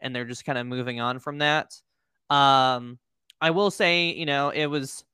And 0.00 0.14
they're 0.14 0.26
just 0.26 0.44
kind 0.44 0.58
of 0.58 0.66
moving 0.66 1.00
on 1.00 1.18
from 1.18 1.38
that. 1.38 1.80
Um 2.30 2.98
i 3.40 3.50
will 3.50 3.70
say 3.70 4.12
you 4.12 4.26
know 4.26 4.50
it 4.50 4.66
was 4.66 5.04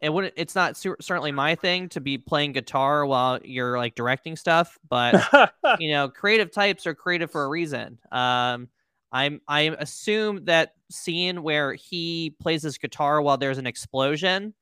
it 0.00 0.12
wouldn't 0.12 0.34
it's 0.36 0.54
not 0.54 0.76
su- 0.76 0.96
certainly 1.00 1.32
my 1.32 1.54
thing 1.54 1.88
to 1.88 2.00
be 2.00 2.18
playing 2.18 2.52
guitar 2.52 3.04
while 3.04 3.38
you're 3.42 3.76
like 3.76 3.94
directing 3.94 4.36
stuff 4.36 4.78
but 4.88 5.52
you 5.78 5.90
know 5.90 6.08
creative 6.08 6.52
types 6.52 6.86
are 6.86 6.94
creative 6.94 7.30
for 7.30 7.44
a 7.44 7.48
reason 7.48 7.98
um 8.12 8.68
i'm 9.12 9.40
i 9.48 9.62
assume 9.78 10.44
that 10.44 10.74
scene 10.90 11.42
where 11.42 11.74
he 11.74 12.34
plays 12.40 12.62
his 12.62 12.78
guitar 12.78 13.20
while 13.20 13.36
there's 13.36 13.58
an 13.58 13.66
explosion 13.66 14.54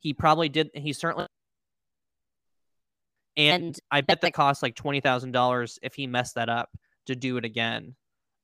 he 0.00 0.12
probably 0.12 0.48
did 0.48 0.70
he 0.74 0.92
certainly 0.92 1.26
and, 3.36 3.64
and 3.64 3.80
I 3.90 4.00
bet 4.02 4.20
that 4.22 4.34
cost 4.34 4.62
like 4.62 4.74
twenty 4.74 5.00
thousand 5.00 5.32
dollars 5.32 5.78
if 5.82 5.94
he 5.94 6.06
messed 6.06 6.34
that 6.34 6.48
up 6.48 6.70
to 7.06 7.16
do 7.16 7.36
it 7.36 7.44
again. 7.44 7.94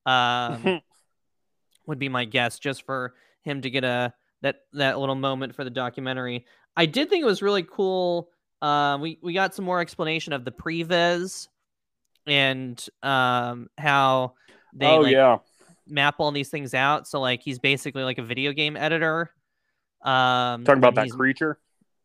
Um, 0.06 0.80
would 1.86 1.98
be 1.98 2.08
my 2.08 2.24
guess, 2.24 2.58
just 2.58 2.84
for 2.84 3.14
him 3.42 3.62
to 3.62 3.70
get 3.70 3.84
a 3.84 4.12
that 4.42 4.60
that 4.72 4.98
little 4.98 5.14
moment 5.14 5.54
for 5.54 5.64
the 5.64 5.70
documentary. 5.70 6.46
I 6.76 6.86
did 6.86 7.10
think 7.10 7.22
it 7.22 7.26
was 7.26 7.42
really 7.42 7.64
cool. 7.64 8.30
Uh, 8.62 8.98
we 9.00 9.18
we 9.22 9.32
got 9.32 9.54
some 9.54 9.64
more 9.64 9.80
explanation 9.80 10.32
of 10.32 10.44
the 10.44 10.52
previs 10.52 11.48
and 12.26 12.84
um, 13.02 13.68
how 13.78 14.34
they 14.74 14.86
oh, 14.86 15.00
like, 15.00 15.12
yeah. 15.12 15.38
map 15.86 16.16
all 16.18 16.30
these 16.30 16.50
things 16.50 16.74
out. 16.74 17.08
So 17.08 17.20
like 17.20 17.42
he's 17.42 17.58
basically 17.58 18.02
like 18.02 18.18
a 18.18 18.22
video 18.22 18.52
game 18.52 18.76
editor. 18.76 19.30
Um, 20.02 20.64
Talking 20.64 20.78
about 20.78 20.94
that 20.94 21.10
creature. 21.10 21.58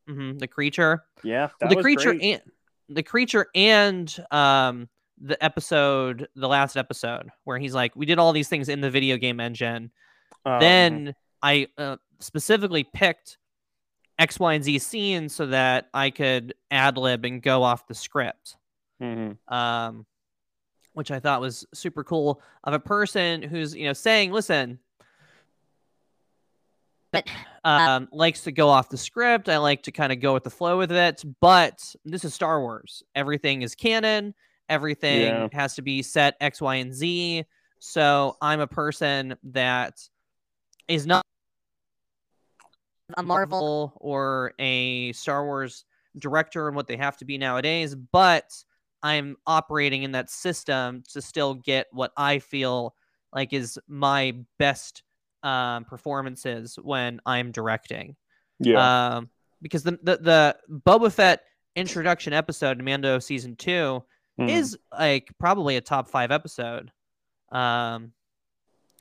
Mm-hmm, 0.10 0.40
the 0.40 0.48
creature. 0.48 1.04
Yeah, 1.24 1.50
well, 1.62 1.70
the 1.70 1.82
creature 1.82 2.16
and 2.20 2.42
the 2.90 3.04
creature 3.04 3.48
and 3.56 4.14
um 4.32 4.90
the 5.22 5.42
episode 5.44 6.28
the 6.36 6.48
last 6.48 6.76
episode 6.76 7.30
where 7.44 7.58
he's 7.58 7.74
like 7.74 7.96
we 7.96 8.06
did 8.06 8.20
all 8.20 8.34
these 8.34 8.50
things 8.50 8.68
in 8.68 8.82
the 8.82 8.90
video 8.90 9.16
game 9.18 9.40
engine 9.40 9.92
um, 10.46 10.60
then 10.60 11.16
i 11.42 11.68
uh, 11.78 11.96
specifically 12.24 12.84
picked 12.84 13.38
x 14.20 14.40
y 14.40 14.54
and 14.54 14.64
z 14.64 14.80
scenes 14.80 15.34
so 15.34 15.46
that 15.48 15.90
i 15.94 16.10
could 16.10 16.54
ad 16.72 16.98
lib 16.98 17.26
and 17.26 17.42
go 17.42 17.64
off 17.64 17.88
the 17.88 17.96
script 17.96 18.58
mm-hmm. 19.02 19.54
um 19.54 20.06
which 20.94 21.12
i 21.12 21.20
thought 21.20 21.42
was 21.42 21.66
super 21.74 22.04
cool 22.04 22.42
of 22.64 22.74
a 22.74 22.80
person 22.80 23.42
who's 23.42 23.76
you 23.76 23.86
know 23.86 23.94
saying 23.94 24.32
listen 24.32 24.80
but 27.14 27.30
um, 27.64 28.10
likes 28.12 28.42
to 28.42 28.52
go 28.52 28.68
off 28.68 28.90
the 28.90 28.98
script. 28.98 29.48
I 29.48 29.58
like 29.58 29.84
to 29.84 29.92
kind 29.92 30.12
of 30.12 30.20
go 30.20 30.34
with 30.34 30.44
the 30.44 30.50
flow 30.50 30.80
with 30.80 30.92
it. 30.92 31.24
But 31.40 31.96
this 32.04 32.26
is 32.26 32.34
Star 32.34 32.60
Wars. 32.60 33.04
Everything 33.16 33.62
is 33.62 33.76
canon. 33.76 34.34
Everything 34.68 35.22
yeah. 35.22 35.48
has 35.54 35.76
to 35.76 35.82
be 35.82 36.02
set 36.02 36.36
X, 36.42 36.60
Y, 36.60 36.76
and 36.76 36.94
Z. 36.94 37.46
So 37.80 38.36
I'm 38.42 38.60
a 38.60 38.68
person 38.68 39.36
that 39.44 40.02
is 40.88 41.06
not 41.06 41.24
a 43.18 43.24
Marvel 43.24 43.94
or 43.98 44.54
a 44.60 45.12
Star 45.14 45.46
Wars 45.46 45.86
director 46.18 46.68
and 46.68 46.76
what 46.76 46.88
they 46.88 46.98
have 46.98 47.18
to 47.18 47.26
be 47.26 47.38
nowadays, 47.38 47.96
but 47.96 48.52
I'm 49.02 49.36
operating 49.46 50.04
in 50.04 50.12
that 50.14 50.30
system 50.30 51.04
to 51.12 51.22
still 51.22 51.56
get 51.56 51.88
what 51.92 52.12
I 52.16 52.40
feel 52.40 52.96
like 53.34 53.54
is 53.54 53.80
my 53.88 54.36
best 54.60 55.04
um, 55.44 55.86
performances 55.86 56.78
when 56.82 57.20
I'm 57.26 57.52
directing. 57.52 58.16
Yeah. 58.60 59.16
Um, 59.16 59.30
because 59.62 59.84
the, 59.84 60.00
the 60.04 60.18
the 60.18 60.58
Boba 60.70 61.12
Fett 61.12 61.44
introduction 61.76 62.34
episode 62.34 62.80
in 62.80 62.86
Mando 62.86 63.20
season 63.20 63.56
two 63.56 64.04
mm. 64.40 64.50
is 64.50 64.78
like 64.98 65.32
probably 65.40 65.78
a 65.78 65.82
top 65.82 66.08
five 66.08 66.32
episode. 66.32 66.92
Um, 67.52 68.12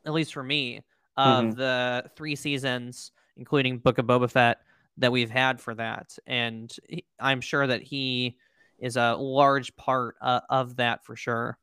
at 0.05 0.13
least 0.13 0.35
for 0.35 0.43
me, 0.43 0.83
of 1.17 1.45
mm-hmm. 1.45 1.59
the 1.59 2.11
three 2.17 2.37
seasons, 2.37 3.13
including 3.37 3.79
Book 3.79 3.99
of 3.99 4.07
Boba 4.07 4.31
Fett, 4.31 4.59
that 4.99 5.13
we've 5.13 5.31
had 5.31 5.61
for 5.61 5.75
that, 5.75 6.19
and 6.27 6.75
he, 6.89 7.05
I'm 7.19 7.41
sure 7.41 7.67
that 7.67 7.83
he 7.83 8.37
is 8.79 8.97
a 8.97 9.15
large 9.15 9.75
part 9.77 10.17
uh, 10.21 10.41
of 10.51 10.77
that 10.77 11.05
for 11.05 11.17
sure. 11.17 11.57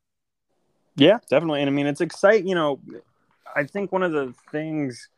Yeah, 0.95 1.19
definitely. 1.29 1.61
And 1.61 1.69
I 1.69 1.73
mean, 1.73 1.85
it's 1.85 2.01
exciting. 2.01 2.47
You 2.47 2.55
know, 2.55 2.79
I 3.55 3.65
think 3.65 3.91
one 3.91 4.03
of 4.03 4.11
the 4.11 4.33
things 4.51 5.09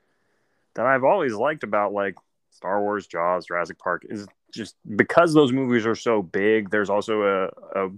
that 0.74 0.86
I've 0.86 1.04
always 1.04 1.34
liked 1.34 1.64
about 1.64 1.93
like 1.93 2.16
Star 2.49 2.82
Wars, 2.82 3.08
Jaws, 3.08 3.45
Jurassic 3.45 3.80
Park 3.80 4.06
is 4.10 4.28
just 4.52 4.76
because 4.95 5.34
those 5.34 5.52
movies 5.52 5.86
are 5.86 5.95
so 5.95 6.22
big. 6.22 6.70
There's 6.70 6.89
also 6.89 7.22
a, 7.24 7.86
a 7.86 7.89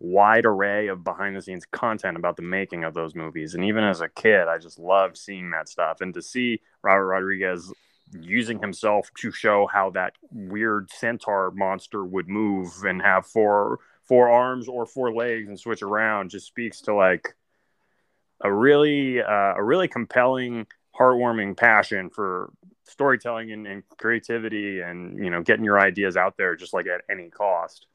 wide 0.00 0.44
array 0.44 0.88
of 0.88 1.04
behind 1.04 1.36
the 1.36 1.42
scenes 1.42 1.64
content 1.70 2.16
about 2.16 2.36
the 2.36 2.42
making 2.42 2.84
of 2.84 2.94
those 2.94 3.14
movies. 3.14 3.54
And 3.54 3.64
even 3.64 3.84
as 3.84 4.00
a 4.00 4.08
kid, 4.08 4.48
I 4.48 4.58
just 4.58 4.78
loved 4.78 5.16
seeing 5.16 5.50
that 5.50 5.68
stuff. 5.68 6.00
And 6.00 6.12
to 6.14 6.22
see 6.22 6.60
Robert 6.82 7.06
Rodriguez 7.06 7.72
using 8.20 8.58
himself 8.58 9.10
to 9.18 9.30
show 9.30 9.66
how 9.72 9.90
that 9.90 10.14
weird 10.30 10.90
centaur 10.90 11.50
monster 11.52 12.04
would 12.04 12.28
move 12.28 12.68
and 12.84 13.00
have 13.02 13.26
four 13.26 13.78
four 14.02 14.28
arms 14.28 14.68
or 14.68 14.84
four 14.84 15.14
legs 15.14 15.48
and 15.48 15.58
switch 15.58 15.82
around 15.82 16.30
just 16.30 16.46
speaks 16.46 16.80
to 16.82 16.94
like 16.94 17.34
a 18.42 18.52
really 18.52 19.22
uh, 19.22 19.54
a 19.56 19.62
really 19.62 19.88
compelling, 19.88 20.66
heartwarming 20.98 21.56
passion 21.56 22.10
for 22.10 22.52
storytelling 22.84 23.52
and, 23.52 23.66
and, 23.66 23.82
creativity, 23.98 24.80
and 24.80 25.22
you 25.24 25.30
know, 25.30 25.42
getting 25.42 25.64
your 25.64 25.80
ideas 25.80 26.16
out 26.16 26.36
there 26.36 26.56
just 26.56 26.74
like 26.74 26.86
at 26.86 27.02
any 27.10 27.30
cost. 27.30 27.86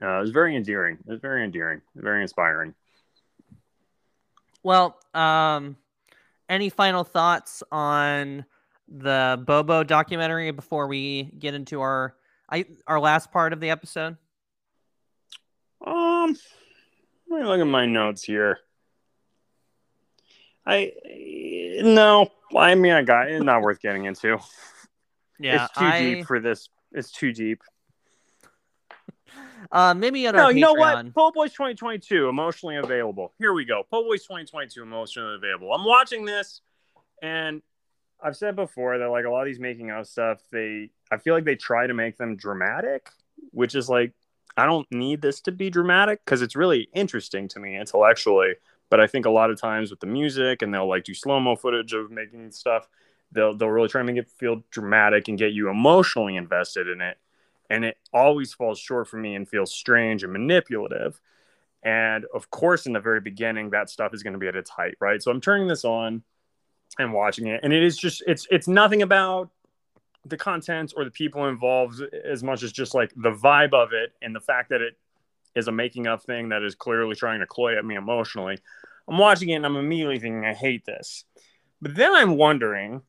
Uh, 0.00 0.18
it 0.18 0.20
was 0.20 0.30
very 0.30 0.56
endearing. 0.56 0.98
It 1.06 1.10
was 1.10 1.20
very 1.20 1.44
endearing, 1.44 1.80
very 1.94 2.22
inspiring. 2.22 2.74
Well, 4.62 4.98
um, 5.14 5.76
any 6.48 6.68
final 6.68 7.04
thoughts 7.04 7.62
on 7.70 8.44
the 8.92 9.42
Bobo 9.46 9.82
documentary 9.82 10.50
before 10.50 10.86
we 10.86 11.24
get 11.38 11.54
into 11.54 11.80
our 11.80 12.14
I, 12.48 12.66
our 12.86 13.00
last 13.00 13.32
part 13.32 13.52
of 13.52 13.60
the 13.60 13.70
episode? 13.70 14.16
Um, 15.84 16.36
let 17.28 17.40
me 17.40 17.46
look 17.46 17.60
at 17.60 17.66
my 17.66 17.86
notes 17.86 18.22
here. 18.22 18.58
I 20.66 20.92
No, 21.82 22.28
I 22.56 22.74
mean 22.74 22.92
I 22.92 23.02
got 23.02 23.30
it's 23.30 23.42
not 23.42 23.62
worth 23.62 23.80
getting 23.80 24.04
into. 24.04 24.38
Yeah, 25.40 25.64
it's 25.64 25.74
too 25.78 25.84
I, 25.84 25.98
deep 25.98 26.26
for 26.26 26.38
this. 26.40 26.68
It's 26.92 27.10
too 27.10 27.32
deep. 27.32 27.62
Uh, 29.70 29.94
maybe 29.94 30.26
on 30.26 30.34
No, 30.34 30.44
our 30.46 30.52
you 30.52 30.60
know 30.60 30.74
Patreon. 30.74 31.04
what? 31.04 31.14
Po' 31.14 31.30
Boys 31.30 31.52
2022 31.52 32.28
emotionally 32.28 32.76
available. 32.76 33.32
Here 33.38 33.54
we 33.54 33.64
go. 33.64 33.84
Po' 33.90 34.02
Boys 34.02 34.20
2022 34.24 34.82
emotionally 34.82 35.36
available. 35.36 35.72
I'm 35.72 35.86
watching 35.86 36.26
this, 36.26 36.60
and 37.22 37.62
I've 38.22 38.36
said 38.36 38.56
before 38.56 38.98
that 38.98 39.08
like 39.08 39.24
a 39.24 39.30
lot 39.30 39.42
of 39.42 39.46
these 39.46 39.60
making 39.60 39.90
of 39.90 40.06
stuff, 40.06 40.40
they 40.50 40.90
I 41.10 41.18
feel 41.18 41.34
like 41.34 41.44
they 41.44 41.56
try 41.56 41.86
to 41.86 41.94
make 41.94 42.16
them 42.16 42.36
dramatic, 42.36 43.10
which 43.50 43.74
is 43.74 43.88
like 43.88 44.12
I 44.56 44.66
don't 44.66 44.90
need 44.92 45.22
this 45.22 45.40
to 45.42 45.52
be 45.52 45.70
dramatic 45.70 46.24
because 46.24 46.42
it's 46.42 46.56
really 46.56 46.88
interesting 46.94 47.48
to 47.48 47.60
me 47.60 47.76
intellectually. 47.78 48.54
But 48.90 49.00
I 49.00 49.06
think 49.06 49.24
a 49.24 49.30
lot 49.30 49.50
of 49.50 49.60
times 49.60 49.90
with 49.90 50.00
the 50.00 50.06
music, 50.06 50.60
and 50.62 50.72
they'll 50.72 50.88
like 50.88 51.04
do 51.04 51.14
slow 51.14 51.40
mo 51.40 51.56
footage 51.56 51.92
of 51.94 52.10
making 52.10 52.50
stuff. 52.52 52.88
They'll 53.32 53.56
they'll 53.56 53.70
really 53.70 53.88
try 53.88 54.00
to 54.02 54.04
make 54.04 54.16
it 54.16 54.30
feel 54.30 54.62
dramatic 54.70 55.28
and 55.28 55.38
get 55.38 55.52
you 55.52 55.68
emotionally 55.70 56.36
invested 56.36 56.88
in 56.88 57.00
it 57.00 57.18
and 57.72 57.86
it 57.86 57.96
always 58.12 58.52
falls 58.52 58.78
short 58.78 59.08
for 59.08 59.16
me 59.16 59.34
and 59.34 59.48
feels 59.48 59.72
strange 59.72 60.22
and 60.22 60.32
manipulative. 60.32 61.18
And 61.82 62.26
of 62.34 62.50
course, 62.50 62.84
in 62.84 62.92
the 62.92 63.00
very 63.00 63.20
beginning, 63.20 63.70
that 63.70 63.88
stuff 63.88 64.12
is 64.12 64.22
going 64.22 64.34
to 64.34 64.38
be 64.38 64.46
at 64.46 64.54
its 64.54 64.68
height, 64.68 64.94
right? 65.00 65.22
So 65.22 65.30
I'm 65.30 65.40
turning 65.40 65.68
this 65.68 65.82
on 65.82 66.22
and 66.98 67.12
watching 67.12 67.46
it, 67.46 67.60
and 67.62 67.72
it 67.72 67.82
is 67.82 67.96
just 67.96 68.22
it's 68.26 68.46
it's 68.50 68.68
nothing 68.68 69.02
about 69.02 69.50
the 70.26 70.36
content 70.36 70.92
or 70.96 71.04
the 71.04 71.10
people 71.10 71.46
involved 71.46 72.00
as 72.24 72.42
much 72.42 72.62
as 72.62 72.70
just 72.72 72.94
like 72.94 73.12
the 73.16 73.32
vibe 73.32 73.72
of 73.72 73.92
it 73.92 74.12
and 74.22 74.34
the 74.34 74.40
fact 74.40 74.70
that 74.70 74.80
it 74.80 74.96
is 75.54 75.68
a 75.68 75.72
making 75.72 76.06
of 76.06 76.22
thing 76.22 76.48
that 76.50 76.62
is 76.62 76.74
clearly 76.74 77.16
trying 77.16 77.40
to 77.40 77.46
cloy 77.46 77.76
at 77.76 77.84
me 77.84 77.96
emotionally. 77.96 78.56
I'm 79.08 79.18
watching 79.18 79.48
it 79.48 79.54
and 79.54 79.66
I'm 79.66 79.76
immediately 79.76 80.20
thinking 80.20 80.44
I 80.44 80.54
hate 80.54 80.84
this. 80.84 81.24
But 81.80 81.96
then 81.96 82.14
I'm 82.14 82.36
wondering 82.36 83.02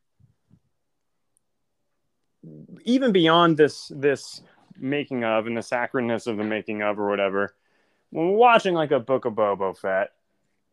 even 2.84 3.12
beyond 3.12 3.58
this 3.58 3.92
this 3.96 4.42
making 4.76 5.24
of 5.24 5.48
and 5.48 5.56
the 5.56 5.62
sacredness 5.62 6.28
of 6.28 6.38
the 6.38 6.44
making 6.44 6.82
of 6.82 7.00
or 7.00 7.08
whatever, 7.08 7.56
when 8.10 8.32
we're 8.32 8.38
watching 8.38 8.74
like 8.74 8.92
a 8.92 9.00
book 9.00 9.26
of 9.26 9.34
Boba 9.34 9.78
Fett, 9.78 10.10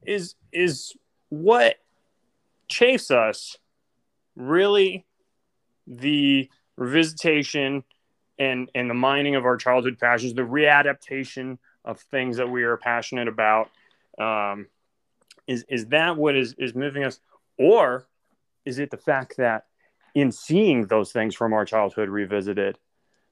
is 0.04 0.34
is 0.52 0.96
what 1.28 1.76
chafes 2.70 3.10
us 3.10 3.56
really 4.36 5.04
the 5.86 6.48
revisitation 6.78 7.82
and 8.38 8.70
and 8.74 8.88
the 8.88 8.94
mining 8.94 9.34
of 9.34 9.44
our 9.44 9.56
childhood 9.56 9.98
passions, 9.98 10.32
the 10.32 10.42
readaptation 10.42 11.58
of 11.84 12.00
things 12.00 12.38
that 12.38 12.48
we 12.48 12.62
are 12.62 12.76
passionate 12.76 13.28
about. 13.28 13.70
Um, 14.18 14.68
is 15.46 15.64
is 15.68 15.86
that 15.86 16.16
what 16.16 16.36
is 16.36 16.54
is 16.58 16.74
moving 16.74 17.04
us, 17.04 17.20
or 17.58 18.06
is 18.64 18.78
it 18.78 18.90
the 18.90 18.96
fact 18.96 19.36
that 19.36 19.66
in 20.14 20.32
seeing 20.32 20.86
those 20.86 21.12
things 21.12 21.34
from 21.34 21.52
our 21.52 21.64
childhood 21.64 22.08
revisited, 22.08 22.78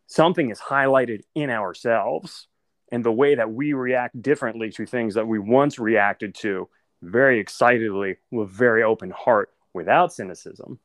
something 0.07 0.51
is 0.51 0.61
highlighted 0.61 1.22
in 1.34 1.51
ourselves 1.51 2.49
and 2.91 3.05
the 3.05 3.12
way 3.12 3.34
that 3.34 3.53
we 3.53 3.72
react 3.72 4.20
differently 4.20 4.70
to 4.70 4.86
things 4.86 5.14
that 5.14 5.26
we 5.26 5.39
once 5.39 5.78
reacted 5.78 6.34
to 6.34 6.68
very 7.03 7.39
excitedly 7.39 8.17
with 8.31 8.51
very 8.51 8.83
open 8.83 9.11
heart 9.11 9.51
without 9.73 10.13
cynicism 10.13 10.79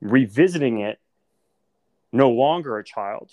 revisiting 0.00 0.80
it 0.80 0.98
no 2.12 2.30
longer 2.30 2.78
a 2.78 2.84
child. 2.84 3.32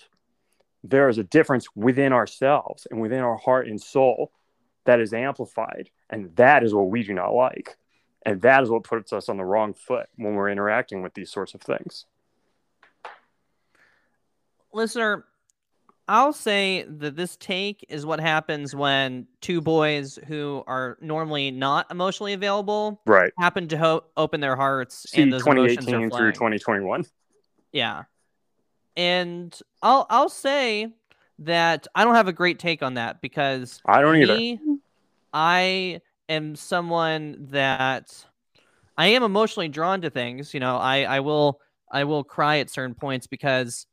There 0.84 1.08
is 1.08 1.18
a 1.18 1.24
difference 1.24 1.66
within 1.74 2.12
ourselves 2.12 2.86
and 2.90 3.00
within 3.00 3.20
our 3.20 3.36
heart 3.36 3.66
and 3.66 3.80
soul 3.80 4.32
that 4.84 5.00
is 5.00 5.12
amplified 5.12 5.90
and 6.10 6.34
that 6.36 6.62
is 6.62 6.74
what 6.74 6.90
we 6.90 7.02
do 7.02 7.14
not 7.14 7.34
like. 7.34 7.76
And 8.24 8.42
that 8.42 8.62
is 8.62 8.70
what 8.70 8.84
puts 8.84 9.12
us 9.12 9.28
on 9.28 9.36
the 9.36 9.44
wrong 9.44 9.72
foot 9.72 10.08
when 10.16 10.34
we're 10.34 10.50
interacting 10.50 11.02
with 11.02 11.14
these 11.14 11.30
sorts 11.30 11.54
of 11.54 11.60
things. 11.62 12.06
Listener, 14.72 15.24
I'll 16.08 16.32
say 16.32 16.84
that 16.88 17.16
this 17.16 17.36
take 17.36 17.84
is 17.88 18.06
what 18.06 18.20
happens 18.20 18.74
when 18.74 19.26
two 19.40 19.60
boys 19.60 20.18
who 20.26 20.62
are 20.66 20.96
normally 21.00 21.50
not 21.50 21.90
emotionally 21.90 22.32
available 22.32 23.00
right 23.06 23.32
happen 23.38 23.66
to 23.68 23.76
ho- 23.76 24.04
open 24.16 24.40
their 24.40 24.56
hearts 24.56 25.10
see 25.10 25.22
and 25.22 25.32
those 25.32 25.46
emotions 25.46 25.88
are 25.88 25.98
2018 25.98 26.10
through 26.10 26.32
2021 26.32 27.04
Yeah. 27.72 28.04
And 28.96 29.58
I'll 29.82 30.06
I'll 30.08 30.28
say 30.28 30.92
that 31.40 31.86
I 31.94 32.04
don't 32.04 32.14
have 32.14 32.28
a 32.28 32.32
great 32.32 32.58
take 32.58 32.82
on 32.82 32.94
that 32.94 33.20
because 33.20 33.80
i 33.84 34.00
don't 34.00 34.16
either 34.16 34.36
me, 34.36 34.60
I 35.32 36.00
am 36.28 36.56
someone 36.56 37.48
that 37.50 38.24
I 38.96 39.08
am 39.08 39.22
emotionally 39.22 39.68
drawn 39.68 40.00
to 40.00 40.10
things. 40.10 40.54
You 40.54 40.60
know, 40.60 40.76
I 40.76 41.02
I 41.02 41.20
will 41.20 41.60
I 41.92 42.04
will 42.04 42.24
cry 42.24 42.58
at 42.58 42.70
certain 42.70 42.94
points 42.94 43.26
because 43.26 43.86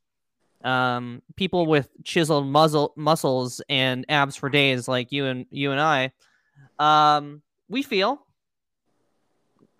um 0.64 1.22
people 1.36 1.66
with 1.66 1.90
chiseled 2.04 2.46
muzzle 2.46 2.92
muscles 2.96 3.60
and 3.68 4.06
abs 4.08 4.34
for 4.34 4.48
days 4.48 4.88
like 4.88 5.12
you 5.12 5.26
and 5.26 5.46
you 5.50 5.70
and 5.70 5.80
I 5.80 6.12
um 6.78 7.42
we 7.68 7.82
feel 7.82 8.26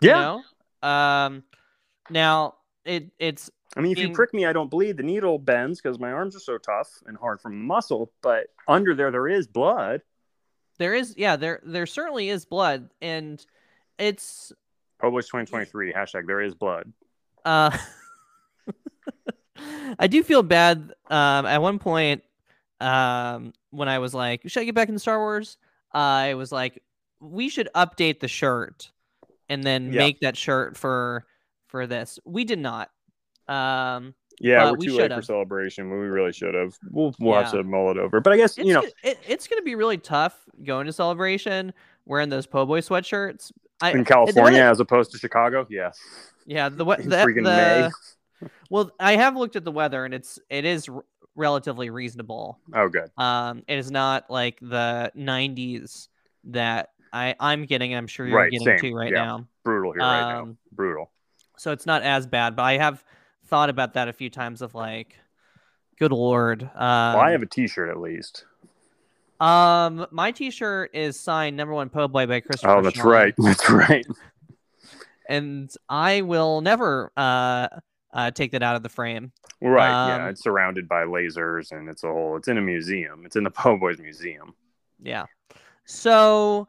you 0.01 0.09
yeah. 0.09 0.39
know? 0.83 0.87
um 0.87 1.43
now 2.09 2.55
it 2.85 3.09
it's 3.17 3.49
i 3.75 3.81
mean 3.81 3.91
if 3.91 3.97
you 3.97 4.11
prick 4.11 4.33
me 4.33 4.45
i 4.45 4.53
don't 4.53 4.69
bleed. 4.69 4.97
The 4.97 5.03
needle 5.03 5.39
bends 5.39 5.81
because 5.81 5.99
my 5.99 6.11
arms 6.11 6.35
are 6.35 6.39
so 6.39 6.57
tough 6.59 6.89
and 7.07 7.17
hard 7.17 7.41
from 7.41 7.53
the 7.53 7.65
muscle 7.65 8.11
but 8.21 8.47
under 8.67 8.93
there 8.95 9.11
there 9.11 9.27
is 9.27 9.47
blood. 9.47 10.01
There 10.77 10.93
is 10.93 11.15
yeah 11.17 11.35
there 11.35 11.61
there 11.63 11.85
certainly 11.85 12.29
is 12.29 12.45
blood 12.45 12.89
and 13.01 13.43
it's 13.97 14.51
Publish 14.99 15.25
2023 15.25 15.93
hashtag 15.93 16.27
there 16.27 16.41
is 16.41 16.53
blood. 16.53 16.93
Uh 17.43 17.75
I 19.99 20.07
do 20.07 20.23
feel 20.23 20.43
bad 20.43 20.93
um 21.09 21.45
at 21.45 21.61
one 21.61 21.79
point 21.79 22.23
um 22.81 23.53
when 23.71 23.87
I 23.87 23.99
was 23.99 24.13
like 24.13 24.41
should 24.47 24.61
I 24.61 24.65
get 24.65 24.75
back 24.75 24.89
into 24.89 24.99
Star 24.99 25.19
Wars? 25.19 25.57
I 25.93 26.33
was 26.33 26.51
like 26.51 26.81
we 27.19 27.49
should 27.49 27.69
update 27.75 28.19
the 28.19 28.27
shirt 28.27 28.91
and 29.49 29.63
then 29.63 29.91
Yeah. 29.93 29.99
make 29.99 30.19
that 30.21 30.35
shirt 30.37 30.77
for 30.77 31.25
for 31.67 31.87
this. 31.87 32.19
We 32.25 32.43
did 32.43 32.59
not. 32.59 32.89
Um 33.47 34.15
yeah 34.41 34.69
we're 34.69 34.77
we 34.77 34.87
too 34.87 34.97
late 34.97 35.13
for 35.13 35.21
celebration. 35.21 35.89
We 35.89 36.07
really 36.07 36.33
should 36.33 36.53
have 36.53 36.77
we'll, 36.91 37.15
we'll 37.19 37.41
have 37.41 37.51
to 37.51 37.63
mull 37.63 37.91
it 37.91 37.97
over. 37.97 38.19
But 38.19 38.33
i 38.33 38.37
guess 38.37 38.57
it's 38.57 38.67
you 38.67 38.73
know 38.73 38.83
it, 39.03 39.19
it's 39.27 39.47
gonna 39.47 39.61
be 39.61 39.75
really 39.75 39.97
tough 39.97 40.37
going 40.63 40.85
to 40.87 40.93
celebration 40.93 41.73
wearing 42.05 42.29
those 42.29 42.45
po' 42.45 42.65
boy 42.65 42.81
sweatshirts. 42.81 43.51
I, 43.81 43.91
in 43.91 44.05
california 44.05 44.61
as 44.61 44.79
opposed 44.79 45.11
to 45.11 45.17
chicago? 45.17 45.67
Yeah 45.69 45.91
yeah 46.45 46.69
the 46.69 46.77
the, 46.85 46.93
freaking 46.93 47.43
the 47.43 47.43
May. 47.43 47.89
Well 48.69 48.91
I 48.99 49.15
have 49.15 49.35
looked 49.35 49.55
at 49.55 49.63
the 49.63 49.71
weather 49.71 50.05
and 50.05 50.13
it's 50.13 50.39
it 50.49 50.65
is 50.65 50.87
r- 50.89 51.03
relatively 51.35 51.89
reasonable 51.89 52.59
oh 52.73 52.87
good 52.89 53.09
Um, 53.17 53.63
it 53.67 53.77
is 53.77 53.91
not 53.91 54.29
like 54.29 54.59
the 54.61 55.11
'90s 55.17 56.07
that 56.45 56.89
I 57.13 57.35
I'm 57.39 57.65
getting. 57.65 57.95
I'm 57.95 58.07
sure 58.07 58.25
you're 58.27 58.37
Right, 58.37 58.51
getting 58.51 58.65
same, 58.67 58.79
to 58.79 58.93
right 58.95 59.11
yeah. 59.13 59.23
now. 59.25 59.47
brutal 59.63 59.93
here 59.93 60.01
right 60.01 60.27
now 60.29 60.41
Um, 60.43 60.57
brutal 60.71 61.11
so 61.57 61.71
it's 61.71 61.85
not 61.85 62.01
as 62.03 62.27
bad. 62.27 62.55
But 62.55 62.63
I 62.63 62.77
have 62.77 63.03
thought 63.47 63.69
about 63.69 63.93
that 63.93 64.07
a 64.09 64.13
few 64.13 64.29
times. 64.29 64.61
Of 64.61 64.75
like, 64.75 65.15
good 65.97 66.11
lord. 66.11 66.63
Um, 66.63 66.69
well, 66.75 67.19
i 67.19 67.31
have 67.31 67.41
a 67.41 67.45
t-shirt 67.47 67.89
at 67.89 67.99
least 67.99 68.45
um, 69.39 70.05
my 70.11 70.31
T-shirt 70.31 70.91
is 70.93 71.19
signed 71.19 71.57
number 71.57 71.73
one 71.73 71.89
po' 71.89 72.07
boy 72.07 72.25
by 72.25 72.39
Christopher. 72.39 72.77
oh 72.77 72.81
that's 72.81 73.03
right 73.03 73.33
that's 73.37 73.69
right 73.69 74.05
And 75.27 75.69
I 75.89 76.21
will 76.21 76.61
never 76.61 77.11
uh, 77.17 77.67
uh 78.15 78.31
take 78.31 78.51
that 78.51 78.63
out 78.63 78.75
of 78.75 78.81
the 78.81 78.89
frame. 78.89 79.31
right 79.61 80.07
yeah 80.07 80.23
Um, 80.23 80.29
it's 80.29 80.41
surrounded 80.41 80.87
by 80.87 81.03
lasers 81.03 81.71
and 81.71 81.87
it's 81.87 82.03
a 82.03 82.07
whole 82.07 82.35
it's 82.37 82.47
in 82.47 82.57
a 82.57 82.61
museum 82.61 83.23
it's 83.25 83.35
in 83.35 83.43
the 83.43 83.51
po' 83.61 83.77
boys 83.77 83.99
museum 83.99 84.55
Yeah. 84.99 85.25
So 85.85 86.67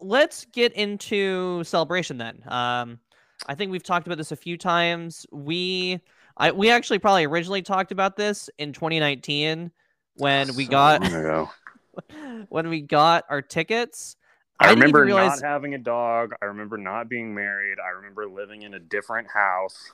let's 0.00 0.44
get 0.52 0.72
into 0.74 1.64
celebration 1.64 2.18
then. 2.18 2.42
Um, 2.46 3.00
I 3.46 3.54
think 3.54 3.72
we've 3.72 3.82
talked 3.82 4.06
about 4.06 4.18
this 4.18 4.32
a 4.32 4.36
few 4.36 4.56
times. 4.56 5.26
We 5.32 6.00
I 6.36 6.52
we 6.52 6.70
actually 6.70 6.98
probably 6.98 7.24
originally 7.24 7.62
talked 7.62 7.90
about 7.92 8.16
this 8.16 8.48
in 8.58 8.72
2019 8.72 9.70
when 10.16 10.54
we 10.54 10.64
So 10.64 10.70
got 10.70 11.02
when 12.48 12.68
we 12.68 12.80
got 12.80 13.24
our 13.28 13.42
tickets. 13.42 14.16
I, 14.60 14.68
didn't 14.68 14.80
remember 14.80 15.02
realize 15.04 15.42
not 15.42 15.48
having 15.48 15.74
a 15.74 15.78
dog. 15.78 16.32
I 16.40 16.44
remember 16.46 16.78
not 16.78 17.08
being 17.08 17.34
married. 17.34 17.78
I 17.84 17.90
remember 17.96 18.28
living 18.28 18.62
in 18.62 18.74
a 18.74 18.78
different 18.78 19.28
house. 19.28 19.92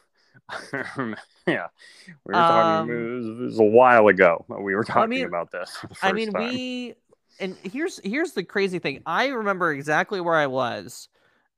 yeah, 1.47 1.66
we 2.07 2.14
were 2.24 2.33
talking. 2.33 2.91
Um, 2.95 3.41
it, 3.41 3.45
was, 3.45 3.59
a 3.59 3.64
while 3.64 4.09
ago. 4.09 4.45
that 4.49 4.61
We 4.61 4.74
were 4.74 4.85
talking 4.85 5.11
mean- 5.11 5.26
about 5.26 5.51
this. 5.51 5.76
For 5.76 5.87
the 5.89 5.95
first 5.95 6.05
I 6.05 6.12
mean, 6.12 6.33
time. 6.33 6.49
we 6.49 6.95
and 7.39 7.57
here's 7.62 8.01
here's 8.05 8.33
the 8.33 8.43
crazy 8.45 8.78
thing. 8.78 9.03
I 9.07 9.28
remember 9.28 9.72
exactly 9.72 10.20
where 10.20 10.35
I 10.37 10.47
was 10.47 11.09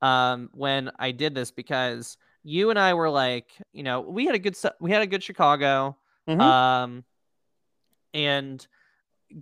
um, 0.00 0.50
when 0.52 0.90
I 0.98 1.12
did 1.12 1.34
this 1.34 1.50
because 1.50 2.16
you 2.44 2.70
and 2.70 2.78
I 2.78 2.94
were 2.94 3.10
like, 3.10 3.50
you 3.72 3.82
know, 3.82 4.00
we 4.00 4.26
had 4.26 4.34
a 4.34 4.38
good 4.38 4.56
we 4.80 4.90
had 4.90 5.02
a 5.02 5.06
good 5.06 5.22
Chicago, 5.22 5.96
Mhm. 6.28 6.40
um, 6.40 7.04
and 8.14 8.66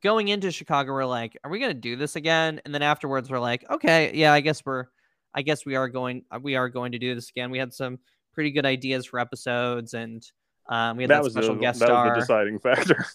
going 0.01 0.29
into 0.29 0.51
Chicago, 0.53 0.93
we're 0.93 1.05
like, 1.05 1.37
are 1.43 1.51
we 1.51 1.59
gonna 1.59 1.75
do 1.75 1.97
this 1.97 2.17
again? 2.17 2.61
And 2.65 2.73
then 2.75 2.83
afterwards, 2.83 3.29
we're 3.31 3.41
like, 3.41 3.69
okay, 3.71 4.13
yeah, 4.15 4.33
I 4.33 4.41
guess 4.41 4.65
we're 4.65 4.87
I 5.35 5.43
guess 5.43 5.65
we 5.67 5.77
are 5.77 5.89
going 5.89 6.25
we 6.41 6.57
are 6.57 6.69
going 6.69 6.93
to 6.93 6.99
do 6.99 7.15
this 7.15 7.31
again. 7.31 7.51
We 7.51 7.59
had 7.59 7.73
some 7.73 7.99
pretty 8.33 8.51
good 8.51 8.67
ideas 8.67 9.07
for 9.07 9.19
episodes, 9.19 9.95
and 9.95 10.27
um, 10.69 10.97
we 10.97 11.05
had 11.05 11.11
that, 11.11 11.15
that 11.17 11.25
was 11.25 11.33
special 11.33 11.55
the, 11.55 11.61
guest 11.61 11.81
that 11.81 11.87
star. 11.87 12.07
was 12.07 12.15
the 12.15 12.21
deciding 12.21 12.59
factor. 12.59 13.07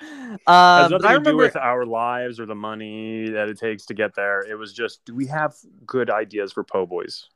um, 0.00 0.38
has 0.46 0.90
nothing 0.90 1.06
I 1.06 1.12
to 1.14 1.18
do 1.18 1.30
remember, 1.30 1.36
with 1.36 1.56
our 1.56 1.84
lives 1.84 2.38
or 2.38 2.46
the 2.46 2.54
money 2.54 3.30
that 3.30 3.48
it 3.48 3.58
takes 3.58 3.86
to 3.86 3.94
get 3.94 4.14
there. 4.14 4.40
It 4.40 4.54
was 4.54 4.72
just, 4.72 5.04
do 5.04 5.14
we 5.14 5.26
have 5.26 5.54
good 5.86 6.10
ideas 6.10 6.52
for 6.52 6.62
Po 6.62 6.86
Boys? 6.86 7.28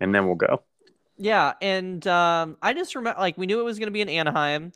And 0.00 0.14
then 0.14 0.26
we'll 0.26 0.36
go. 0.36 0.62
yeah, 1.18 1.54
and 1.62 2.06
um, 2.06 2.56
I 2.60 2.74
just 2.74 2.94
remember 2.94 3.20
like 3.20 3.38
we 3.38 3.46
knew 3.46 3.60
it 3.60 3.64
was 3.64 3.78
going 3.78 3.88
to 3.88 3.92
be 3.92 4.02
in 4.02 4.08
Anaheim, 4.08 4.72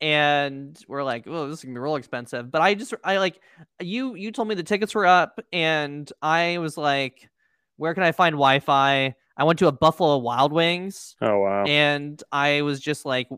and 0.00 0.78
we're 0.86 1.02
like, 1.02 1.24
oh, 1.26 1.48
this 1.48 1.58
is 1.58 1.64
gonna 1.64 1.74
be 1.74 1.80
real 1.80 1.96
expensive. 1.96 2.50
But 2.50 2.62
I 2.62 2.74
just 2.74 2.94
I 3.02 3.18
like 3.18 3.40
you 3.80 4.14
you 4.14 4.30
told 4.30 4.48
me 4.48 4.54
the 4.54 4.62
tickets 4.62 4.94
were 4.94 5.06
up, 5.06 5.40
and 5.52 6.10
I 6.22 6.58
was 6.58 6.76
like, 6.76 7.28
where 7.76 7.94
can 7.94 8.02
I 8.02 8.12
find 8.12 8.34
Wi-Fi? 8.34 9.14
I 9.38 9.44
went 9.44 9.58
to 9.60 9.68
a 9.68 9.72
Buffalo 9.72 10.18
Wild 10.18 10.52
Wings. 10.52 11.16
Oh 11.22 11.38
wow! 11.38 11.64
and 11.64 12.22
I 12.32 12.62
was 12.62 12.80
just 12.80 13.06
like 13.06 13.28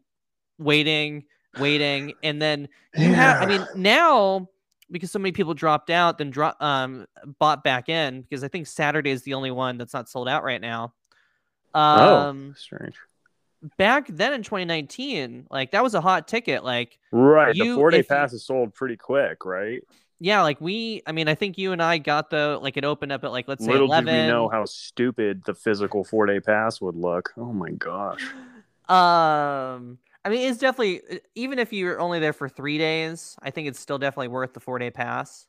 waiting, 0.59 1.25
waiting, 1.59 2.15
and 2.23 2.41
then 2.41 2.69
you 2.97 3.13
have. 3.15 3.43
I 3.43 3.47
mean, 3.47 3.67
now 3.77 4.49
because 4.91 5.13
so 5.13 5.19
many 5.21 5.31
people 5.31 5.55
dropped 5.55 5.91
out, 5.91 6.19
then 6.19 6.31
drop 6.31 6.61
um 6.63 7.07
bought 7.39 7.63
back 7.63 7.89
in 7.89 8.23
because 8.23 8.43
I 8.43 8.49
think 8.49 8.67
Saturday 8.67 9.11
is 9.11 9.23
the 9.23 9.35
only 9.35 9.51
one 9.53 9.79
that's 9.79 9.93
not 9.95 10.09
sold 10.09 10.29
out 10.29 10.43
right 10.43 10.61
now. 10.61 10.95
Um, 11.75 12.51
oh, 12.51 12.55
strange. 12.59 12.97
back 13.77 14.09
then 14.09 14.33
in 14.33 14.43
2019, 14.43 15.47
like 15.51 15.71
that 15.73 15.83
was 15.85 15.95
a 15.95 16.01
hot 16.01 16.27
ticket. 16.27 16.65
Like, 16.65 16.99
Right, 17.13 17.55
you- 17.55 17.75
the 17.75 17.79
four 17.79 17.91
day 17.91 17.99
if 18.01 18.07
you- 18.07 18.17
pass 18.17 18.33
is 18.33 18.45
sold 18.45 18.75
pretty 18.75 18.97
quick, 18.97 19.45
right? 19.45 19.81
Yeah, 20.21 20.43
like 20.43 20.61
we. 20.61 21.03
I 21.07 21.13
mean, 21.13 21.29
I 21.29 21.35
think 21.35 21.59
you 21.59 21.73
and 21.73 21.83
I 21.83 21.99
got 21.99 22.31
the 22.31 22.59
like 22.61 22.77
it 22.77 22.85
opened 22.85 23.11
up 23.13 23.25
at 23.25 23.33
like 23.33 23.49
let's 23.49 23.65
say 23.65 23.73
Little 23.73 23.89
11. 23.89 24.15
did 24.15 24.23
we 24.23 24.29
know 24.29 24.49
how 24.49 24.65
stupid 24.67 25.43
the 25.45 25.55
physical 25.55 26.05
four 26.05 26.27
day 26.27 26.41
pass 26.41 26.81
would 26.81 26.95
look. 26.97 27.33
Oh 27.37 27.53
my 27.53 27.71
gosh! 27.71 28.25
Um, 28.89 29.99
I 30.25 30.31
mean, 30.31 30.51
it's 30.51 30.59
definitely 30.59 31.21
even 31.37 31.61
if 31.61 31.73
you're 31.73 32.01
only 32.01 32.19
there 32.19 32.33
for 32.33 32.49
three 32.49 32.77
days, 32.77 33.37
I 33.41 33.51
think 33.53 33.69
it's 33.69 33.79
still 33.79 33.99
definitely 33.99 34.29
worth 34.29 34.53
the 34.53 34.59
four 34.59 34.81
day 34.81 34.91
pass. 34.91 35.47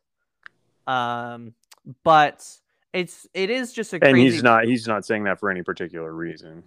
Um, 0.85 1.55
but 2.03 2.47
it's 2.93 3.27
it 3.33 3.49
is 3.49 3.73
just 3.73 3.93
a 3.93 3.95
And 3.95 4.13
crazy. 4.13 4.21
he's 4.21 4.43
not 4.43 4.65
he's 4.65 4.87
not 4.87 5.05
saying 5.05 5.23
that 5.23 5.39
for 5.39 5.49
any 5.49 5.63
particular 5.63 6.13
reason. 6.13 6.63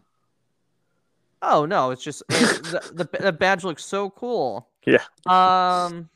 Oh 1.42 1.64
no, 1.64 1.92
it's 1.92 2.02
just 2.02 2.24
it, 2.30 2.62
the, 2.64 3.06
the 3.12 3.18
the 3.22 3.32
badge 3.32 3.62
looks 3.62 3.84
so 3.84 4.10
cool. 4.10 4.68
Yeah. 4.86 4.98
Um, 5.26 6.10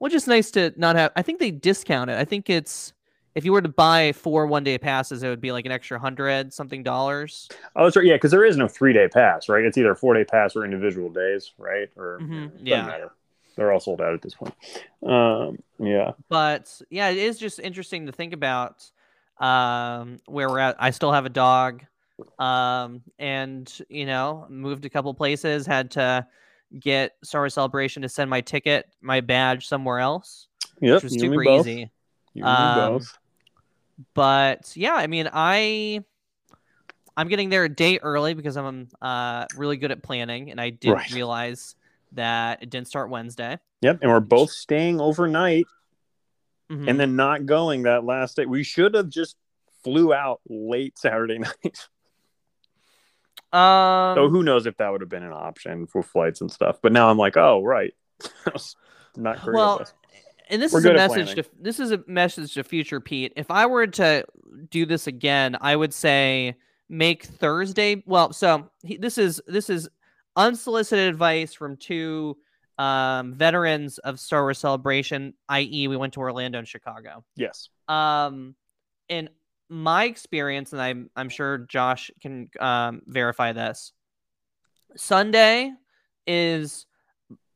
well, 0.00 0.10
just 0.10 0.26
nice 0.26 0.50
to 0.52 0.72
not 0.76 0.96
have. 0.96 1.12
I 1.14 1.22
think 1.22 1.38
they 1.38 1.50
discount 1.52 2.10
it. 2.10 2.18
I 2.18 2.24
think 2.24 2.50
it's 2.50 2.92
if 3.36 3.44
you 3.44 3.52
were 3.52 3.62
to 3.62 3.68
buy 3.68 4.12
four 4.12 4.46
one 4.46 4.64
day 4.64 4.76
passes, 4.78 5.22
it 5.22 5.28
would 5.28 5.40
be 5.40 5.52
like 5.52 5.66
an 5.66 5.72
extra 5.72 5.98
hundred 6.00 6.52
something 6.52 6.82
dollars. 6.82 7.48
Oh, 7.76 7.84
that's 7.84 7.96
right. 7.96 8.04
Yeah, 8.06 8.14
because 8.14 8.32
there 8.32 8.44
is 8.44 8.56
no 8.56 8.66
three 8.66 8.92
day 8.92 9.06
pass, 9.08 9.48
right? 9.48 9.64
It's 9.64 9.78
either 9.78 9.92
a 9.92 9.96
four 9.96 10.14
day 10.14 10.24
pass 10.24 10.56
or 10.56 10.64
individual 10.64 11.10
days, 11.10 11.52
right? 11.58 11.88
Or 11.96 12.18
Mhm, 12.20 12.50
yeah. 12.62 12.86
matter. 12.86 13.10
They're 13.56 13.72
all 13.72 13.80
sold 13.80 14.00
out 14.00 14.14
at 14.14 14.22
this 14.22 14.34
point. 14.34 14.54
Um, 15.02 15.58
yeah. 15.78 16.12
but 16.28 16.80
yeah, 16.88 17.10
it 17.10 17.18
is 17.18 17.38
just 17.38 17.58
interesting 17.58 18.06
to 18.06 18.12
think 18.12 18.32
about 18.32 18.90
um, 19.38 20.18
where 20.26 20.48
we're 20.48 20.58
at. 20.60 20.76
I 20.78 20.90
still 20.90 21.12
have 21.12 21.26
a 21.26 21.30
dog, 21.30 21.82
um, 22.38 23.02
and 23.18 23.70
you 23.88 24.06
know, 24.06 24.46
moved 24.48 24.84
a 24.86 24.90
couple 24.90 25.12
places. 25.14 25.66
Had 25.66 25.90
to 25.92 26.26
get 26.78 27.12
Star 27.24 27.42
Wars 27.42 27.54
Celebration 27.54 28.02
to 28.02 28.08
send 28.08 28.30
my 28.30 28.40
ticket, 28.40 28.86
my 29.00 29.20
badge 29.20 29.66
somewhere 29.66 29.98
else, 29.98 30.46
Yep. 30.80 30.94
which 30.96 31.04
was 31.04 31.20
super 31.20 31.42
easy. 31.42 31.90
Um, 32.42 32.92
both. 32.92 33.18
But 34.14 34.72
yeah, 34.76 34.94
I 34.94 35.06
mean, 35.06 35.28
I 35.32 36.04
I'm 37.16 37.28
getting 37.28 37.50
there 37.50 37.64
a 37.64 37.68
day 37.68 37.98
early 37.98 38.34
because 38.34 38.56
I'm 38.56 38.88
uh, 39.02 39.44
really 39.56 39.76
good 39.76 39.90
at 39.90 40.02
planning, 40.02 40.50
and 40.50 40.60
I 40.60 40.70
didn't 40.70 40.94
Right. 40.94 41.10
realize 41.12 41.74
that 42.12 42.62
it 42.62 42.70
didn't 42.70 42.88
start 42.88 43.10
Wednesday. 43.10 43.58
Yep. 43.82 43.98
And 44.02 44.10
we're 44.10 44.20
both 44.20 44.50
staying 44.50 45.00
overnight 45.00 45.64
Mhm. 46.70 46.88
and 46.88 47.00
then 47.00 47.16
not 47.16 47.46
going 47.46 47.82
that 47.82 48.04
last 48.04 48.36
day. 48.36 48.46
We 48.46 48.62
should 48.62 48.94
have 48.94 49.08
just 49.08 49.36
flew 49.82 50.14
out 50.14 50.40
late 50.48 50.96
Saturday 50.98 51.38
night. 51.64 51.88
Um, 53.52 54.16
so 54.16 54.28
who 54.28 54.42
knows 54.42 54.66
if 54.66 54.76
that 54.76 54.90
would 54.90 55.00
have 55.00 55.10
been 55.10 55.22
an 55.22 55.32
option 55.32 55.86
for 55.86 56.02
flights 56.02 56.40
and 56.40 56.50
stuff. 56.50 56.78
But 56.82 56.92
now 56.92 57.10
I'm 57.10 57.18
like, 57.18 57.36
oh 57.36 57.62
right. 57.62 57.92
not 59.16 59.42
great. 59.42 59.54
Well, 59.54 59.86
and 60.48 60.60
this 60.60 60.72
We're 60.72 60.80
is 60.80 60.84
a 60.86 60.94
message 60.94 61.34
to 61.34 61.44
this 61.60 61.80
is 61.80 61.92
a 61.92 62.02
message 62.06 62.54
to 62.54 62.64
future 62.64 63.00
Pete. 63.00 63.32
If 63.36 63.50
I 63.50 63.66
were 63.66 63.86
to 63.86 64.24
do 64.70 64.86
this 64.86 65.06
again, 65.06 65.56
I 65.60 65.76
would 65.76 65.94
say 65.94 66.56
make 66.88 67.24
Thursday. 67.24 68.02
Well, 68.06 68.32
so 68.32 68.70
he, 68.82 68.96
this 68.96 69.16
is 69.16 69.40
this 69.46 69.70
is 69.70 69.88
unsolicited 70.36 71.08
advice 71.08 71.54
from 71.54 71.76
two 71.76 72.36
um, 72.78 73.34
veterans 73.34 73.98
of 73.98 74.18
Star 74.18 74.42
Wars 74.42 74.58
Celebration, 74.58 75.34
i.e., 75.48 75.86
we 75.86 75.96
went 75.96 76.14
to 76.14 76.20
Orlando 76.20 76.58
and 76.58 76.66
Chicago. 76.66 77.24
yes. 77.36 77.68
Um, 77.88 78.54
in 79.08 79.28
my 79.70 80.04
experience, 80.04 80.72
and 80.72 80.82
I'm 80.82 81.10
I'm 81.16 81.28
sure 81.28 81.58
Josh 81.58 82.10
can 82.20 82.50
um, 82.58 83.02
verify 83.06 83.52
this. 83.52 83.92
Sunday 84.96 85.72
is 86.26 86.86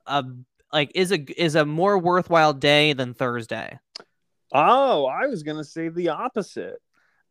a 0.06 0.24
like 0.72 0.92
is 0.94 1.12
a 1.12 1.42
is 1.42 1.56
a 1.56 1.64
more 1.64 1.98
worthwhile 1.98 2.52
day 2.52 2.92
than 2.92 3.12
Thursday. 3.14 3.78
Oh, 4.52 5.06
I 5.06 5.26
was 5.26 5.42
gonna 5.42 5.64
say 5.64 5.88
the 5.88 6.10
opposite. 6.10 6.80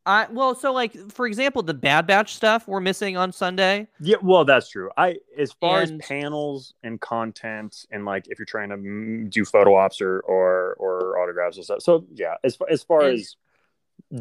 I 0.06 0.28
well, 0.30 0.54
so 0.54 0.74
like 0.74 0.94
for 1.12 1.26
example, 1.26 1.64
the 1.64 1.74
Bad 1.74 2.06
Batch 2.08 2.36
stuff 2.36 2.68
we're 2.68 2.82
missing 2.82 3.16
on 3.16 3.32
Sunday. 3.32 3.88
Yeah, 4.02 4.18
well, 4.22 4.44
that's 4.44 4.70
true. 4.70 4.90
I 4.98 5.16
as 5.38 5.54
far 5.54 5.82
And- 5.82 6.02
as 6.02 6.08
panels 6.08 6.74
and 6.84 7.00
content 7.00 7.86
and 7.90 8.04
like 8.04 8.28
if 8.28 8.38
you're 8.38 8.46
trying 8.46 8.70
to 8.70 9.30
do 9.30 9.46
photo 9.46 9.76
ops 9.76 10.02
or 10.02 10.20
or, 10.22 10.74
or 10.78 11.18
autographs 11.22 11.56
and 11.56 11.64
stuff. 11.64 11.82
So 11.82 12.06
yeah, 12.14 12.36
as 12.44 12.58
far, 12.58 12.68
as 12.70 12.84
far 12.84 13.04
as 13.04 13.38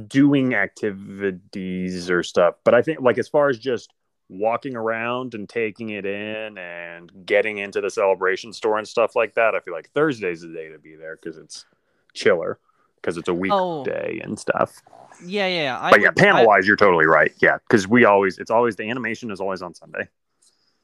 doing 0.09 0.55
activities 0.55 2.11
or 2.11 2.23
stuff, 2.23 2.55
but 2.65 2.75
I 2.75 2.83
think 2.83 3.01
like 3.01 3.19
as 3.19 3.29
far 3.29 3.49
as 3.49 3.59
just 3.59 3.93
walking 4.29 4.75
around 4.77 5.35
and 5.35 5.49
taking 5.49 5.91
it 5.91 6.07
in 6.07 6.57
and 6.57 7.11
getting 7.27 7.59
into 7.59 7.81
the 7.81 7.91
celebration 7.91 8.53
store 8.53 8.79
and 8.79 8.89
stuff 8.89 9.15
like 9.15 9.35
that, 9.35 9.55
I 9.55 9.61
feel 9.61 9.75
like 9.75 9.91
Thursday's 9.91 10.41
the 10.41 10.49
day 10.49 10.69
to 10.71 10.79
be 10.79 10.95
there 10.97 11.17
because 11.17 11.37
it's 11.37 11.67
chiller 12.15 12.59
because 12.97 13.19
it's 13.19 13.29
a 13.29 13.33
Oh. 13.33 13.81
weekday 13.83 14.21
and 14.23 14.39
stuff. 14.39 14.73
Yeah, 15.25 15.47
yeah. 15.49 15.63
yeah. 15.63 15.79
I 15.81 15.91
But 15.91 16.01
yeah, 16.01 16.09
would- 16.09 16.17
panel 16.17 16.47
wise, 16.47 16.67
you're 16.67 16.77
totally 16.77 17.07
right. 17.07 17.33
Yeah, 17.43 17.59
because 17.69 17.87
we 17.87 18.05
always 18.07 18.39
it's 18.39 18.51
always 18.51 18.77
the 18.77 18.89
animation 18.89 19.31
is 19.31 19.41
always 19.41 19.61
on 19.61 19.75
Sunday. 19.75 20.09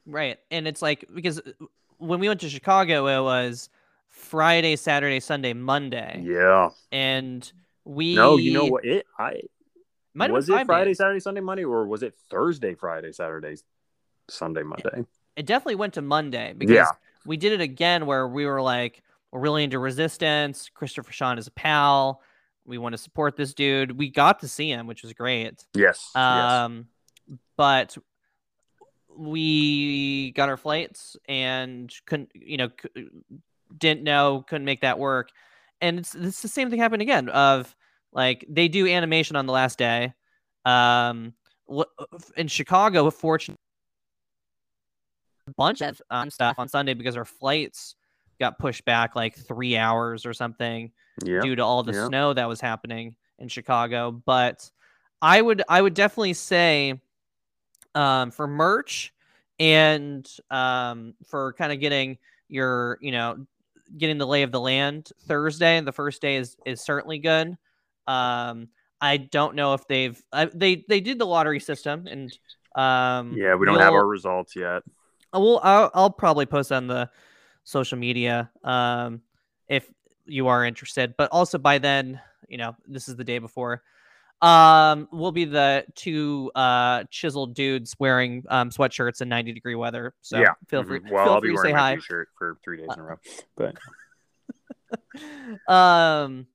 Right. 0.05 0.37
And 0.51 0.67
it's 0.67 0.81
like 0.81 1.05
because 1.13 1.41
when 1.97 2.19
we 2.19 2.27
went 2.27 2.41
to 2.41 2.49
Chicago, 2.49 3.07
it 3.07 3.23
was 3.23 3.69
Friday, 4.09 4.75
Saturday, 4.75 5.19
Sunday, 5.19 5.53
Monday. 5.53 6.21
Yeah. 6.23 6.69
And 6.91 7.51
we 7.85 8.15
No, 8.15 8.37
you 8.37 8.53
know 8.53 8.65
what? 8.65 8.85
It 8.85 9.05
I 9.17 9.41
Might 10.13 10.31
was 10.31 10.49
it 10.49 10.65
Friday, 10.65 10.91
days. 10.91 10.97
Saturday, 10.97 11.19
Sunday, 11.19 11.41
Monday, 11.41 11.63
or 11.63 11.85
was 11.85 12.03
it 12.03 12.15
Thursday, 12.29 12.75
Friday, 12.75 13.11
Saturday, 13.11 13.55
Sunday, 14.29 14.63
Monday? 14.63 15.05
It 15.35 15.45
definitely 15.45 15.75
went 15.75 15.93
to 15.93 16.01
Monday 16.01 16.53
because 16.57 16.75
Yeah. 16.75 16.91
we 17.25 17.37
did 17.37 17.53
it 17.53 17.61
again 17.61 18.05
where 18.05 18.27
we 18.27 18.45
were 18.45 18.61
like, 18.61 19.01
we're 19.31 19.39
really 19.39 19.63
into 19.63 19.79
resistance. 19.79 20.69
Christopher 20.73 21.11
Sean 21.11 21.37
is 21.37 21.47
a 21.47 21.51
pal. 21.51 22.21
We 22.65 22.77
want 22.77 22.93
to 22.93 22.97
support 22.97 23.35
this 23.35 23.53
dude. 23.53 23.97
We 23.97 24.09
got 24.09 24.39
to 24.41 24.47
see 24.47 24.69
him, 24.69 24.85
which 24.87 25.03
was 25.03 25.13
great. 25.13 25.65
Yes. 25.73 26.11
yes. 26.15 26.15
Um, 26.15 26.87
but 27.57 27.97
we 29.15 30.31
got 30.31 30.49
our 30.49 30.57
flights 30.57 31.17
and 31.27 31.93
couldn't, 32.05 32.31
you 32.33 32.57
know, 32.57 32.69
c- 32.81 33.07
didn't 33.77 34.03
know, 34.03 34.43
couldn't 34.47 34.65
make 34.65 34.81
that 34.81 34.99
work. 34.99 35.29
And 35.81 35.99
it's, 35.99 36.15
it's 36.15 36.41
the 36.41 36.47
same 36.47 36.69
thing 36.69 36.79
happened 36.79 37.01
again. 37.01 37.29
Of 37.29 37.75
like 38.11 38.45
they 38.49 38.67
do 38.67 38.87
animation 38.87 39.35
on 39.35 39.45
the 39.45 39.53
last 39.53 39.77
day. 39.77 40.13
Um, 40.65 41.33
in 42.35 42.47
Chicago, 42.47 43.09
fortunately, 43.09 43.59
a 45.47 45.51
bunch 45.57 45.81
of 45.81 46.01
um, 46.09 46.29
stuff 46.29 46.59
on 46.59 46.67
Sunday 46.67 46.93
because 46.93 47.15
our 47.15 47.25
flights 47.25 47.95
got 48.39 48.57
pushed 48.59 48.85
back 48.85 49.15
like 49.15 49.35
three 49.35 49.75
hours 49.77 50.25
or 50.25 50.33
something 50.33 50.91
Yeah. 51.23 51.41
due 51.41 51.55
to 51.55 51.63
all 51.63 51.83
the 51.83 51.93
yeah. 51.93 52.07
snow 52.07 52.33
that 52.33 52.47
was 52.47 52.61
happening 52.61 53.15
in 53.37 53.47
Chicago. 53.47 54.11
But 54.11 54.69
I 55.21 55.41
would 55.41 55.63
I 55.67 55.81
would 55.81 55.93
definitely 55.93 56.33
say 56.33 56.99
um, 57.95 58.31
for 58.31 58.47
merch 58.47 59.13
and 59.59 60.29
um, 60.49 61.13
for 61.25 61.53
kind 61.53 61.71
of 61.71 61.79
getting 61.79 62.17
your 62.47 62.97
you 63.01 63.11
know 63.11 63.45
getting 63.97 64.17
the 64.17 64.27
lay 64.27 64.43
of 64.43 64.51
the 64.51 64.59
land 64.59 65.09
Thursday. 65.27 65.77
And 65.77 65.87
the 65.87 65.91
first 65.91 66.21
day 66.21 66.35
is 66.35 66.55
is 66.65 66.81
certainly 66.81 67.19
good. 67.19 67.57
Um, 68.07 68.69
I 69.01 69.17
don't 69.17 69.55
know 69.55 69.73
if 69.73 69.87
they've 69.87 70.21
they 70.53 70.83
they 70.87 70.99
did 70.99 71.19
the 71.19 71.25
lottery 71.25 71.59
system 71.59 72.07
and 72.07 72.31
um, 72.75 73.35
Yeah, 73.37 73.55
we 73.55 73.65
don't 73.65 73.79
have 73.79 73.93
our 73.93 74.07
results 74.07 74.55
yet. 74.55 74.83
Well, 75.33 75.59
I'll, 75.63 75.91
I'll 75.93 76.09
probably 76.09 76.45
post 76.45 76.71
on 76.71 76.87
the 76.87 77.09
social 77.63 77.97
media 77.97 78.49
um, 78.63 79.21
if 79.67 79.89
you 80.25 80.47
are 80.47 80.65
interested. 80.65 81.13
But 81.17 81.29
also 81.31 81.57
by 81.57 81.77
then, 81.77 82.19
you 82.47 82.57
know, 82.57 82.75
this 82.87 83.07
is 83.07 83.15
the 83.15 83.23
day 83.23 83.39
before. 83.39 83.83
Um, 84.41 85.07
we'll 85.11 85.31
be 85.33 85.45
the 85.45 85.85
two 85.95 86.51
uh 86.55 87.03
chiseled 87.09 87.55
dudes 87.55 87.95
wearing 87.99 88.45
um 88.49 88.69
sweatshirts 88.69 89.21
in 89.21 89.29
90 89.29 89.53
degree 89.53 89.75
weather. 89.75 90.13
So 90.21 90.39
Yeah. 90.39 90.53
feel 90.67 90.83
free, 90.83 90.99
Mhm. 90.99 91.11
Well, 91.11 91.25
feel 91.25 91.33
I'll 91.33 91.41
free 91.41 91.49
be 91.49 91.55
to 91.55 91.61
say 91.61 91.73
wearing 91.73 91.75
my 91.75 91.95
t-shirt 91.95 92.29
for 92.37 92.57
three 92.63 92.77
days 92.77 92.89
in 92.95 92.99
a 92.99 93.03
row. 93.03 93.19
But 93.55 93.75
um 95.67 96.47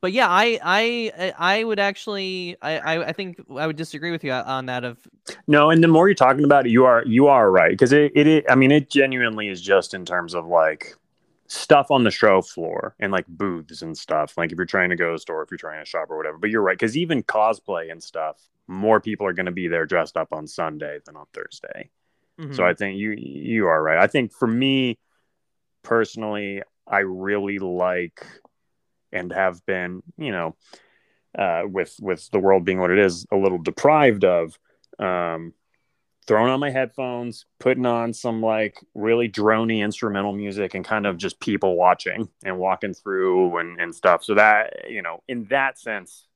but 0.00 0.12
yeah 0.12 0.26
i 0.28 0.58
i 0.62 1.32
i 1.38 1.64
would 1.64 1.78
actually 1.78 2.56
I, 2.60 2.78
I 2.78 3.08
i 3.08 3.12
think 3.12 3.40
i 3.56 3.66
would 3.66 3.76
disagree 3.76 4.10
with 4.10 4.24
you 4.24 4.32
on 4.32 4.66
that 4.66 4.84
of 4.84 4.98
no, 5.46 5.70
and 5.70 5.82
the 5.82 5.88
more 5.88 6.08
you're 6.08 6.14
talking 6.14 6.44
about 6.44 6.66
it, 6.66 6.70
you 6.70 6.84
are 6.84 7.04
you 7.06 7.28
are 7.28 7.50
right 7.50 7.70
because 7.70 7.92
it, 7.92 8.12
it 8.14 8.26
it 8.26 8.44
I 8.50 8.54
mean 8.56 8.72
it 8.72 8.90
genuinely 8.90 9.48
is 9.48 9.60
just 9.60 9.94
in 9.94 10.04
terms 10.04 10.34
of 10.34 10.46
like 10.46 10.96
stuff 11.52 11.90
on 11.90 12.02
the 12.02 12.10
show 12.10 12.40
floor 12.40 12.94
and 12.98 13.12
like 13.12 13.26
booths 13.28 13.82
and 13.82 13.96
stuff. 13.96 14.38
Like 14.38 14.52
if 14.52 14.56
you're 14.56 14.64
trying 14.64 14.90
to 14.90 14.96
go 14.96 15.08
to 15.08 15.14
a 15.14 15.18
store, 15.18 15.42
if 15.42 15.50
you're 15.50 15.58
trying 15.58 15.84
to 15.84 15.88
shop 15.88 16.10
or 16.10 16.16
whatever. 16.16 16.38
But 16.38 16.50
you're 16.50 16.62
right 16.62 16.78
because 16.78 16.96
even 16.96 17.22
cosplay 17.22 17.92
and 17.92 18.02
stuff, 18.02 18.40
more 18.66 19.00
people 19.00 19.26
are 19.26 19.34
going 19.34 19.46
to 19.46 19.52
be 19.52 19.68
there 19.68 19.84
dressed 19.84 20.16
up 20.16 20.28
on 20.32 20.46
Sunday 20.46 20.98
than 21.04 21.16
on 21.16 21.26
Thursday. 21.34 21.90
Mhm. 22.40 22.56
So 22.56 22.64
I 22.64 22.72
think 22.72 22.98
you 22.98 23.10
you 23.12 23.66
are 23.66 23.82
right. 23.82 23.98
I 23.98 24.06
think 24.06 24.32
for 24.32 24.48
me 24.48 24.98
personally, 25.82 26.62
I 26.86 27.00
really 27.00 27.58
like 27.58 28.26
and 29.12 29.30
have 29.30 29.64
been, 29.66 30.02
you 30.16 30.32
know, 30.32 30.56
uh, 31.38 31.64
with 31.66 31.94
with 32.00 32.30
the 32.30 32.38
world 32.38 32.64
being 32.64 32.80
what 32.80 32.90
it 32.90 32.98
is, 32.98 33.26
a 33.30 33.36
little 33.36 33.58
deprived 33.58 34.24
of 34.24 34.58
um, 34.98 35.52
throwing 36.26 36.50
on 36.50 36.60
my 36.60 36.70
headphones, 36.70 37.46
putting 37.58 37.86
on 37.86 38.12
some 38.12 38.40
like 38.42 38.76
really 38.94 39.28
drony 39.28 39.78
instrumental 39.78 40.32
music, 40.32 40.74
and 40.74 40.84
kind 40.84 41.06
of 41.06 41.16
just 41.16 41.40
people 41.40 41.76
watching 41.76 42.28
and 42.44 42.58
walking 42.58 42.94
through 42.94 43.58
and 43.58 43.80
and 43.80 43.94
stuff. 43.94 44.24
So 44.24 44.34
that 44.34 44.90
you 44.90 45.02
know, 45.02 45.22
in 45.28 45.44
that 45.46 45.78
sense, 45.78 46.26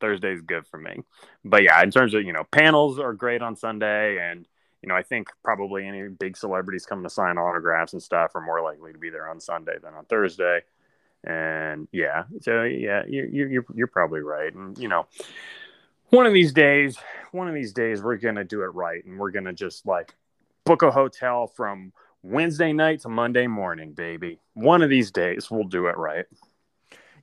Thursday's 0.00 0.40
good 0.40 0.66
for 0.66 0.78
me. 0.78 1.02
But 1.44 1.62
yeah, 1.62 1.82
in 1.82 1.90
terms 1.90 2.14
of 2.14 2.22
you 2.22 2.32
know, 2.32 2.44
panels 2.50 2.98
are 2.98 3.14
great 3.14 3.42
on 3.42 3.56
Sunday 3.56 4.18
and 4.18 4.46
you 4.82 4.88
know, 4.88 4.94
I 4.94 5.02
think 5.02 5.28
probably 5.42 5.84
any 5.84 6.06
big 6.08 6.36
celebrities 6.36 6.86
coming 6.86 7.02
to 7.02 7.10
sign 7.10 7.38
autographs 7.38 7.92
and 7.92 8.02
stuff 8.02 8.36
are 8.36 8.40
more 8.40 8.62
likely 8.62 8.92
to 8.92 8.98
be 8.98 9.10
there 9.10 9.28
on 9.28 9.40
Sunday 9.40 9.74
than 9.82 9.94
on 9.94 10.04
Thursday. 10.04 10.60
And 11.24 11.88
yeah, 11.90 12.24
so 12.42 12.62
yeah, 12.62 13.02
you, 13.08 13.28
you, 13.32 13.46
you're 13.48 13.66
you're 13.74 13.86
probably 13.88 14.20
right. 14.20 14.54
And 14.54 14.78
you 14.78 14.86
know, 14.86 15.06
one 16.10 16.26
of 16.26 16.32
these 16.32 16.52
days, 16.52 16.98
one 17.32 17.48
of 17.48 17.54
these 17.54 17.72
days, 17.72 18.02
we're 18.02 18.16
gonna 18.16 18.44
do 18.44 18.62
it 18.62 18.66
right, 18.74 19.04
and 19.04 19.18
we're 19.18 19.30
gonna 19.30 19.52
just 19.52 19.86
like 19.86 20.14
book 20.64 20.82
a 20.82 20.90
hotel 20.90 21.46
from 21.46 21.92
Wednesday 22.22 22.72
night 22.72 23.00
to 23.00 23.08
Monday 23.08 23.46
morning, 23.46 23.92
baby. 23.92 24.40
One 24.54 24.82
of 24.82 24.90
these 24.90 25.10
days, 25.10 25.50
we'll 25.50 25.64
do 25.68 25.86
it 25.86 25.96
right. 25.96 26.26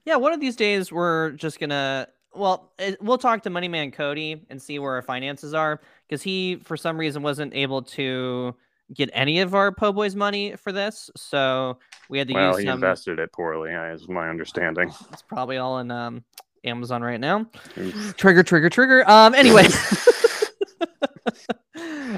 yeah 0.06 0.16
one 0.16 0.34
of 0.34 0.40
these 0.40 0.56
days 0.56 0.92
we're 0.92 1.32
just 1.32 1.60
gonna 1.60 2.08
well 2.36 2.72
it, 2.80 3.02
we'll 3.02 3.18
talk 3.18 3.42
to 3.44 3.50
moneyman 3.50 3.92
cody 3.94 4.46
and 4.50 4.62
see 4.62 4.80
where 4.80 4.94
our 4.94 5.02
finances 5.02 5.54
are 5.54 5.80
because 6.08 6.22
he 6.22 6.56
for 6.64 6.76
some 6.78 6.98
reason 6.98 7.22
wasn't 7.24 7.54
able 7.54 7.82
to 7.82 8.54
get 8.94 9.10
any 9.14 9.40
of 9.40 9.56
our 9.56 9.72
po 9.72 9.92
boys 9.94 10.16
money 10.16 10.56
for 10.58 10.72
this 10.72 11.10
so 11.16 11.78
we 12.10 12.18
had 12.18 12.28
to 12.28 12.34
Well, 12.34 12.50
use 12.52 12.60
he 12.60 12.66
some 12.66 12.76
invested 12.76 13.20
it 13.20 13.32
poorly, 13.32 13.72
is 13.72 14.08
my 14.10 14.30
understanding. 14.30 14.92
it's 15.12 15.22
probably 15.22 15.58
all 15.58 15.80
in 15.80 15.90
um 15.92 16.24
amazon 16.64 17.02
right 17.02 17.20
now 17.20 17.46
Oof. 17.78 18.16
trigger 18.18 18.44
trigger 18.44 18.70
trigger 18.70 19.10
um 19.10 19.34
anyway 19.36 19.64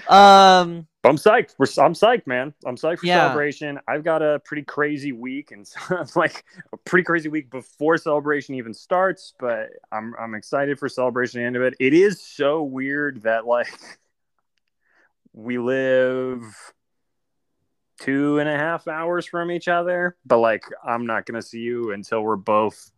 um 0.07 0.87
I'm 1.05 1.17
psyched. 1.17 1.53
We're, 1.59 1.67
I'm 1.83 1.93
psyched, 1.93 2.25
man. 2.25 2.51
I'm 2.65 2.75
psyched 2.75 2.99
for 2.99 3.05
Yeah. 3.05 3.25
celebration. 3.25 3.79
I've 3.87 4.03
got 4.03 4.23
a 4.23 4.39
pretty 4.39 4.63
crazy 4.63 5.11
week, 5.11 5.51
and 5.51 5.65
so, 5.67 6.03
like 6.15 6.43
a 6.73 6.77
pretty 6.77 7.03
crazy 7.03 7.29
week 7.29 7.51
before 7.51 7.97
celebration 7.97 8.55
even 8.55 8.73
starts. 8.73 9.33
But 9.39 9.69
I'm 9.91 10.15
I'm 10.19 10.33
excited 10.33 10.79
for 10.79 10.89
celebration. 10.89 11.41
End 11.41 11.55
of 11.55 11.61
it. 11.61 11.75
It 11.79 11.93
is 11.93 12.21
so 12.21 12.63
weird 12.63 13.21
that 13.21 13.45
like 13.45 13.67
we 15.33 15.59
live 15.59 16.41
two 17.99 18.39
and 18.39 18.49
a 18.49 18.57
half 18.57 18.87
hours 18.87 19.27
from 19.27 19.51
each 19.51 19.67
other, 19.67 20.17
but 20.25 20.39
like 20.39 20.63
I'm 20.83 21.05
not 21.05 21.27
gonna 21.27 21.41
see 21.41 21.59
you 21.59 21.91
until 21.91 22.23
we're 22.23 22.35
both, 22.35 22.91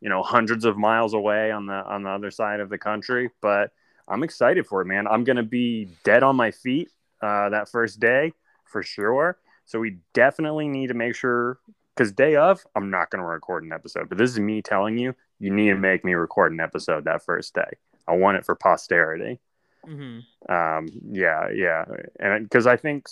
you 0.00 0.08
know, 0.08 0.22
hundreds 0.22 0.64
of 0.64 0.76
miles 0.78 1.14
away 1.14 1.50
on 1.50 1.66
the 1.66 1.74
on 1.74 2.02
the 2.02 2.10
other 2.10 2.30
side 2.30 2.60
of 2.60 2.68
the 2.70 2.78
country. 2.78 3.30
But 3.40 3.72
I'm 4.08 4.22
excited 4.22 4.66
for 4.66 4.82
it, 4.82 4.86
man. 4.86 5.06
I'm 5.06 5.24
gonna 5.24 5.42
be 5.42 5.88
dead 6.04 6.22
on 6.22 6.36
my 6.36 6.50
feet 6.50 6.90
uh, 7.22 7.50
that 7.50 7.68
first 7.68 8.00
day 8.00 8.32
for 8.64 8.82
sure. 8.82 9.38
So 9.66 9.78
we 9.80 9.98
definitely 10.14 10.68
need 10.68 10.88
to 10.88 10.94
make 10.94 11.14
sure 11.14 11.58
because 11.94 12.12
day 12.12 12.36
of, 12.36 12.64
I'm 12.74 12.90
not 12.90 13.10
gonna 13.10 13.26
record 13.26 13.64
an 13.64 13.72
episode. 13.72 14.08
But 14.08 14.18
this 14.18 14.30
is 14.30 14.40
me 14.40 14.62
telling 14.62 14.98
you, 14.98 15.14
you 15.38 15.50
need 15.50 15.70
to 15.70 15.76
make 15.76 16.04
me 16.04 16.14
record 16.14 16.52
an 16.52 16.60
episode 16.60 17.04
that 17.04 17.22
first 17.24 17.54
day. 17.54 17.70
I 18.08 18.16
want 18.16 18.38
it 18.38 18.44
for 18.44 18.54
posterity. 18.54 19.40
mhm. 19.86 20.24
Um, 20.48 20.88
yeah, 21.12 21.48
yeah, 21.50 21.84
and 22.18 22.44
because 22.44 22.66
I 22.66 22.76
think 22.76 23.06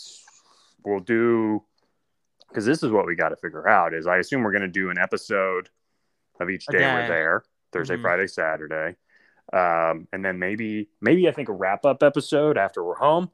we'll 0.84 1.01
do 1.01 1.62
because 2.49 2.64
this 2.64 2.82
is 2.82 2.91
what 2.91 3.07
we 3.07 3.14
got 3.14 3.28
to 3.30 3.36
figure 3.36 3.68
out 3.68 3.95
is 3.95 4.07
I 4.07 4.18
assume 4.18 4.43
we're 4.43 4.53
gonna 4.53 4.68
do 4.68 4.91
an 4.91 4.99
episode 4.99 5.68
of 6.41 6.51
each 6.51 6.66
day 6.66 6.78
day. 6.78 6.95
we're 6.95 7.09
there 7.09 7.45
Thursday, 7.72 7.97
Mhm. 7.97 8.03
Friday, 8.03 8.26
Saturday, 8.26 8.97
um, 9.53 10.09
and 10.12 10.24
then 10.24 10.39
maybe 10.39 10.89
maybe 11.01 11.28
I 11.28 11.32
think 11.32 11.49
a 11.49 11.53
wrap 11.53 11.84
up 11.84 12.03
episode 12.03 12.57
after 12.59 12.82
we're 12.82 12.95
home. 12.97 13.30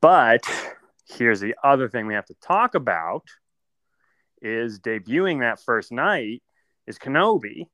But 0.00 0.42
here's 1.08 1.40
the 1.40 1.54
other 1.62 1.88
thing 1.88 2.06
we 2.06 2.14
have 2.14 2.26
to 2.26 2.34
talk 2.34 2.74
about 2.74 3.24
is 4.42 4.80
debuting 4.80 5.40
that 5.40 5.60
first 5.62 5.92
night 5.92 6.42
is 6.86 6.98
Kenobi. 6.98 7.66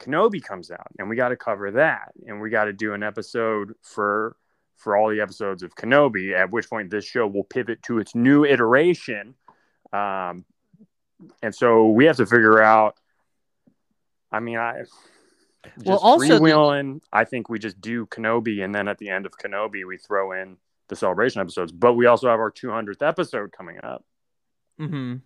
Kenobi 0.00 0.42
comes 0.42 0.70
out, 0.70 0.88
and 0.98 1.08
we 1.08 1.16
got 1.16 1.30
to 1.30 1.36
cover 1.36 1.72
that, 1.72 2.12
and 2.26 2.40
we 2.40 2.50
got 2.50 2.64
to 2.64 2.72
do 2.72 2.92
an 2.94 3.02
episode 3.02 3.74
for 3.82 4.36
for 4.76 4.96
all 4.96 5.08
the 5.10 5.20
episodes 5.20 5.64
of 5.64 5.74
Kenobi. 5.74 6.32
At 6.34 6.50
which 6.52 6.70
point, 6.70 6.90
this 6.90 7.04
show 7.04 7.26
will 7.26 7.42
pivot 7.44 7.82
to 7.84 7.98
its 7.98 8.14
new 8.14 8.44
iteration, 8.44 9.34
um, 9.92 10.44
and 11.42 11.52
so 11.52 11.88
we 11.88 12.04
have 12.04 12.16
to 12.18 12.26
figure 12.26 12.60
out. 12.60 12.96
I 14.30 14.40
mean, 14.40 14.58
I 14.58 14.84
Well, 15.84 15.98
also 15.98 16.26
the- 16.26 16.34
freewheeling. 16.34 17.00
I 17.12 17.24
think 17.24 17.48
we 17.48 17.58
just 17.58 17.80
do 17.80 18.06
Kenobi, 18.06 18.64
and 18.64 18.74
then 18.74 18.88
at 18.88 18.98
the 18.98 19.08
end 19.10 19.26
of 19.26 19.32
Kenobi, 19.38 19.84
we 19.86 19.96
throw 19.96 20.32
in 20.32 20.56
the 20.88 20.96
celebration 20.96 21.40
episodes. 21.40 21.72
But 21.72 21.94
we 21.94 22.06
also 22.06 22.28
have 22.28 22.40
our 22.40 22.50
200th 22.50 23.02
episode 23.02 23.52
coming 23.52 23.78
up. 23.82 24.04
Mhm. 24.80 25.22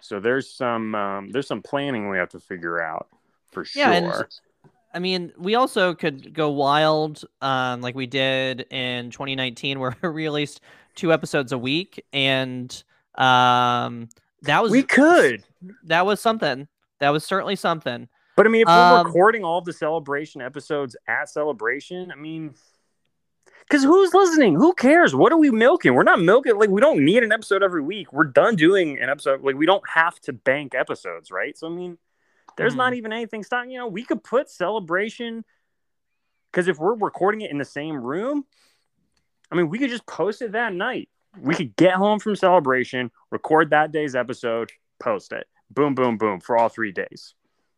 So 0.00 0.18
there's 0.20 0.52
some 0.52 0.94
um, 0.94 1.28
there's 1.30 1.46
some 1.46 1.62
planning 1.62 2.08
we 2.08 2.18
have 2.18 2.30
to 2.30 2.40
figure 2.40 2.82
out 2.82 3.08
for 3.50 3.64
sure. 3.64 3.84
And 3.84 4.24
I 4.94 4.98
mean, 4.98 5.32
we 5.38 5.54
also 5.54 5.94
could 5.94 6.34
go 6.34 6.50
wild, 6.50 7.24
um, 7.40 7.80
like 7.80 7.94
we 7.94 8.06
did 8.06 8.66
in 8.70 9.10
2019, 9.10 9.80
where 9.80 9.96
we 10.02 10.08
released 10.08 10.60
two 10.94 11.12
episodes 11.12 11.52
a 11.52 11.58
week, 11.58 12.04
and 12.12 12.70
um, 13.14 14.08
that 14.42 14.62
was 14.62 14.70
we 14.72 14.82
could, 14.82 15.44
that 15.84 16.04
was 16.04 16.20
something. 16.20 16.68
That 16.98 17.10
was 17.10 17.24
certainly 17.24 17.56
something. 17.56 18.08
But 18.36 18.46
I 18.46 18.48
mean, 18.48 18.62
if 18.62 18.68
we're 18.68 18.72
Um, 19.00 19.06
recording 19.06 19.44
all 19.44 19.60
the 19.60 19.72
celebration 19.72 20.40
episodes 20.40 20.96
at 21.06 21.28
celebration, 21.28 22.10
I 22.10 22.16
mean, 22.16 22.54
because 23.68 23.84
who's 23.84 24.12
listening? 24.12 24.54
Who 24.54 24.74
cares? 24.74 25.14
What 25.14 25.32
are 25.32 25.38
we 25.38 25.50
milking? 25.50 25.94
We're 25.94 26.02
not 26.02 26.20
milking. 26.20 26.56
Like 26.56 26.70
we 26.70 26.80
don't 26.80 27.04
need 27.04 27.22
an 27.22 27.32
episode 27.32 27.62
every 27.62 27.82
week. 27.82 28.12
We're 28.12 28.24
done 28.24 28.56
doing 28.56 28.98
an 28.98 29.08
episode. 29.08 29.42
Like 29.42 29.56
we 29.56 29.66
don't 29.66 29.88
have 29.88 30.18
to 30.20 30.32
bank 30.32 30.74
episodes, 30.74 31.30
right? 31.30 31.56
So 31.56 31.68
I 31.68 31.70
mean, 31.70 31.98
there's 32.56 32.74
not 32.74 32.94
even 32.94 33.12
anything 33.12 33.42
stopping. 33.44 33.70
You 33.70 33.78
know, 33.78 33.86
we 33.86 34.04
could 34.04 34.22
put 34.22 34.50
celebration 34.50 35.44
because 36.50 36.68
if 36.68 36.78
we're 36.78 36.94
recording 36.94 37.40
it 37.40 37.50
in 37.50 37.58
the 37.58 37.64
same 37.64 37.96
room, 37.96 38.44
I 39.50 39.54
mean, 39.54 39.68
we 39.68 39.78
could 39.78 39.90
just 39.90 40.06
post 40.06 40.42
it 40.42 40.52
that 40.52 40.74
night. 40.74 41.08
We 41.38 41.54
could 41.54 41.74
get 41.76 41.94
home 41.94 42.18
from 42.18 42.36
celebration, 42.36 43.10
record 43.30 43.70
that 43.70 43.90
day's 43.90 44.14
episode, 44.14 44.70
post 45.00 45.32
it. 45.32 45.46
Boom, 45.70 45.94
boom, 45.94 46.18
boom 46.18 46.40
for 46.40 46.58
all 46.58 46.68
three 46.68 46.92
days. 46.92 47.34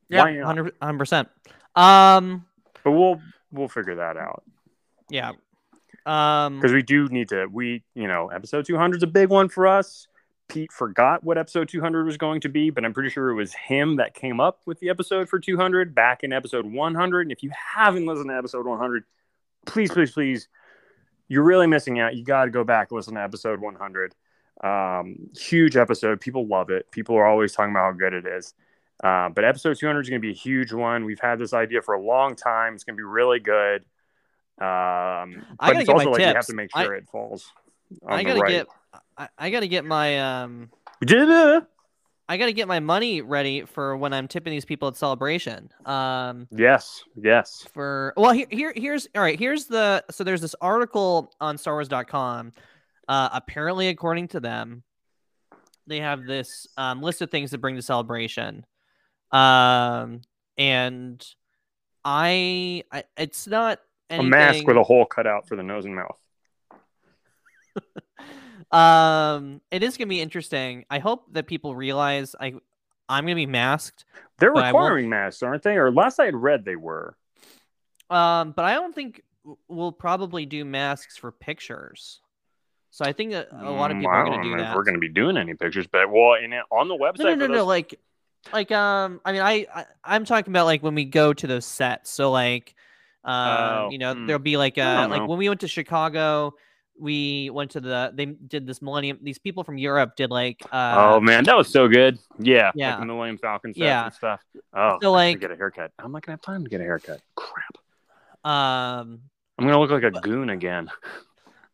Yeah? 0.09 0.25
100 0.25 0.99
percent. 0.99 1.29
Um, 1.75 2.47
But 2.83 2.93
we'll 2.93 3.21
we'll 3.53 3.69
figure 3.69 3.97
that 3.97 4.17
out 4.17 4.45
yeah. 5.11 5.33
Um, 6.07 6.57
because 6.57 6.73
we 6.73 6.83
do 6.83 7.09
need 7.09 7.29
to. 7.31 7.47
We 7.47 7.83
you 7.95 8.09
know, 8.09 8.29
episode 8.29 8.67
200 8.67 8.99
is 8.99 9.03
a 9.03 9.09
big 9.09 9.29
one 9.29 9.49
for 9.49 9.67
us. 9.67 10.09
Pete 10.49 10.71
forgot 10.73 11.25
what 11.25 11.39
episode 11.39 11.69
200 11.71 12.05
was 12.05 12.19
going 12.19 12.43
to 12.43 12.51
be, 12.51 12.69
but 12.69 12.85
I'm 12.85 12.93
pretty 12.93 13.09
sure 13.09 13.31
it 13.31 13.35
was 13.35 13.55
him 13.55 13.97
that 13.97 14.13
came 14.13 14.41
up 14.41 14.61
with 14.67 14.79
the 14.79 14.91
episode 14.91 15.29
for 15.29 15.39
200 15.39 15.95
back 15.95 16.23
in 16.23 16.35
episode 16.35 16.67
100. 16.67 17.21
And 17.23 17.33
if 17.33 17.43
you 17.43 17.51
haven't 17.75 18.05
listened 18.05 18.29
to 18.29 18.37
episode 18.37 18.67
100, 18.67 19.05
please, 19.65 19.91
please, 19.91 20.11
please, 20.11 20.49
you're 21.29 21.45
really 21.45 21.67
missing 21.67 21.99
out. 21.99 22.15
You 22.15 22.25
got 22.25 22.45
to 22.45 22.51
go 22.51 22.63
back 22.63 22.91
and 22.91 22.97
listen 22.97 23.15
to 23.15 23.23
episode 23.23 23.59
100. 23.61 24.15
Um, 24.63 25.31
huge 25.35 25.79
episode. 25.79 26.21
People 26.21 26.47
love 26.47 26.69
it. 26.69 26.91
People 26.91 27.17
are 27.17 27.27
always 27.27 27.55
talking 27.55 27.71
about 27.71 27.85
how 27.85 27.93
good 27.93 28.13
it 28.13 28.27
is. 28.27 28.53
Uh, 29.03 29.29
but 29.29 29.45
episode 29.45 29.77
200 29.77 30.01
is 30.01 30.09
going 30.09 30.21
to 30.21 30.27
be 30.27 30.33
a 30.33 30.37
huge 30.37 30.73
one. 30.73 31.05
We've 31.05 31.21
had 31.21 31.39
this 31.39 31.53
idea 31.53 31.83
for 31.83 31.95
a 31.95 32.01
long 32.01 32.37
time. 32.37 32.75
It's 32.75 32.85
going 32.85 32.97
to 32.97 33.01
be 33.01 33.05
really 33.05 33.41
good. 33.41 33.85
Um, 34.61 34.65
I 34.65 35.35
but 35.59 35.67
gotta 35.67 35.81
it's 35.81 35.89
also 35.89 36.11
like 36.11 36.19
we 36.19 36.23
have 36.23 36.47
to 36.47 36.55
make 36.55 36.71
I- 36.75 36.85
sure 36.85 36.95
it 36.95 37.09
falls. 37.11 37.53
I 38.07 38.23
gotta 38.23 38.41
right. 38.41 38.51
get, 38.51 38.67
I, 39.17 39.29
I 39.39 39.51
gotta 39.51 39.67
get 39.67 39.85
my 39.85 40.43
um, 40.43 40.71
I 42.29 42.39
got 42.39 42.47
to 42.47 42.53
get 42.53 42.67
my 42.69 42.81
money 42.81 43.21
ready 43.21 43.63
for 43.67 43.97
when 43.97 44.15
I'm 44.15 44.29
tipping 44.29 44.51
these 44.53 44.65
people 44.65 44.89
at 44.89 44.97
celebration. 44.97 45.71
Um, 45.85 46.49
Yes, 46.51 47.05
yes. 47.17 47.67
for 47.75 48.15
well, 48.17 48.33
here, 48.33 48.47
here, 48.51 48.73
here's 48.75 49.07
all 49.15 49.21
right. 49.21 49.39
Here's 49.39 49.67
the 49.67 50.05
so 50.11 50.25
there's 50.25 50.41
this 50.41 50.55
article 50.61 51.33
on 51.41 51.57
StarWars.com. 51.57 52.53
Uh, 53.09 53.29
apparently, 53.33 53.89
according 53.89 54.29
to 54.29 54.41
them, 54.41 54.83
they 55.87 56.01
have 56.01 56.25
this 56.25 56.67
um, 56.79 57.03
list 57.03 57.21
of 57.21 57.31
things 57.31 57.51
to 57.51 57.59
bring 57.59 57.77
to 57.77 57.83
celebration. 57.83 58.65
Um, 59.33 60.21
and 60.57 61.25
I, 62.05 62.85
I 62.93 63.05
it's 63.17 63.47
not 63.47 63.81
anything, 64.11 64.27
A 64.29 64.31
mask 64.31 64.67
with 64.67 64.77
a 64.77 64.83
hole 64.83 65.05
cut 65.07 65.27
out 65.27 65.49
for 65.49 65.57
the 65.57 65.63
nose 65.63 65.85
and 65.85 65.97
mouth. 65.97 66.19
um, 68.73 69.61
it 69.71 69.83
is 69.83 69.97
gonna 69.97 70.09
be 70.09 70.21
interesting. 70.21 70.85
I 70.91 70.99
hope 70.99 71.33
that 71.33 71.47
people 71.47 71.75
realize 71.75 72.35
I, 72.39 72.55
I'm 73.09 73.25
gonna 73.25 73.35
be 73.35 73.47
masked. 73.47 74.05
They're 74.39 74.53
But 74.53 74.65
I 74.65 74.73
won't- 74.73 74.85
requiring 74.85 75.09
masks, 75.09 75.43
aren't 75.43 75.63
they? 75.63 75.77
Or 75.77 75.91
last 75.91 76.19
I 76.21 76.27
had 76.27 76.37
read, 76.37 76.65
they 76.65 76.77
were. 76.77 77.17
Um, 78.11 78.53
but 78.53 78.65
I 78.65 78.75
don't 78.75 78.95
think 78.95 79.23
we'll 79.69 79.93
probably 79.93 80.47
do 80.47 80.65
masks 80.65 81.17
for 81.17 81.33
pictures. 81.33 82.21
So 82.91 83.05
I 83.05 83.13
think 83.13 83.33
that 83.33 83.49
a 83.51 83.71
lot 83.71 83.91
of 83.91 83.97
Mm, 83.97 84.01
people 84.01 84.13
I 84.13 84.17
are 84.19 84.25
going 84.27 84.43
to 84.43 84.51
do 84.51 84.57
that. 84.57 84.71
If 84.71 84.77
we're 84.77 84.85
going 84.85 84.95
to 84.95 85.01
be 85.01 85.09
doing 85.09 85.37
any 85.37 85.55
pictures, 85.55 85.87
but 85.89 86.09
well, 86.11 86.35
in 86.35 86.53
on 86.71 86.87
the 86.87 86.95
website. 86.95 87.19
no, 87.25 87.35
no, 87.35 87.35
no, 87.35 87.47
for 87.47 87.53
no. 87.55 87.65
Like, 87.67 87.99
like, 88.53 88.71
um, 88.73 89.21
I 89.25 89.33
mean, 89.33 89.43
I, 89.43 89.67
I, 89.75 89.85
I'm 90.05 90.25
talking 90.25 90.53
about 90.53 90.67
like 90.67 90.83
when 90.83 90.95
we 90.95 91.05
go 91.05 91.33
to 91.33 91.47
those 91.47 91.65
sets. 91.67 92.11
So 92.11 92.31
like, 92.31 92.75
uh, 93.25 93.85
Oh, 93.87 93.89
you 93.91 93.99
know, 93.99 94.15
hmm. 94.15 94.27
there'll 94.27 94.39
be 94.43 94.57
like, 94.57 94.79
I 94.79 95.05
uh, 95.05 95.09
like 95.09 95.23
know. 95.23 95.27
when 95.27 95.39
we 95.39 95.49
went 95.49 95.61
to 95.63 95.69
Chicago, 95.69 96.55
we 96.99 97.51
went 97.51 97.73
to 97.73 97.81
the, 97.81 98.13
they 98.15 98.27
did 98.27 98.67
this 98.67 98.81
Millennium. 98.83 99.19
These 99.23 99.39
people 99.39 99.65
from 99.65 99.79
Europe 99.79 100.15
did 100.17 100.31
like, 100.31 100.63
uh, 100.73 100.95
oh 101.15 101.21
man, 101.21 101.45
that 101.45 101.57
was 101.57 101.69
so 101.69 101.89
good. 101.89 102.19
Yeah, 102.39 102.71
Yeah. 102.75 102.91
like 102.91 103.01
the 103.01 103.07
Millennium 103.07 103.39
Falcon 103.39 103.73
Yeah. 103.75 104.05
and 104.05 104.15
stuff. 104.15 104.41
Oh, 104.73 104.99
So, 105.03 105.11
like- 105.11 105.41
get 105.41 105.51
a 105.51 105.57
haircut. 105.57 105.91
I'm 105.99 106.13
not 106.13 106.23
gonna 106.25 106.35
have 106.35 106.43
time 106.43 106.63
to 106.65 106.71
get 106.71 106.81
a 106.81 106.85
haircut. 106.85 107.21
Crap. 107.35 107.79
um, 108.45 109.21
I'm 109.59 109.67
gonna 109.67 109.79
look 109.81 109.91
like 109.91 110.03
a 110.03 110.11
But- 110.11 110.23
goon 110.23 110.51
again. 110.51 110.91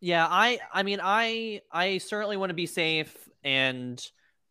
Yeah, 0.02 0.26
I 0.28 0.60
I 0.72 0.82
mean 0.82 0.98
I 1.02 1.60
I 1.70 1.98
certainly 1.98 2.38
want 2.38 2.48
to 2.50 2.54
be 2.54 2.64
safe 2.66 3.14
and 3.44 4.00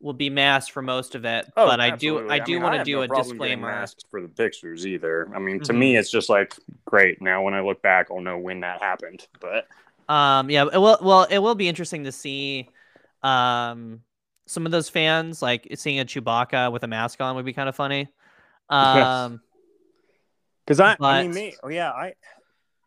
will 0.02 0.14
be 0.14 0.30
masked 0.30 0.72
for 0.72 0.82
most 0.82 1.14
of 1.16 1.26
it, 1.26 1.46
Oh, 1.58 1.66
but 1.68 1.80
I 1.82 1.96
do 1.96 2.30
I 2.30 2.40
do 2.40 2.54
mean, 2.54 2.64
want 2.64 2.76
to 2.76 2.84
do 2.84 2.96
no 2.98 3.02
a 3.02 3.08
disclaimer. 3.08 3.86
For 4.10 4.22
the 4.22 4.30
pictures 4.30 4.88
either. 4.88 5.30
I 5.36 5.40
mean, 5.40 5.60
to 5.62 5.74
Mhm. 5.74 5.78
me, 5.78 5.98
it's 5.98 6.10
just 6.10 6.30
like 6.30 6.56
great. 6.86 7.22
Now, 7.22 7.42
when 7.44 7.54
I 7.54 7.60
look 7.62 7.82
back, 7.82 8.08
I'll 8.10 8.22
know 8.22 8.38
when 8.38 8.62
that 8.62 8.82
happened. 8.82 9.28
But 9.42 9.68
Um 10.12 10.50
yeah, 10.50 10.66
it 10.72 10.78
will 10.78 10.98
well 11.02 11.24
it 11.30 11.40
will 11.40 11.56
be 11.56 11.68
interesting 11.68 12.06
to 12.06 12.12
see 12.12 12.70
um 13.24 14.02
some 14.48 14.66
of 14.66 14.72
those 14.72 14.90
fans 14.90 15.42
like 15.42 15.68
seeing 15.76 16.00
a 16.00 16.06
Chewbacca 16.06 16.72
with 16.72 16.84
a 16.84 16.88
mask 16.88 17.22
on 17.22 17.36
would 17.36 17.46
be 17.46 17.54
kind 17.54 17.70
of 17.70 17.76
funny. 17.76 18.08
Um 18.70 19.42
because 20.66 20.80
I, 20.80 20.92
I 20.92 20.96
But- 21.00 21.22
mean, 21.24 21.34
me, 21.34 21.56
oh 21.64 21.68
yeah, 21.70 21.92
I 21.92 22.14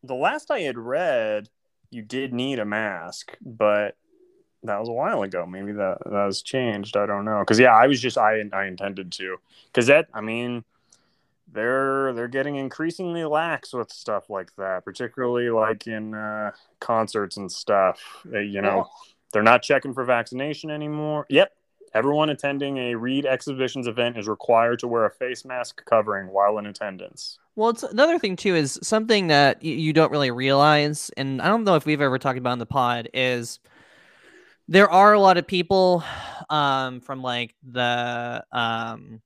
the 0.02 0.14
last 0.14 0.50
I 0.50 0.60
had 0.60 0.78
read, 0.78 1.48
you 1.90 2.02
did 2.02 2.32
need 2.32 2.58
a 2.58 2.64
mask, 2.64 3.36
but 3.40 3.96
that 4.64 4.78
was 4.78 4.88
a 4.88 4.92
while 4.92 5.22
ago. 5.22 5.44
Maybe 5.46 5.72
that 5.72 5.98
that 6.04 6.24
has 6.24 6.42
changed. 6.42 6.96
I 6.96 7.06
don't 7.06 7.24
know. 7.24 7.40
Because 7.40 7.58
yeah, 7.58 7.74
I 7.74 7.86
was 7.86 8.00
just 8.00 8.18
I 8.18 8.42
I 8.52 8.66
intended 8.66 9.12
to. 9.12 9.38
Because 9.66 9.86
that 9.88 10.08
I 10.14 10.20
mean, 10.20 10.64
they're 11.52 12.12
they're 12.12 12.28
getting 12.28 12.56
increasingly 12.56 13.24
lax 13.24 13.72
with 13.72 13.90
stuff 13.90 14.30
like 14.30 14.54
that, 14.56 14.84
particularly 14.84 15.50
like 15.50 15.86
in 15.86 16.14
uh, 16.14 16.52
concerts 16.80 17.36
and 17.36 17.50
stuff. 17.50 18.00
They, 18.24 18.44
you 18.44 18.62
know, 18.62 18.88
they're 19.32 19.42
not 19.42 19.62
checking 19.62 19.94
for 19.94 20.04
vaccination 20.04 20.70
anymore. 20.70 21.26
Yep. 21.28 21.52
Everyone 21.94 22.30
attending 22.30 22.78
a 22.78 22.94
Reed 22.94 23.26
Exhibitions 23.26 23.86
event 23.86 24.16
is 24.16 24.26
required 24.26 24.78
to 24.78 24.88
wear 24.88 25.04
a 25.04 25.10
face 25.10 25.44
mask 25.44 25.84
covering 25.84 26.28
while 26.28 26.56
in 26.56 26.64
attendance. 26.64 27.38
well 27.54 27.68
it's 27.68 27.82
another 27.82 28.18
thing 28.18 28.34
too 28.34 28.54
is 28.54 28.78
something 28.82 29.26
that 29.26 29.62
you 29.62 29.92
don't 29.92 30.10
really 30.10 30.30
realize 30.30 31.10
and 31.18 31.42
I 31.42 31.48
don't 31.48 31.64
know 31.64 31.74
if 31.74 31.84
we've 31.84 32.00
ever 32.00 32.18
talked 32.18 32.38
about 32.38 32.54
in 32.54 32.60
the 32.60 32.66
pod 32.66 33.10
is 33.12 33.58
there 34.68 34.88
are 34.90 35.12
a 35.12 35.20
lot 35.20 35.38
of 35.38 35.46
people 35.46 36.02
um 36.50 37.00
from 37.00 37.22
like 37.22 37.54
the 37.62 38.44
um 38.52 39.20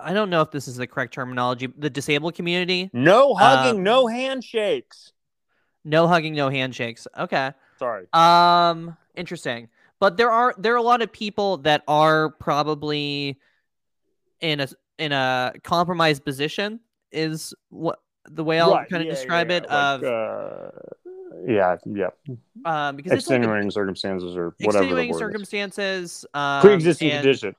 I 0.00 0.14
don't 0.14 0.30
know 0.30 0.40
if 0.40 0.50
this 0.50 0.66
is 0.66 0.76
the 0.76 0.86
correct 0.88 1.14
terminology. 1.14 1.68
The 1.78 1.88
disabled 1.90 2.34
community, 2.34 2.90
No 2.92 3.34
hugging, 3.34 3.76
Um, 3.78 3.82
no 3.84 4.06
handshakes. 4.08 5.12
no 5.84 6.08
hugging, 6.08 6.34
no 6.34 6.48
handshakes. 6.48 7.06
Okay. 7.16 7.52
Sorry. 7.78 8.06
Um, 8.12 8.96
interesting. 9.14 9.68
But 10.00 10.16
there 10.16 10.30
are 10.30 10.54
there 10.58 10.72
are 10.74 10.76
a 10.78 10.82
lot 10.82 11.02
of 11.02 11.12
people 11.12 11.58
that 11.58 11.84
are 11.86 12.30
probably 12.30 13.38
in 14.40 14.58
a 14.60 14.68
in 14.98 15.12
a 15.12 15.52
compromised 15.62 16.24
position. 16.24 16.80
Is 17.12 17.54
what 17.68 18.00
the 18.28 18.42
way 18.42 18.58
I'll 18.58 18.72
Right, 18.72 18.88
kind 18.88 19.02
of 19.02 19.06
yeah, 19.06 19.14
describe 19.14 19.50
yeah, 19.50 19.56
it. 19.58 19.62
like, 19.64 19.72
of 19.72 20.02
uh, 20.02 20.70
yeah, 21.46 21.76
yeah. 21.86 22.08
Um, 22.64 22.96
because 22.96 23.12
it's 23.12 23.28
like 23.28 23.38
Extenuating 23.38 23.70
circumstances 23.70 24.36
or 24.36 24.54
whatever. 24.60 24.84
the 24.84 24.90
extenuating 24.90 25.14
circumstances, 25.18 26.26
um, 26.34 26.60
Pre-existing 26.60 27.10
condition. 27.10 27.54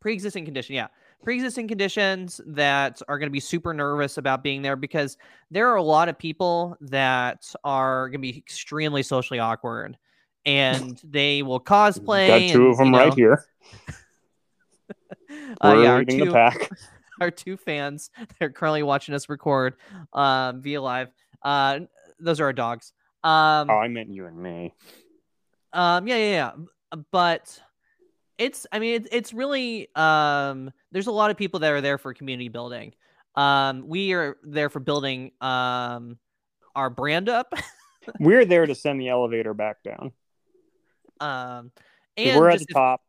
pre-existing 0.00 0.44
condition 0.44 0.74
yeah 0.74 0.88
pre-existing 1.22 1.66
conditions 1.66 2.38
that 2.46 3.00
are 3.08 3.18
going 3.18 3.28
to 3.28 3.32
be 3.32 3.40
super 3.40 3.72
nervous 3.72 4.18
about 4.18 4.42
being 4.42 4.60
there 4.60 4.76
because 4.76 5.16
there 5.50 5.68
are 5.70 5.76
a 5.76 5.82
lot 5.82 6.08
of 6.10 6.18
people 6.18 6.76
that 6.82 7.50
are 7.64 8.08
going 8.08 8.20
to 8.20 8.32
be 8.32 8.36
extremely 8.36 9.02
socially 9.02 9.38
awkward 9.38 9.96
and 10.44 11.00
they 11.04 11.42
will 11.42 11.58
cosplay 11.60 12.28
Got 12.48 12.52
two 12.52 12.62
and, 12.64 12.70
of 12.72 12.76
them 12.76 12.88
you 12.92 12.98
right 12.98 13.14
here. 13.14 13.44
uh, 15.62 15.72
We're 15.74 15.82
yeah 15.82 15.90
our 15.92 16.04
two, 16.04 16.24
the 16.26 16.32
pack. 16.32 16.70
our 17.20 17.30
two 17.30 17.56
fans 17.56 18.10
they're 18.38 18.50
currently 18.50 18.82
watching 18.82 19.14
us 19.14 19.28
record 19.28 19.76
um 20.12 20.60
via 20.60 20.82
live 20.82 21.08
uh 21.42 21.78
those 22.20 22.40
are 22.40 22.44
our 22.44 22.52
dogs 22.52 22.92
um 23.24 23.70
Oh, 23.70 23.78
I 23.78 23.88
meant 23.88 24.10
you 24.10 24.26
and 24.26 24.36
me. 24.36 24.74
Um, 25.72 26.06
yeah, 26.06 26.16
yeah, 26.16 26.30
yeah. 26.30 26.98
But 27.10 27.60
it's, 28.38 28.66
I 28.70 28.78
mean, 28.78 28.94
it's, 28.94 29.08
it's 29.10 29.32
really, 29.32 29.88
um, 29.96 30.70
there's 30.92 31.08
a 31.08 31.12
lot 31.12 31.30
of 31.32 31.36
people 31.36 31.60
that 31.60 31.72
are 31.72 31.80
there 31.80 31.98
for 31.98 32.14
community 32.14 32.48
building. 32.48 32.94
Um, 33.34 33.88
we 33.88 34.12
are 34.12 34.36
there 34.44 34.68
for 34.68 34.78
building, 34.78 35.32
um, 35.40 36.18
our 36.76 36.90
brand 36.90 37.28
up. 37.28 37.52
We're 38.20 38.44
there 38.44 38.66
to 38.66 38.74
send 38.74 39.00
the 39.00 39.08
elevator 39.08 39.54
back 39.54 39.82
down. 39.82 40.12
um, 41.20 41.72
and 42.16 42.38
We're 42.38 42.50
at 42.50 42.58
the 42.60 42.66
if- 42.68 42.74
top 42.74 43.00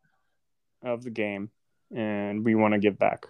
of 0.84 1.04
the 1.04 1.10
game, 1.12 1.50
and 1.96 2.44
we 2.44 2.56
want 2.56 2.74
to 2.74 2.80
give 2.80 2.98
back. 2.98 3.26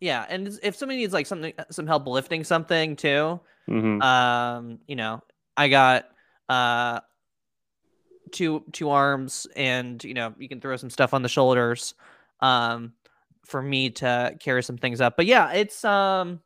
yeah. 0.00 0.24
And 0.28 0.48
if- 0.62 0.76
somebody 0.76 0.98
needs 1.00 1.12
like 1.12 1.26
something, 1.26 1.52
some 1.70 1.86
help 1.86 2.06
lifting 2.06 2.44
something 2.44 2.96
too, 2.96 3.40
hmm 3.66 4.00
um, 4.02 4.78
you 4.86 4.96
know, 4.96 5.22
I 5.56 5.68
got, 5.68 6.06
uh, 6.52 7.00
two, 8.30 8.64
two 8.72 8.90
arms 8.90 9.46
and, 9.56 10.02
you 10.04 10.14
know, 10.14 10.34
you 10.38 10.48
can 10.48 10.60
throw 10.60 10.76
some 10.76 10.90
stuff 10.90 11.14
on 11.14 11.22
the 11.22 11.28
shoulders, 11.28 11.94
um, 12.40 12.92
for 13.44 13.62
me 13.62 13.90
to 13.90 14.36
carry 14.40 14.62
some 14.62 14.78
things 14.78 15.00
up. 15.00 15.16
But 15.16 15.26
yeah, 15.26 15.52
it's, 15.52 15.84
um, 15.84 16.40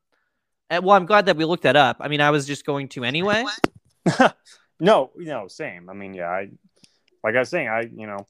uh, 0.70 0.80
well, 0.82 0.96
I'm 0.96 1.06
glad 1.06 1.26
that 1.26 1.36
we 1.36 1.44
looked 1.44 1.62
that 1.62 1.76
up. 1.76 1.98
I 2.00 2.08
mean, 2.08 2.20
I 2.20 2.30
was 2.30 2.46
just 2.46 2.64
going 2.64 2.88
to 2.90 3.04
anyway. 3.04 3.44
no, 4.80 5.10
no, 5.16 5.48
same. 5.48 5.88
I 5.88 5.94
mean, 5.94 6.14
yeah, 6.14 6.28
I 6.28 6.48
like 7.22 7.34
I 7.34 7.40
was 7.40 7.48
saying, 7.48 7.68
I 7.68 7.82
you 7.82 8.06
know, 8.06 8.26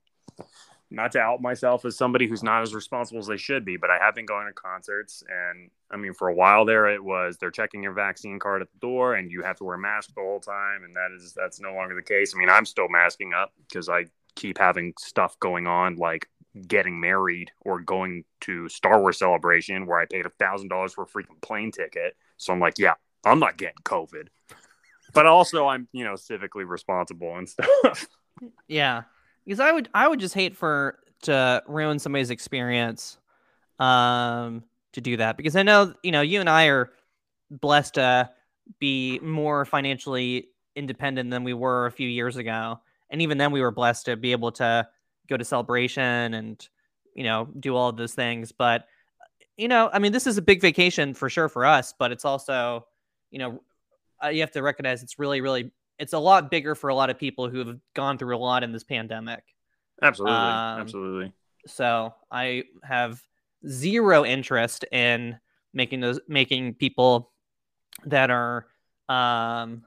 not 0.90 1.12
to 1.12 1.18
out 1.18 1.42
myself 1.42 1.84
as 1.84 1.96
somebody 1.96 2.26
who's 2.26 2.42
not 2.42 2.62
as 2.62 2.74
responsible 2.74 3.18
as 3.18 3.26
they 3.26 3.36
should 3.36 3.64
be, 3.64 3.76
but 3.76 3.90
I 3.90 3.98
have 3.98 4.14
been 4.14 4.26
going 4.26 4.46
to 4.46 4.52
concerts, 4.52 5.22
and 5.28 5.70
I 5.90 5.96
mean, 5.96 6.14
for 6.14 6.28
a 6.28 6.34
while 6.34 6.64
there, 6.64 6.86
it 6.88 7.02
was 7.02 7.36
they're 7.36 7.50
checking 7.50 7.82
your 7.82 7.92
vaccine 7.92 8.38
card 8.38 8.62
at 8.62 8.70
the 8.72 8.78
door, 8.78 9.14
and 9.14 9.30
you 9.30 9.42
have 9.42 9.56
to 9.56 9.64
wear 9.64 9.76
a 9.76 9.78
mask 9.78 10.14
the 10.14 10.20
whole 10.20 10.40
time, 10.40 10.84
and 10.84 10.94
that 10.94 11.10
is 11.16 11.32
that's 11.34 11.60
no 11.60 11.74
longer 11.74 11.94
the 11.94 12.02
case. 12.02 12.34
I 12.34 12.38
mean, 12.38 12.50
I'm 12.50 12.66
still 12.66 12.88
masking 12.88 13.32
up 13.32 13.52
because 13.66 13.88
I 13.88 14.06
keep 14.36 14.58
having 14.58 14.92
stuff 14.98 15.38
going 15.40 15.66
on, 15.66 15.96
like 15.96 16.28
getting 16.66 17.00
married 17.00 17.50
or 17.60 17.80
going 17.80 18.24
to 18.42 18.68
Star 18.68 19.00
Wars 19.00 19.18
Celebration, 19.18 19.86
where 19.86 19.98
I 19.98 20.06
paid 20.06 20.26
a 20.26 20.30
thousand 20.30 20.68
dollars 20.68 20.94
for 20.94 21.04
a 21.04 21.06
freaking 21.06 21.40
plane 21.42 21.72
ticket. 21.72 22.16
So 22.36 22.52
I'm 22.52 22.60
like, 22.60 22.78
yeah, 22.78 22.94
I'm 23.24 23.40
not 23.40 23.56
getting 23.56 23.82
COVID 23.84 24.28
but 25.14 25.24
also 25.24 25.66
I'm 25.66 25.88
you 25.92 26.04
know 26.04 26.12
civically 26.12 26.68
responsible 26.68 27.36
and 27.36 27.48
stuff. 27.48 28.06
Yeah, 28.68 29.04
because 29.46 29.60
I 29.60 29.72
would 29.72 29.88
I 29.94 30.08
would 30.08 30.20
just 30.20 30.34
hate 30.34 30.56
for 30.56 30.98
to 31.22 31.62
ruin 31.66 31.98
somebody's 31.98 32.30
experience, 32.30 33.16
um, 33.78 34.64
to 34.92 35.00
do 35.00 35.16
that 35.18 35.36
because 35.36 35.56
I 35.56 35.62
know 35.62 35.94
you 36.02 36.12
know 36.12 36.20
you 36.20 36.40
and 36.40 36.50
I 36.50 36.66
are 36.66 36.90
blessed 37.50 37.94
to 37.94 38.30
be 38.80 39.20
more 39.20 39.64
financially 39.64 40.48
independent 40.74 41.30
than 41.30 41.44
we 41.44 41.54
were 41.54 41.86
a 41.86 41.92
few 41.92 42.08
years 42.08 42.36
ago, 42.36 42.80
and 43.10 43.22
even 43.22 43.38
then 43.38 43.52
we 43.52 43.60
were 43.60 43.70
blessed 43.70 44.06
to 44.06 44.16
be 44.16 44.32
able 44.32 44.52
to 44.52 44.88
go 45.28 45.36
to 45.36 45.44
celebration 45.44 46.34
and 46.34 46.68
you 47.14 47.24
know 47.24 47.48
do 47.58 47.76
all 47.76 47.88
of 47.88 47.96
those 47.96 48.14
things. 48.14 48.52
But 48.52 48.86
you 49.56 49.68
know, 49.68 49.88
I 49.92 50.00
mean, 50.00 50.12
this 50.12 50.26
is 50.26 50.36
a 50.36 50.42
big 50.42 50.60
vacation 50.60 51.14
for 51.14 51.30
sure 51.30 51.48
for 51.48 51.64
us, 51.64 51.94
but 51.98 52.12
it's 52.12 52.24
also 52.24 52.86
you 53.30 53.38
know 53.38 53.60
uh, 54.24 54.28
you 54.28 54.40
have 54.40 54.50
to 54.52 54.62
recognize 54.62 55.02
it's 55.02 55.18
really 55.18 55.40
really 55.40 55.70
it's 55.98 56.12
a 56.12 56.18
lot 56.18 56.50
bigger 56.50 56.74
for 56.74 56.88
a 56.88 56.94
lot 56.94 57.10
of 57.10 57.18
people 57.18 57.48
who 57.48 57.58
have 57.58 57.78
gone 57.94 58.18
through 58.18 58.36
a 58.36 58.38
lot 58.38 58.62
in 58.62 58.72
this 58.72 58.84
pandemic. 58.84 59.42
Absolutely. 60.02 60.36
Um, 60.36 60.80
Absolutely. 60.80 61.32
So 61.66 62.14
I 62.30 62.64
have 62.84 63.20
zero 63.66 64.24
interest 64.24 64.84
in 64.92 65.38
making 65.72 66.00
those 66.00 66.20
making 66.28 66.74
people 66.74 67.32
that 68.04 68.30
are 68.30 68.66
um 69.08 69.82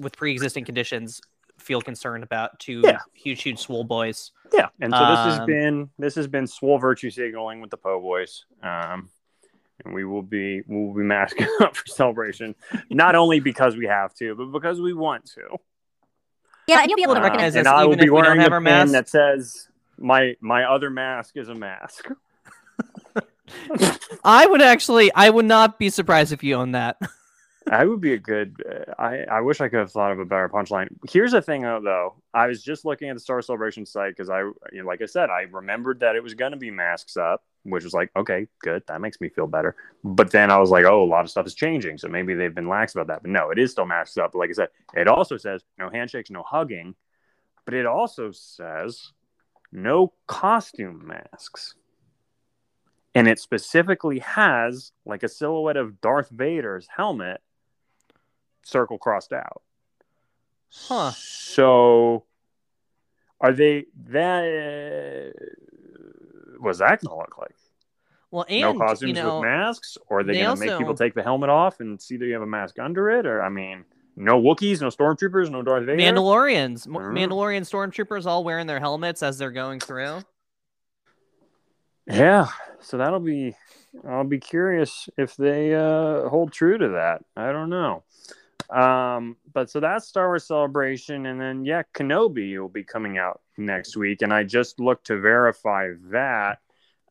with 0.00 0.16
pre-existing 0.16 0.64
conditions 0.64 1.20
feel 1.58 1.80
concerned 1.80 2.22
about 2.22 2.58
two 2.58 2.82
Yeah. 2.84 2.98
huge 3.14 3.42
huge 3.42 3.58
swole 3.58 3.84
boys. 3.84 4.30
Yeah. 4.52 4.68
And 4.80 4.92
so 4.92 4.98
this 4.98 5.18
has 5.18 5.38
Um, 5.40 5.46
been 5.46 5.90
this 5.98 6.14
has 6.16 6.26
been 6.26 6.46
swole 6.46 6.78
virtue 6.78 7.10
signaling 7.10 7.60
with 7.60 7.70
the 7.70 7.76
Po 7.76 8.00
Boys. 8.00 8.44
Um 8.62 9.10
and 9.84 9.94
we 9.94 10.04
will 10.04 10.22
be 10.22 10.62
we 10.66 10.76
will 10.76 10.94
be 10.94 11.02
masking 11.02 11.48
up 11.60 11.76
for 11.76 11.86
celebration. 11.86 12.54
Not 12.90 13.14
only 13.14 13.40
because 13.40 13.76
we 13.76 13.86
have 13.86 14.14
to, 14.14 14.34
but 14.34 14.46
because 14.46 14.80
we 14.80 14.92
want 14.92 15.26
to. 15.32 15.58
Yeah, 16.66 16.80
and 16.80 16.90
you'll 16.90 16.96
be 16.96 17.02
able 17.02 17.14
to 17.14 17.20
Uh, 17.20 17.24
recognize 17.24 17.54
us 17.54 17.60
and 17.60 17.68
I 17.68 17.84
will 17.84 17.96
be 17.96 17.96
if 17.96 18.00
we 18.00 18.06
don't 18.06 18.14
wearing 18.14 18.40
a 18.42 18.50
our 18.50 18.60
pin 18.60 18.92
that 18.92 19.08
says 19.08 19.68
my 19.98 20.36
my 20.40 20.64
other 20.64 20.90
mask 20.90 21.36
is 21.36 21.48
a 21.48 21.54
mask. 21.54 22.08
I 24.24 24.46
would 24.46 24.60
actually 24.60 25.12
I 25.14 25.30
would 25.30 25.46
not 25.46 25.78
be 25.78 25.90
surprised 25.90 26.32
if 26.32 26.42
you 26.44 26.54
own 26.54 26.72
that. 26.72 26.96
I 27.70 27.84
would 27.84 28.00
be 28.00 28.12
a 28.12 28.18
good. 28.18 28.62
Uh, 28.68 28.92
I 28.98 29.24
I 29.24 29.40
wish 29.40 29.60
I 29.60 29.68
could 29.68 29.78
have 29.80 29.92
thought 29.92 30.12
of 30.12 30.18
a 30.18 30.24
better 30.24 30.48
punchline. 30.48 30.88
Here's 31.08 31.32
the 31.32 31.42
thing, 31.42 31.62
though. 31.62 32.14
I 32.32 32.46
was 32.46 32.62
just 32.62 32.84
looking 32.84 33.08
at 33.08 33.16
the 33.16 33.20
Star 33.20 33.40
Celebration 33.42 33.86
site 33.86 34.16
because 34.16 34.30
I, 34.30 34.40
you 34.40 34.82
know, 34.82 34.86
like 34.86 35.02
I 35.02 35.06
said, 35.06 35.30
I 35.30 35.42
remembered 35.42 36.00
that 36.00 36.16
it 36.16 36.22
was 36.22 36.34
going 36.34 36.52
to 36.52 36.58
be 36.58 36.70
masks 36.70 37.16
up, 37.16 37.44
which 37.64 37.84
was 37.84 37.94
like, 37.94 38.10
okay, 38.16 38.46
good. 38.60 38.82
That 38.86 39.00
makes 39.00 39.20
me 39.20 39.28
feel 39.28 39.46
better. 39.46 39.76
But 40.04 40.30
then 40.30 40.50
I 40.50 40.58
was 40.58 40.70
like, 40.70 40.84
oh, 40.84 41.02
a 41.02 41.04
lot 41.04 41.24
of 41.24 41.30
stuff 41.30 41.46
is 41.46 41.54
changing, 41.54 41.98
so 41.98 42.08
maybe 42.08 42.34
they've 42.34 42.54
been 42.54 42.68
lax 42.68 42.94
about 42.94 43.08
that. 43.08 43.22
But 43.22 43.30
no, 43.30 43.50
it 43.50 43.58
is 43.58 43.72
still 43.72 43.86
masks 43.86 44.18
up. 44.18 44.34
Like 44.34 44.50
I 44.50 44.54
said, 44.54 44.68
it 44.94 45.08
also 45.08 45.36
says 45.36 45.62
no 45.78 45.90
handshakes, 45.90 46.30
no 46.30 46.42
hugging, 46.42 46.94
but 47.64 47.74
it 47.74 47.86
also 47.86 48.30
says 48.32 49.12
no 49.72 50.12
costume 50.26 51.06
masks. 51.06 51.74
And 53.14 53.26
it 53.26 53.40
specifically 53.40 54.20
has 54.20 54.92
like 55.04 55.22
a 55.22 55.28
silhouette 55.28 55.76
of 55.76 56.00
Darth 56.00 56.28
Vader's 56.30 56.86
helmet 56.94 57.40
circle 58.68 58.98
crossed 58.98 59.32
out. 59.32 59.62
Huh. 60.70 61.12
So 61.16 62.24
are 63.40 63.52
they 63.52 63.86
that 64.10 65.32
what's 66.58 66.78
that 66.78 67.02
gonna 67.02 67.16
look 67.16 67.38
like? 67.38 67.54
Well, 68.30 68.44
no 68.50 68.74
costumes 68.78 69.08
you 69.08 69.14
know, 69.14 69.40
with 69.40 69.48
masks? 69.48 69.96
Or 70.08 70.20
are 70.20 70.24
they, 70.24 70.34
they 70.34 70.42
gonna 70.42 70.60
make 70.60 70.76
people 70.76 70.94
take 70.94 71.14
the 71.14 71.22
helmet 71.22 71.48
off 71.48 71.80
and 71.80 72.00
see 72.00 72.16
that 72.18 72.26
you 72.26 72.34
have 72.34 72.42
a 72.42 72.46
mask 72.46 72.78
under 72.78 73.08
it? 73.10 73.26
Or 73.26 73.42
I 73.42 73.48
mean, 73.48 73.84
no 74.16 74.40
Wookiees, 74.40 74.82
no 74.82 74.88
stormtroopers, 74.88 75.50
no 75.50 75.62
Darth 75.62 75.86
Vader. 75.86 76.02
Mandalorians, 76.02 76.86
M- 76.86 76.94
Mm. 76.94 77.12
Mandalorian 77.14 77.62
stormtroopers 77.62 78.26
all 78.26 78.44
wearing 78.44 78.66
their 78.66 78.80
helmets 78.80 79.22
as 79.22 79.38
they're 79.38 79.50
going 79.50 79.80
through. 79.80 80.18
Yeah, 82.06 82.48
so 82.80 82.98
that'll 82.98 83.20
be. 83.20 83.54
I'll 84.06 84.24
be 84.24 84.38
curious 84.38 85.08
if 85.16 85.34
they 85.36 85.74
uh, 85.74 86.28
hold 86.28 86.52
true 86.52 86.78
to 86.78 86.88
that. 86.90 87.22
I 87.36 87.52
don't 87.52 87.70
know. 87.70 88.02
Um, 88.70 89.36
but 89.52 89.70
so 89.70 89.80
that's 89.80 90.06
Star 90.06 90.28
Wars 90.28 90.46
Celebration, 90.46 91.26
and 91.26 91.40
then 91.40 91.64
yeah, 91.64 91.82
Kenobi 91.94 92.58
will 92.60 92.68
be 92.68 92.84
coming 92.84 93.16
out 93.16 93.40
next 93.56 93.96
week, 93.96 94.22
and 94.22 94.32
I 94.32 94.44
just 94.44 94.78
looked 94.78 95.06
to 95.06 95.18
verify 95.18 95.92
that. 96.10 96.58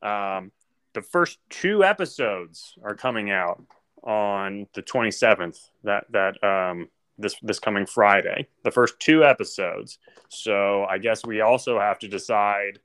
Um, 0.01 0.51
the 0.93 1.01
first 1.01 1.39
two 1.49 1.83
episodes 1.83 2.75
are 2.83 2.95
coming 2.95 3.31
out 3.31 3.61
on 4.03 4.67
the 4.73 4.83
27th. 4.83 5.57
That 5.83 6.05
that 6.11 6.43
um, 6.43 6.89
this 7.17 7.35
this 7.41 7.59
coming 7.59 7.85
Friday. 7.85 8.47
The 8.63 8.71
first 8.71 8.99
two 8.99 9.23
episodes. 9.23 9.97
So 10.29 10.85
I 10.85 10.97
guess 10.97 11.25
we 11.25 11.41
also 11.41 11.79
have 11.79 11.99
to 11.99 12.07
decide 12.07 12.79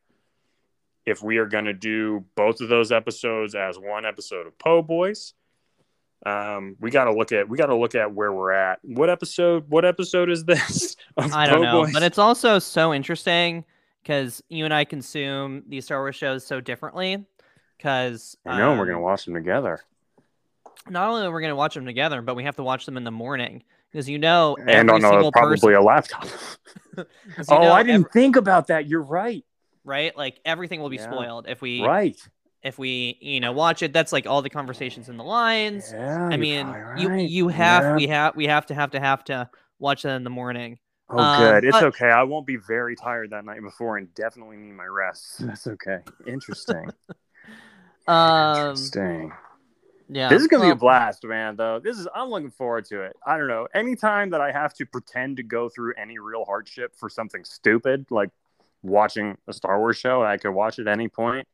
if 1.05 1.23
we 1.23 1.39
are 1.39 1.47
going 1.47 1.65
to 1.65 1.73
do 1.73 2.25
both 2.37 2.61
of 2.61 2.69
those 2.69 2.93
episodes 2.93 3.55
as 3.55 3.79
one 3.79 4.07
episode 4.07 4.47
of 4.47 4.59
Po 4.59 4.83
Boys. 4.83 5.35
Um, 6.25 6.77
we 6.81 6.91
got 6.91 7.05
to 7.05 7.13
look 7.13 7.33
at 7.33 7.49
we 7.49 7.59
got 7.59 7.67
to 7.67 7.77
look 7.77 7.95
at 7.95 8.15
where 8.15 8.33
we're 8.33 8.53
at. 8.53 8.79
What 8.83 9.11
episode? 9.11 9.69
What 9.69 9.85
episode 9.85 10.31
is 10.31 10.45
this? 10.45 10.97
I 11.17 11.47
don't 11.49 11.63
know, 11.63 11.87
but 11.93 12.03
it's 12.03 12.19
also 12.19 12.59
so 12.59 12.95
interesting 12.95 13.65
because 14.03 14.43
you 14.49 14.65
and 14.65 14.73
I 14.73 14.85
consume 14.85 15.65
these 15.69 15.85
Star 15.85 16.01
Wars 16.01 16.17
shows 16.17 16.47
so 16.47 16.61
differently. 16.61 17.27
Because 17.77 18.37
I 18.47 18.59
know 18.59 18.79
we're 18.79 18.87
gonna 18.87 19.01
watch 19.01 19.25
them 19.25 19.35
together. 19.35 19.81
not 20.89 21.09
only 21.09 21.27
are 21.27 21.33
we 21.35 21.43
gonna 21.43 21.57
watch 21.57 21.75
them 21.75 21.85
together, 21.85 22.23
but 22.23 22.37
we 22.37 22.45
have 22.45 22.55
to 22.57 22.63
watch 22.63 22.87
them 22.87 22.97
in 22.97 23.03
the 23.03 23.11
morning 23.11 23.65
because 23.91 24.09
you 24.09 24.19
know 24.19 24.57
and 24.61 24.71
every 24.71 25.05
on 25.05 25.25
a, 25.25 25.31
probably 25.33 25.57
person. 25.57 25.75
a 25.75 25.81
laptop. 25.83 26.27
oh, 27.49 27.73
I 27.73 27.83
didn't 27.83 28.05
ev- 28.07 28.13
think 28.13 28.37
about 28.37 28.69
that. 28.69 28.87
You're 28.87 29.03
right. 29.03 29.45
right? 29.85 30.17
Like 30.17 30.39
everything 30.45 30.81
will 30.81 30.91
be 30.91 30.97
Yeah. 30.97 31.11
spoiled 31.11 31.49
if 31.49 31.61
we 31.61 31.83
Right. 31.85 32.17
If 32.63 32.79
we 32.79 33.19
you 33.21 33.41
know 33.41 33.53
watch 33.53 33.83
it. 33.83 33.93
That's 33.93 34.13
like 34.13 34.27
all 34.27 34.43
the 34.43 34.51
conversations 34.51 35.09
in 35.09 35.17
the 35.17 35.25
lines. 35.25 35.91
Yeah. 35.93 36.29
I 36.31 36.37
mean, 36.37 36.67
probably 36.71 37.03
you 37.03 37.09
right. 37.09 37.29
you 37.29 37.49
have 37.49 37.83
Yeah. 37.85 37.97
we 37.97 38.07
have 38.09 38.37
we 38.37 38.47
have 38.47 38.67
to 38.67 38.75
have 38.75 38.91
to 38.93 39.01
have 39.01 39.25
to 39.25 39.51
watch 39.79 40.03
that 40.03 40.17
in 40.17 40.25
the 40.25 40.31
morning. 40.31 40.79
Oh, 41.11 41.19
um, 41.19 41.41
good. 41.41 41.65
It's 41.65 41.73
but- 41.77 41.85
okay. 41.85 42.09
I 42.11 42.23
won't 42.23 42.47
be 42.47 42.57
very 42.57 42.97
tired 42.97 43.31
that 43.31 43.45
night 43.45 43.61
before, 43.63 43.99
and 43.99 44.13
definitely 44.15 44.57
need 44.57 44.73
my 44.73 44.87
rest. 44.87 45.45
That's 45.47 45.67
okay. 45.67 45.99
Interesting. 46.27 46.91
Um, 48.09 48.71
Interesting. 48.71 49.33
yeah, 50.09 50.29
This 50.29 50.43
is 50.43 50.49
gonna 50.49 50.65
be 50.65 50.71
a 50.71 50.75
blast, 50.75 51.23
man. 51.25 51.55
Though 51.55 51.79
this 51.79 51.99
is, 51.99 52.09
I'm 52.13 52.31
looking 52.31 52.51
forward 52.51 52.85
to 52.87 53.03
it. 53.03 53.17
I 53.25 53.39
don't 53.39 53.47
know. 53.47 53.69
Anytime 53.75 54.31
that 54.31 54.41
I 54.41 54.51
have 54.51 54.75
to 54.75 54.87
pretend 54.87 55.37
to 55.37 55.45
go 55.45 55.69
through 55.69 55.95
any 55.97 56.19
real 56.19 56.45
hardship 56.45 56.95
for 56.97 57.09
something 57.09 57.45
stupid, 57.45 58.07
like 58.11 58.31
watching 58.83 59.39
a 59.47 59.53
Star 59.53 59.79
Wars 59.79 59.97
show, 59.97 60.21
I 60.23 60.37
could 60.37 60.51
watch 60.51 60.81
at 60.81 60.89
any 60.89 61.09
point, 61.09 61.47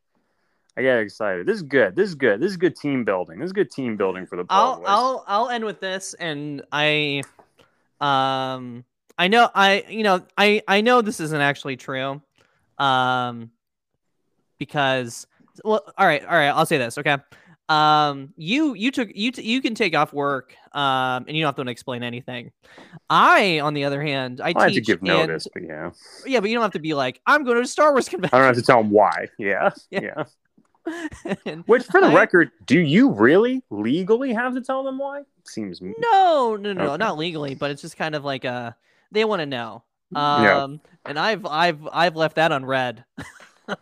I 0.78 0.82
get 0.82 0.98
excited. 1.00 1.44
This 1.44 1.56
is 1.56 1.62
good. 1.64 1.96
This 1.96 2.08
is 2.08 2.14
good. 2.14 2.40
This 2.40 2.52
is 2.52 2.56
good 2.56 2.76
team 2.76 3.04
building. 3.04 3.40
This 3.40 3.46
is 3.46 3.52
good 3.52 3.68
team 3.68 3.96
building 3.96 4.26
for 4.26 4.36
the. 4.36 4.44
I'll. 4.48 4.80
I'll 4.86 5.24
I'll 5.26 5.48
end 5.48 5.64
with 5.64 5.80
this, 5.80 6.14
and 6.14 6.62
I, 6.70 7.24
um, 8.00 8.84
I 9.18 9.26
know 9.26 9.50
I 9.52 9.84
you 9.88 10.04
know 10.04 10.22
I 10.36 10.62
I 10.68 10.80
know 10.82 11.02
this 11.02 11.18
isn't 11.18 11.40
actually 11.40 11.76
true, 11.78 12.22
um, 12.78 13.50
because 14.58 15.26
well, 15.64 15.82
all 15.98 16.06
right, 16.06 16.24
all 16.24 16.30
right, 16.30 16.50
I'll 16.50 16.64
say 16.64 16.78
this, 16.78 16.96
okay. 16.96 17.16
Um, 17.68 18.32
you 18.36 18.74
you 18.74 18.92
took 18.92 19.10
you 19.16 19.32
t- 19.32 19.42
you 19.42 19.60
can 19.60 19.74
take 19.74 19.96
off 19.96 20.12
work, 20.12 20.54
um, 20.72 21.24
and 21.26 21.36
you 21.36 21.42
don't 21.42 21.56
have 21.56 21.64
to 21.66 21.68
explain 21.68 22.04
anything. 22.04 22.52
I, 23.10 23.58
on 23.58 23.74
the 23.74 23.84
other 23.84 24.00
hand, 24.00 24.40
I 24.40 24.54
I 24.56 24.62
have 24.62 24.68
to 24.68 24.74
teach 24.74 24.86
give 24.86 25.00
in- 25.00 25.08
notice, 25.08 25.48
but 25.52 25.64
yeah, 25.64 25.90
yeah, 26.24 26.38
but 26.38 26.48
you 26.50 26.54
don't 26.54 26.62
have 26.62 26.72
to 26.74 26.78
be 26.78 26.94
like 26.94 27.20
I'm 27.26 27.42
going 27.42 27.56
to 27.56 27.62
a 27.62 27.66
Star 27.66 27.90
Wars 27.90 28.08
convention. 28.08 28.36
I 28.36 28.38
don't 28.38 28.46
have 28.46 28.56
to 28.56 28.62
tell 28.62 28.80
them 28.80 28.92
why. 28.92 29.26
Yeah, 29.38 29.70
Yeah. 29.90 30.00
yeah. 30.00 30.24
Which, 31.66 31.84
for 31.84 32.00
the 32.00 32.08
I- 32.08 32.14
record, 32.14 32.50
do 32.66 32.78
you 32.78 33.10
really 33.10 33.62
legally 33.70 34.32
have 34.32 34.54
to 34.54 34.60
tell 34.60 34.82
them 34.84 34.98
why? 34.98 35.22
Seems 35.44 35.80
No, 35.80 36.56
no, 36.60 36.72
no, 36.72 36.84
Okay. 36.90 36.96
not 36.98 37.16
legally, 37.18 37.54
but 37.54 37.70
it's 37.70 37.80
just 37.82 37.96
kind 37.96 38.14
of 38.14 38.24
like 38.24 38.44
a 38.44 38.76
they 39.12 39.24
want 39.24 39.40
to 39.40 39.46
know. 39.46 39.82
Yeah. 40.12 40.62
Um, 40.64 40.80
and 41.04 41.18
I've 41.18 41.44
I've 41.46 41.86
I've 41.92 42.16
left 42.16 42.36
that 42.36 42.52
unread 42.52 43.04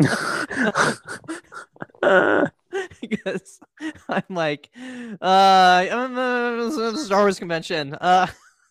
because 3.01 3.61
I'm 4.09 4.23
like, 4.31 4.71
uh, 5.21 5.87
I'm 5.91 6.19
a 6.19 6.97
Star 6.97 7.21
Wars 7.21 7.39
convention. 7.39 7.95
Uh, 7.95 8.27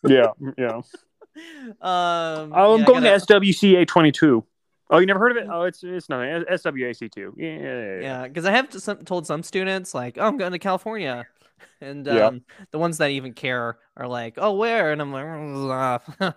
yeah, 0.08 0.28
yeah. 0.58 0.70
um, 1.82 2.54
I'm 2.54 2.80
yeah, 2.80 2.86
going 2.86 3.04
gotta- 3.04 3.26
to 3.26 3.34
SWCA 3.40 3.88
22. 3.88 4.44
Oh, 4.90 5.00
you 5.00 5.06
never 5.06 5.20
heard 5.20 5.32
of 5.32 5.38
it? 5.38 5.48
Oh, 5.52 5.64
it's 5.64 5.84
it's 5.84 6.10
nothing. 6.10 6.46
SWAC 6.50 7.12
2. 7.12 7.34
Yeah, 7.38 7.48
yeah, 7.48 7.58
yeah. 7.60 8.00
Yeah, 8.02 8.28
because 8.28 8.46
I 8.46 8.52
have 8.52 8.70
to, 8.70 8.80
some, 8.80 8.98
told 9.04 9.26
some 9.26 9.42
students 9.42 9.94
like, 9.96 10.18
"Oh, 10.20 10.28
I'm 10.28 10.38
going 10.38 10.52
to 10.52 10.60
California," 10.60 11.26
and 11.82 12.06
Yeah. 12.06 12.28
um, 12.28 12.42
the 12.72 12.78
ones 12.78 13.00
that 13.00 13.10
even 13.10 13.34
care 13.34 13.78
are 13.98 14.08
like, 14.08 14.36
"Oh, 14.38 14.54
where?" 14.54 14.92
And 14.92 15.02
I'm 15.02 15.12
like, 15.12 16.02
"All 16.22 16.34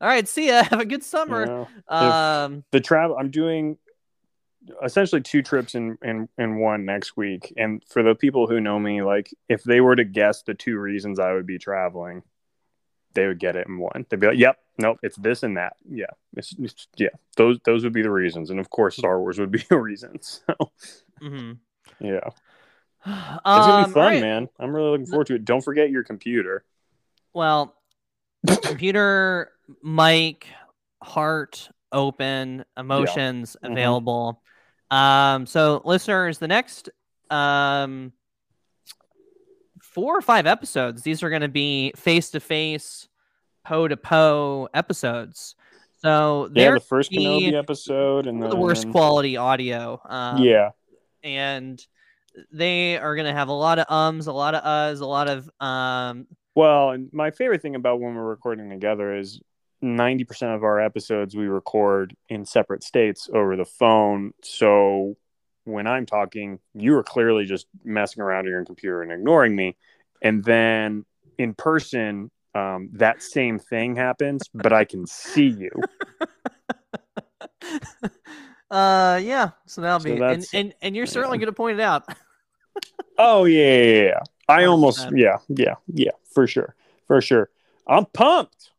right, 0.00 0.26
see 0.26 0.48
ya. 0.48 0.64
Have 0.70 0.80
a 0.80 0.84
good 0.84 1.04
summer." 1.04 1.66
Yeah. 1.88 2.44
Um, 2.44 2.64
The 2.72 2.80
travel, 2.80 3.16
I'm 3.18 3.30
doing 3.30 3.78
essentially 4.84 5.20
two 5.20 5.42
trips 5.42 5.74
in, 5.74 5.98
in, 6.02 6.28
in 6.38 6.58
one 6.58 6.84
next 6.84 7.16
week. 7.16 7.52
And 7.56 7.82
for 7.88 8.02
the 8.02 8.14
people 8.14 8.46
who 8.46 8.60
know 8.60 8.78
me, 8.78 9.02
like 9.02 9.32
if 9.48 9.64
they 9.64 9.80
were 9.80 9.96
to 9.96 10.04
guess 10.04 10.42
the 10.42 10.54
two 10.54 10.78
reasons 10.78 11.18
I 11.18 11.32
would 11.32 11.46
be 11.46 11.58
traveling, 11.58 12.22
they 13.14 13.26
would 13.26 13.38
get 13.38 13.56
it 13.56 13.66
in 13.66 13.78
one. 13.78 14.06
They'd 14.08 14.20
be 14.20 14.26
like, 14.28 14.38
yep, 14.38 14.58
nope, 14.78 14.98
it's 15.02 15.16
this 15.16 15.42
and 15.42 15.56
that. 15.56 15.76
Yeah. 15.88 16.06
It's, 16.36 16.52
it's- 16.54 16.86
yeah. 16.96 17.08
Those, 17.36 17.58
those 17.64 17.84
would 17.84 17.92
be 17.92 18.02
the 18.02 18.10
reasons. 18.10 18.50
And 18.50 18.58
of 18.60 18.70
course, 18.70 18.96
Star 18.96 19.20
Wars 19.20 19.38
would 19.38 19.50
be 19.50 19.64
a 19.70 19.76
reason. 19.76 20.20
So, 20.22 20.42
mhm. 21.22 21.58
yeah. 22.00 22.20
It's 23.04 23.40
Um, 23.44 23.66
going 23.66 23.82
to 23.82 23.88
be 23.88 23.92
fun, 23.94 24.02
alright. 24.02 24.20
man. 24.20 24.48
I'm 24.60 24.74
really 24.74 24.90
looking 24.90 25.06
forward 25.06 25.26
to 25.28 25.34
it. 25.34 25.44
Don't 25.44 25.60
forget 25.60 25.90
your 25.90 26.04
computer. 26.04 26.64
Well, 27.34 27.74
computer, 28.62 29.50
mic, 29.82 30.46
heart 31.02 31.68
open, 31.90 32.64
emotions 32.76 33.56
Mhm. 33.62 33.72
available. 33.72 34.40
Um, 34.90 35.46
so 35.46 35.82
listeners, 35.84 36.38
the 36.38 36.48
next 36.48 36.90
um 37.30 38.12
four 39.92 40.16
or 40.16 40.22
five 40.22 40.46
episodes, 40.46 41.02
these 41.02 41.22
are 41.22 41.30
going 41.30 41.42
to 41.42 41.48
be 41.48 41.92
face 41.96 42.30
to 42.30 42.40
face, 42.40 43.08
po 43.64 43.86
to 43.88 43.96
po 43.96 44.68
episodes. 44.74 45.54
So 45.98 46.46
Yeah, 46.46 46.64
they're 46.64 46.74
the 46.74 46.80
first 46.80 47.10
the- 47.10 47.18
Kenobi 47.18 47.54
episode 47.54 48.26
and 48.26 48.42
the 48.42 48.56
worst 48.56 48.90
quality 48.90 49.36
audio. 49.36 50.00
Um, 50.04 50.42
Yeah, 50.42 50.70
and 51.22 51.84
they 52.50 52.96
are 52.96 53.14
gonna 53.14 53.34
have 53.34 53.48
a 53.48 53.52
lot 53.52 53.78
of 53.78 53.86
ums, 53.90 54.26
a 54.26 54.32
lot 54.32 54.54
of 54.54 54.64
uhs, 54.64 55.00
a 55.00 55.06
lot 55.06 55.28
of 55.28 55.48
um. 55.60 56.26
Well, 56.54 56.90
and 56.90 57.08
my 57.12 57.30
favorite 57.30 57.62
thing 57.62 57.76
about 57.76 58.00
when 58.00 58.14
we're 58.14 58.24
recording 58.24 58.68
together 58.70 59.16
is 59.16 59.40
90% 59.82 60.54
of 60.54 60.64
our 60.64 60.80
episodes 60.80 61.36
we 61.36 61.46
record 61.46 62.14
in 62.28 62.44
separate 62.44 62.82
states 62.82 63.28
over 63.32 63.56
the 63.56 63.64
phone. 63.64 64.32
So 64.42 65.16
when 65.64 65.86
I'm 65.86 66.06
talking, 66.06 66.58
you 66.74 66.96
are 66.96 67.02
clearly 67.02 67.44
just 67.44 67.66
messing 67.84 68.22
around 68.22 68.46
on 68.46 68.52
your 68.52 68.64
computer 68.64 69.02
and 69.02 69.12
ignoring 69.12 69.54
me. 69.56 69.76
And 70.22 70.44
then 70.44 71.04
in 71.38 71.54
person, 71.54 72.30
um, 72.54 72.90
that 72.94 73.22
same 73.22 73.58
thing 73.58 73.96
happens, 73.96 74.42
but 74.54 74.72
I 74.72 74.84
can 74.84 75.06
see 75.06 75.48
you. 75.48 75.70
uh 78.70 79.20
yeah 79.22 79.50
so 79.66 79.82
that'll 79.82 80.00
So 80.00 80.16
be 80.16 80.22
and, 80.22 80.46
and 80.52 80.74
and 80.80 80.96
you're 80.96 81.04
yeah. 81.04 81.10
certainly 81.10 81.38
going 81.38 81.46
to 81.46 81.52
point 81.52 81.78
it 81.78 81.82
out 81.82 82.04
Oh, 83.18 83.44
yeah, 83.44 83.82
yeah, 83.82 84.02
yeah. 84.04 84.20
I 84.48 84.64
almost, 84.64 85.06
yeah, 85.14 85.36
yeah, 85.48 85.74
yeah, 85.86 86.10
for 86.34 86.46
sure. 86.46 86.74
For 87.06 87.20
sure. 87.20 87.50
I'm 87.86 88.06
pumped. 88.06 88.70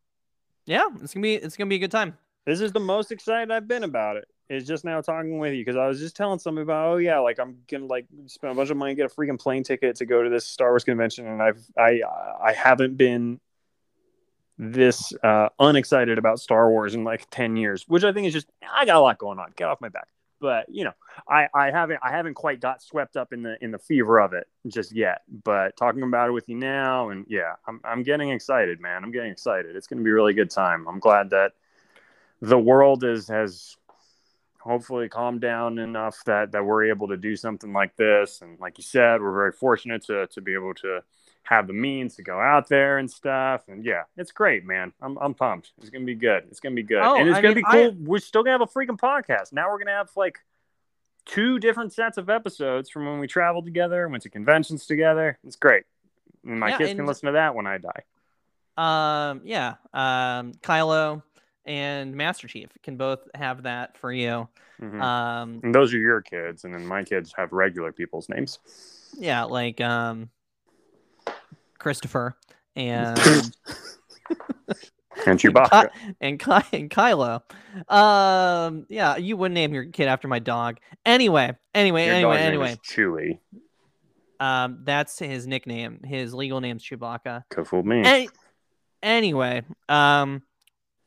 yeah 0.66 0.88
it's 1.02 1.14
gonna 1.14 1.24
be 1.24 1.36
it's 1.36 1.56
gonna 1.56 1.70
be 1.70 1.76
a 1.76 1.80
good 1.80 1.92
time 1.92 2.18
this 2.46 2.60
is 2.60 2.72
the 2.72 2.80
most 2.80 3.12
excited 3.12 3.52
I've 3.52 3.68
been 3.68 3.84
about 3.84 4.18
it. 4.18 4.28
Is 4.54 4.68
just 4.68 4.86
now 4.86 5.01
talking 5.01 5.39
with 5.39 5.54
you 5.54 5.62
because 5.62 5.76
I 5.76 5.88
was 5.88 5.99
just 5.99 6.16
telling 6.16 6.39
somebody 6.39 6.64
about 6.64 6.93
oh 6.93 6.97
yeah 6.97 7.20
like 7.20 7.39
I'm 7.39 7.58
gonna 7.70 7.86
like 7.86 8.06
spend 8.28 8.54
a 8.54 8.56
bunch 8.56 8.70
of 8.70 8.78
money 8.78 8.95
get 8.95 9.12
a 9.12 9.16
freaking 9.16 9.39
plane 9.39 9.64
ticket 9.64 9.95
to 9.97 10.06
go 10.06 10.24
to 10.24 10.30
this 10.30 10.45
Star 10.45 10.70
Wars 10.70 10.84
convention 10.84 11.28
and 11.28 11.41
I've 11.41 11.66
I 11.78 12.01
I 12.41 12.54
haven't 12.54 12.97
been 12.97 13.39
this 14.58 15.14
uh, 15.24 15.49
unexcited 15.60 16.18
about 16.18 16.39
Star 16.39 16.70
Wars 16.70 16.95
in 16.95 17.04
like 17.04 17.28
ten 17.30 17.58
years, 17.58 17.86
which 17.88 18.04
I 18.04 18.14
think 18.14 18.28
is 18.28 18.34
just 18.34 18.47
I 18.72 18.86
got 18.86 18.97
a 18.97 18.99
lot 18.99 19.18
going 19.18 19.39
on. 19.39 19.51
Get 19.56 19.68
off 19.68 19.82
my 19.82 19.89
back. 19.89 20.08
But 20.39 20.68
you 20.68 20.84
know, 20.84 20.91
I, 21.28 21.47
I 21.56 21.72
haven't 21.72 21.99
I 22.04 22.12
haven't 22.12 22.34
quite 22.34 22.60
got 22.60 22.82
swept 22.82 23.16
up 23.16 23.32
in 23.32 23.43
the 23.43 23.58
in 23.64 23.72
the 23.72 23.80
fever 23.80 24.20
of 24.20 24.34
it 24.34 24.47
just 24.68 24.91
yet. 24.91 25.22
But 25.43 25.78
talking 25.78 26.04
about 26.04 26.30
it 26.30 26.34
with 26.34 26.49
you 26.49 26.56
now, 26.56 27.10
and 27.10 27.26
yeah, 27.30 27.54
I'm 27.68 27.80
I'm 27.84 28.04
getting 28.04 28.30
excited, 28.30 28.82
man. 28.82 29.04
I'm 29.04 29.12
getting 29.12 29.32
excited. 29.32 29.76
It's 29.76 29.88
to 29.88 29.95
be 29.95 30.10
a 30.10 30.14
really 30.14 30.34
good 30.34 30.49
time. 30.49 30.86
I'm 30.88 30.99
glad 30.99 31.30
that 31.30 31.54
the 32.41 32.60
world 32.60 33.06
is 33.06 33.30
has 33.30 33.78
hopefully 34.64 35.09
calmed 35.09 35.41
down 35.41 35.78
enough 35.78 36.24
that 36.26 36.51
that 36.53 36.64
we're 36.66 36.86
able 36.86 37.07
to 37.09 37.18
do 37.18 37.36
something 37.36 37.74
like 37.74 37.95
this. 37.97 38.41
And 38.41 38.59
like 38.59 38.78
you 38.78 38.84
said, 38.84 39.22
we're 39.22 39.34
very 39.34 39.51
fortunate 39.51 40.03
to 40.05 40.28
to 40.28 40.41
be 40.41 40.53
able 40.53 40.74
to 40.76 41.01
have 41.43 41.68
the 41.68 41.74
means 41.74 42.16
to 42.16 42.24
go 42.24 42.39
out 42.39 42.70
there 42.70 42.97
and 42.97 43.11
stuff. 43.11 43.64
And 43.68 43.84
yeah, 43.84 44.03
it's 44.16 44.32
great, 44.32 44.66
man. 44.66 44.93
I'm 45.01 45.18
I'm 45.18 45.34
pumped. 45.34 45.74
It's 45.80 45.89
gonna 45.89 46.05
be 46.05 46.16
good. 46.16 46.45
It's 46.49 46.61
gonna 46.61 46.76
be 46.76 46.84
good. 46.84 47.01
Oh, 47.01 47.16
and 47.18 47.28
it's 47.28 47.38
I 47.38 47.41
gonna 47.41 47.55
mean, 47.55 47.64
be 47.66 47.72
cool. 47.72 47.95
We're 47.99 48.20
still 48.20 48.43
gonna 48.43 48.57
have 48.57 48.61
a 48.61 48.66
freaking 48.80 48.97
podcast. 48.99 49.51
Now 49.51 49.70
we're 49.70 49.80
gonna 49.80 49.91
have 49.97 50.09
like 50.16 50.39
two 51.26 51.59
different 51.59 51.93
sets 51.93 52.18
of 52.18 52.30
episodes 52.30 52.89
from 52.89 53.05
when 53.05 53.20
we 53.20 53.28
traveled 53.28 53.66
together, 53.66 54.07
went 54.07 54.24
to 54.24 54.30
conventions 54.30 54.86
together. 54.86 55.38
It's 55.45 55.55
great. 55.57 55.84
And 56.45 56.59
my 56.59 56.70
Yeah, 56.70 56.78
kids 56.78 56.93
can 56.93 57.05
listen 57.05 57.28
to 57.28 57.34
that 57.34 57.55
when 57.55 57.68
I 57.68 57.78
die. 57.78 58.03
um 58.76 59.41
yeah 59.43 59.76
um 59.93 60.51
kylo 60.64 61.22
and 61.66 62.14
master 62.16 62.47
chief 62.47 62.70
can 62.84 62.97
both 62.97 63.20
have 63.36 63.64
that 63.64 63.97
for 63.97 64.11
you 64.11 64.47
Mhm. 64.82 65.01
um 65.01 65.59
and 65.64 65.74
those 65.74 65.93
are 65.93 65.97
your 65.99 66.22
kids, 66.22 66.64
and 66.66 66.74
then 66.74 66.86
my 66.86 67.03
kids 67.03 67.34
have 67.38 67.51
regular 67.53 67.91
people's 67.91 68.28
names. 68.30 68.59
yeah 69.18 69.43
like 69.43 69.80
um 69.82 70.30
christopher 71.80 72.36
and 72.76 73.18
And 75.28 75.38
Chewbacca. 75.39 75.89
and 76.22 76.39
Ky- 76.39 76.78
and 76.78 76.89
Kylo. 76.89 77.43
Um, 77.88 78.86
yeah, 78.89 79.16
you 79.18 79.38
wouldn't 79.38 79.53
name 79.53 79.72
your 79.74 79.86
kid 79.86 80.07
after 80.07 80.28
my 80.28 80.39
dog. 80.39 80.80
Anyway, 81.05 81.55
anyway, 81.76 82.05
Your 82.07 82.16
anyway, 82.16 82.38
anyway. 82.39 82.72
is 82.72 82.78
Chewy. 82.80 83.38
Um, 84.39 84.80
that's 84.84 85.20
his 85.20 85.45
nickname. 85.45 85.99
His 86.03 86.34
legal 86.34 86.59
name's 86.61 86.84
Chewbacca. 86.84 87.43
Could 87.49 87.68
fool 87.68 87.84
me. 87.84 88.01
Any- 88.03 88.30
anyway, 89.03 89.61
um, 89.88 90.41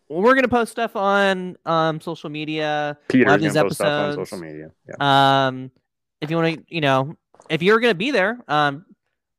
we're 0.09 0.35
gonna 0.35 0.49
post 0.49 0.73
stuff 0.73 0.97
on 0.97 1.57
um 1.67 2.01
social 2.01 2.31
media. 2.31 2.99
Peter's 3.09 3.27
gonna 3.27 3.39
these 3.39 3.55
post 3.55 3.75
stuff 3.77 3.89
on 3.89 4.05
episodes. 4.11 4.31
social 4.31 4.45
media. 4.45 4.71
Yeah. 4.89 5.47
Um, 5.47 5.71
if 6.21 6.31
you 6.31 6.37
want 6.37 6.57
to, 6.57 6.75
you 6.75 6.81
know, 6.81 7.17
if 7.51 7.63
you're 7.63 7.81
gonna 7.81 7.95
be 7.95 8.11
there, 8.11 8.39
um, 8.49 8.87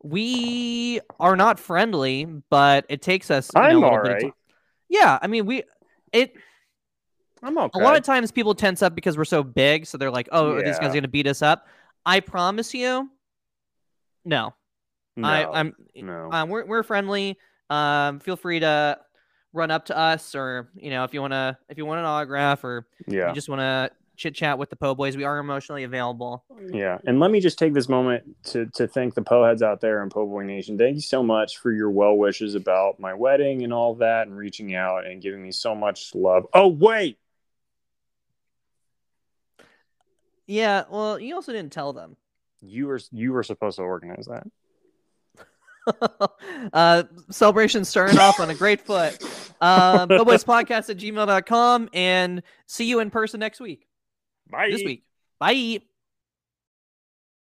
we 0.03 0.99
are 1.19 1.35
not 1.35 1.59
friendly, 1.59 2.25
but 2.49 2.85
it 2.89 3.01
takes 3.01 3.31
us. 3.31 3.49
You 3.55 3.61
I'm 3.61 3.77
a 3.77 3.79
little 3.79 4.03
bit 4.03 4.11
of 4.11 4.23
right. 4.23 4.33
Yeah, 4.89 5.19
I 5.21 5.27
mean, 5.27 5.45
we 5.45 5.63
it. 6.11 6.33
I'm 7.43 7.57
okay. 7.57 7.79
A 7.79 7.83
lot 7.83 7.95
of 7.97 8.03
times 8.03 8.31
people 8.31 8.55
tense 8.55 8.81
up 8.81 8.95
because 8.95 9.17
we're 9.17 9.25
so 9.25 9.43
big, 9.43 9.85
so 9.85 9.97
they're 9.97 10.11
like, 10.11 10.29
"Oh, 10.31 10.53
are 10.53 10.63
these 10.63 10.79
guys 10.79 10.87
Yeah. 10.87 10.93
going 10.93 11.01
to 11.03 11.07
beat 11.09 11.27
us 11.27 11.41
up?" 11.41 11.67
I 12.05 12.19
promise 12.19 12.73
you, 12.73 13.09
no. 14.25 14.53
no, 15.15 15.27
I, 15.27 15.59
I'm. 15.59 15.75
no. 15.95 16.29
Um, 16.31 16.49
we're 16.49 16.65
we're 16.65 16.83
friendly. 16.83 17.37
Um, 17.69 18.19
feel 18.19 18.37
free 18.37 18.59
to 18.61 18.97
run 19.53 19.71
up 19.71 19.85
to 19.85 19.97
us, 19.97 20.35
or 20.35 20.69
you 20.75 20.89
know, 20.89 21.03
if 21.03 21.13
you 21.13 21.21
want 21.21 21.33
to, 21.33 21.57
if 21.69 21.77
you 21.77 21.85
want 21.85 21.99
an 21.99 22.05
autograph, 22.05 22.63
or 22.63 22.87
yeah. 23.07 23.29
you 23.29 23.35
just 23.35 23.49
want 23.49 23.59
to 23.59 23.91
chit 24.15 24.33
chat 24.33 24.57
with 24.57 24.69
the 24.69 24.75
Po 24.75 24.95
Boys, 24.95 25.15
we 25.15 25.23
are 25.23 25.37
emotionally 25.37 25.83
available. 25.83 26.43
Yeah, 26.71 26.97
and 27.05 27.19
let 27.19 27.31
me 27.31 27.39
just 27.39 27.59
take 27.59 27.73
this 27.73 27.89
moment 27.89 28.23
to 28.45 28.67
to 28.75 28.87
thank 28.87 29.13
the 29.13 29.21
po 29.21 29.45
heads 29.45 29.61
out 29.61 29.81
there 29.81 30.03
in 30.03 30.09
Po 30.09 30.25
Boy 30.25 30.43
Nation. 30.43 30.77
Thank 30.77 30.95
you 30.95 31.01
so 31.01 31.23
much 31.23 31.57
for 31.57 31.71
your 31.71 31.89
well 31.91 32.17
wishes 32.17 32.55
about 32.55 32.99
my 32.99 33.13
wedding 33.13 33.63
and 33.63 33.73
all 33.73 33.95
that, 33.95 34.27
and 34.27 34.35
reaching 34.37 34.75
out 34.75 35.05
and 35.05 35.21
giving 35.21 35.41
me 35.41 35.51
so 35.51 35.75
much 35.75 36.13
love. 36.15 36.45
Oh 36.53 36.67
wait, 36.67 37.19
Yeah. 40.47 40.85
Well, 40.89 41.19
you 41.19 41.35
also 41.35 41.51
didn't 41.51 41.73
tell 41.73 41.93
them. 41.93 42.15
you 42.61 42.87
were 42.87 42.99
you 43.11 43.33
were 43.33 43.43
supposed 43.43 43.77
to 43.77 43.83
organize 43.83 44.25
that. 44.25 44.47
uh, 46.73 47.03
celebration 47.29 47.85
starting 47.85 48.17
off 48.19 48.39
on 48.39 48.49
a 48.49 48.55
great 48.55 48.81
foot. 48.81 49.21
Um, 49.61 50.07
Boys 50.09 50.43
Podcast 50.43 50.89
at 50.89 50.97
gmail.com 50.97 51.89
and 51.93 52.43
see 52.65 52.85
you 52.85 52.99
in 52.99 53.09
person 53.09 53.39
next 53.39 53.59
week. 53.59 53.87
Bye. 54.49 54.69
This 54.71 54.83
week. 54.83 55.03
Bye. 55.39 55.81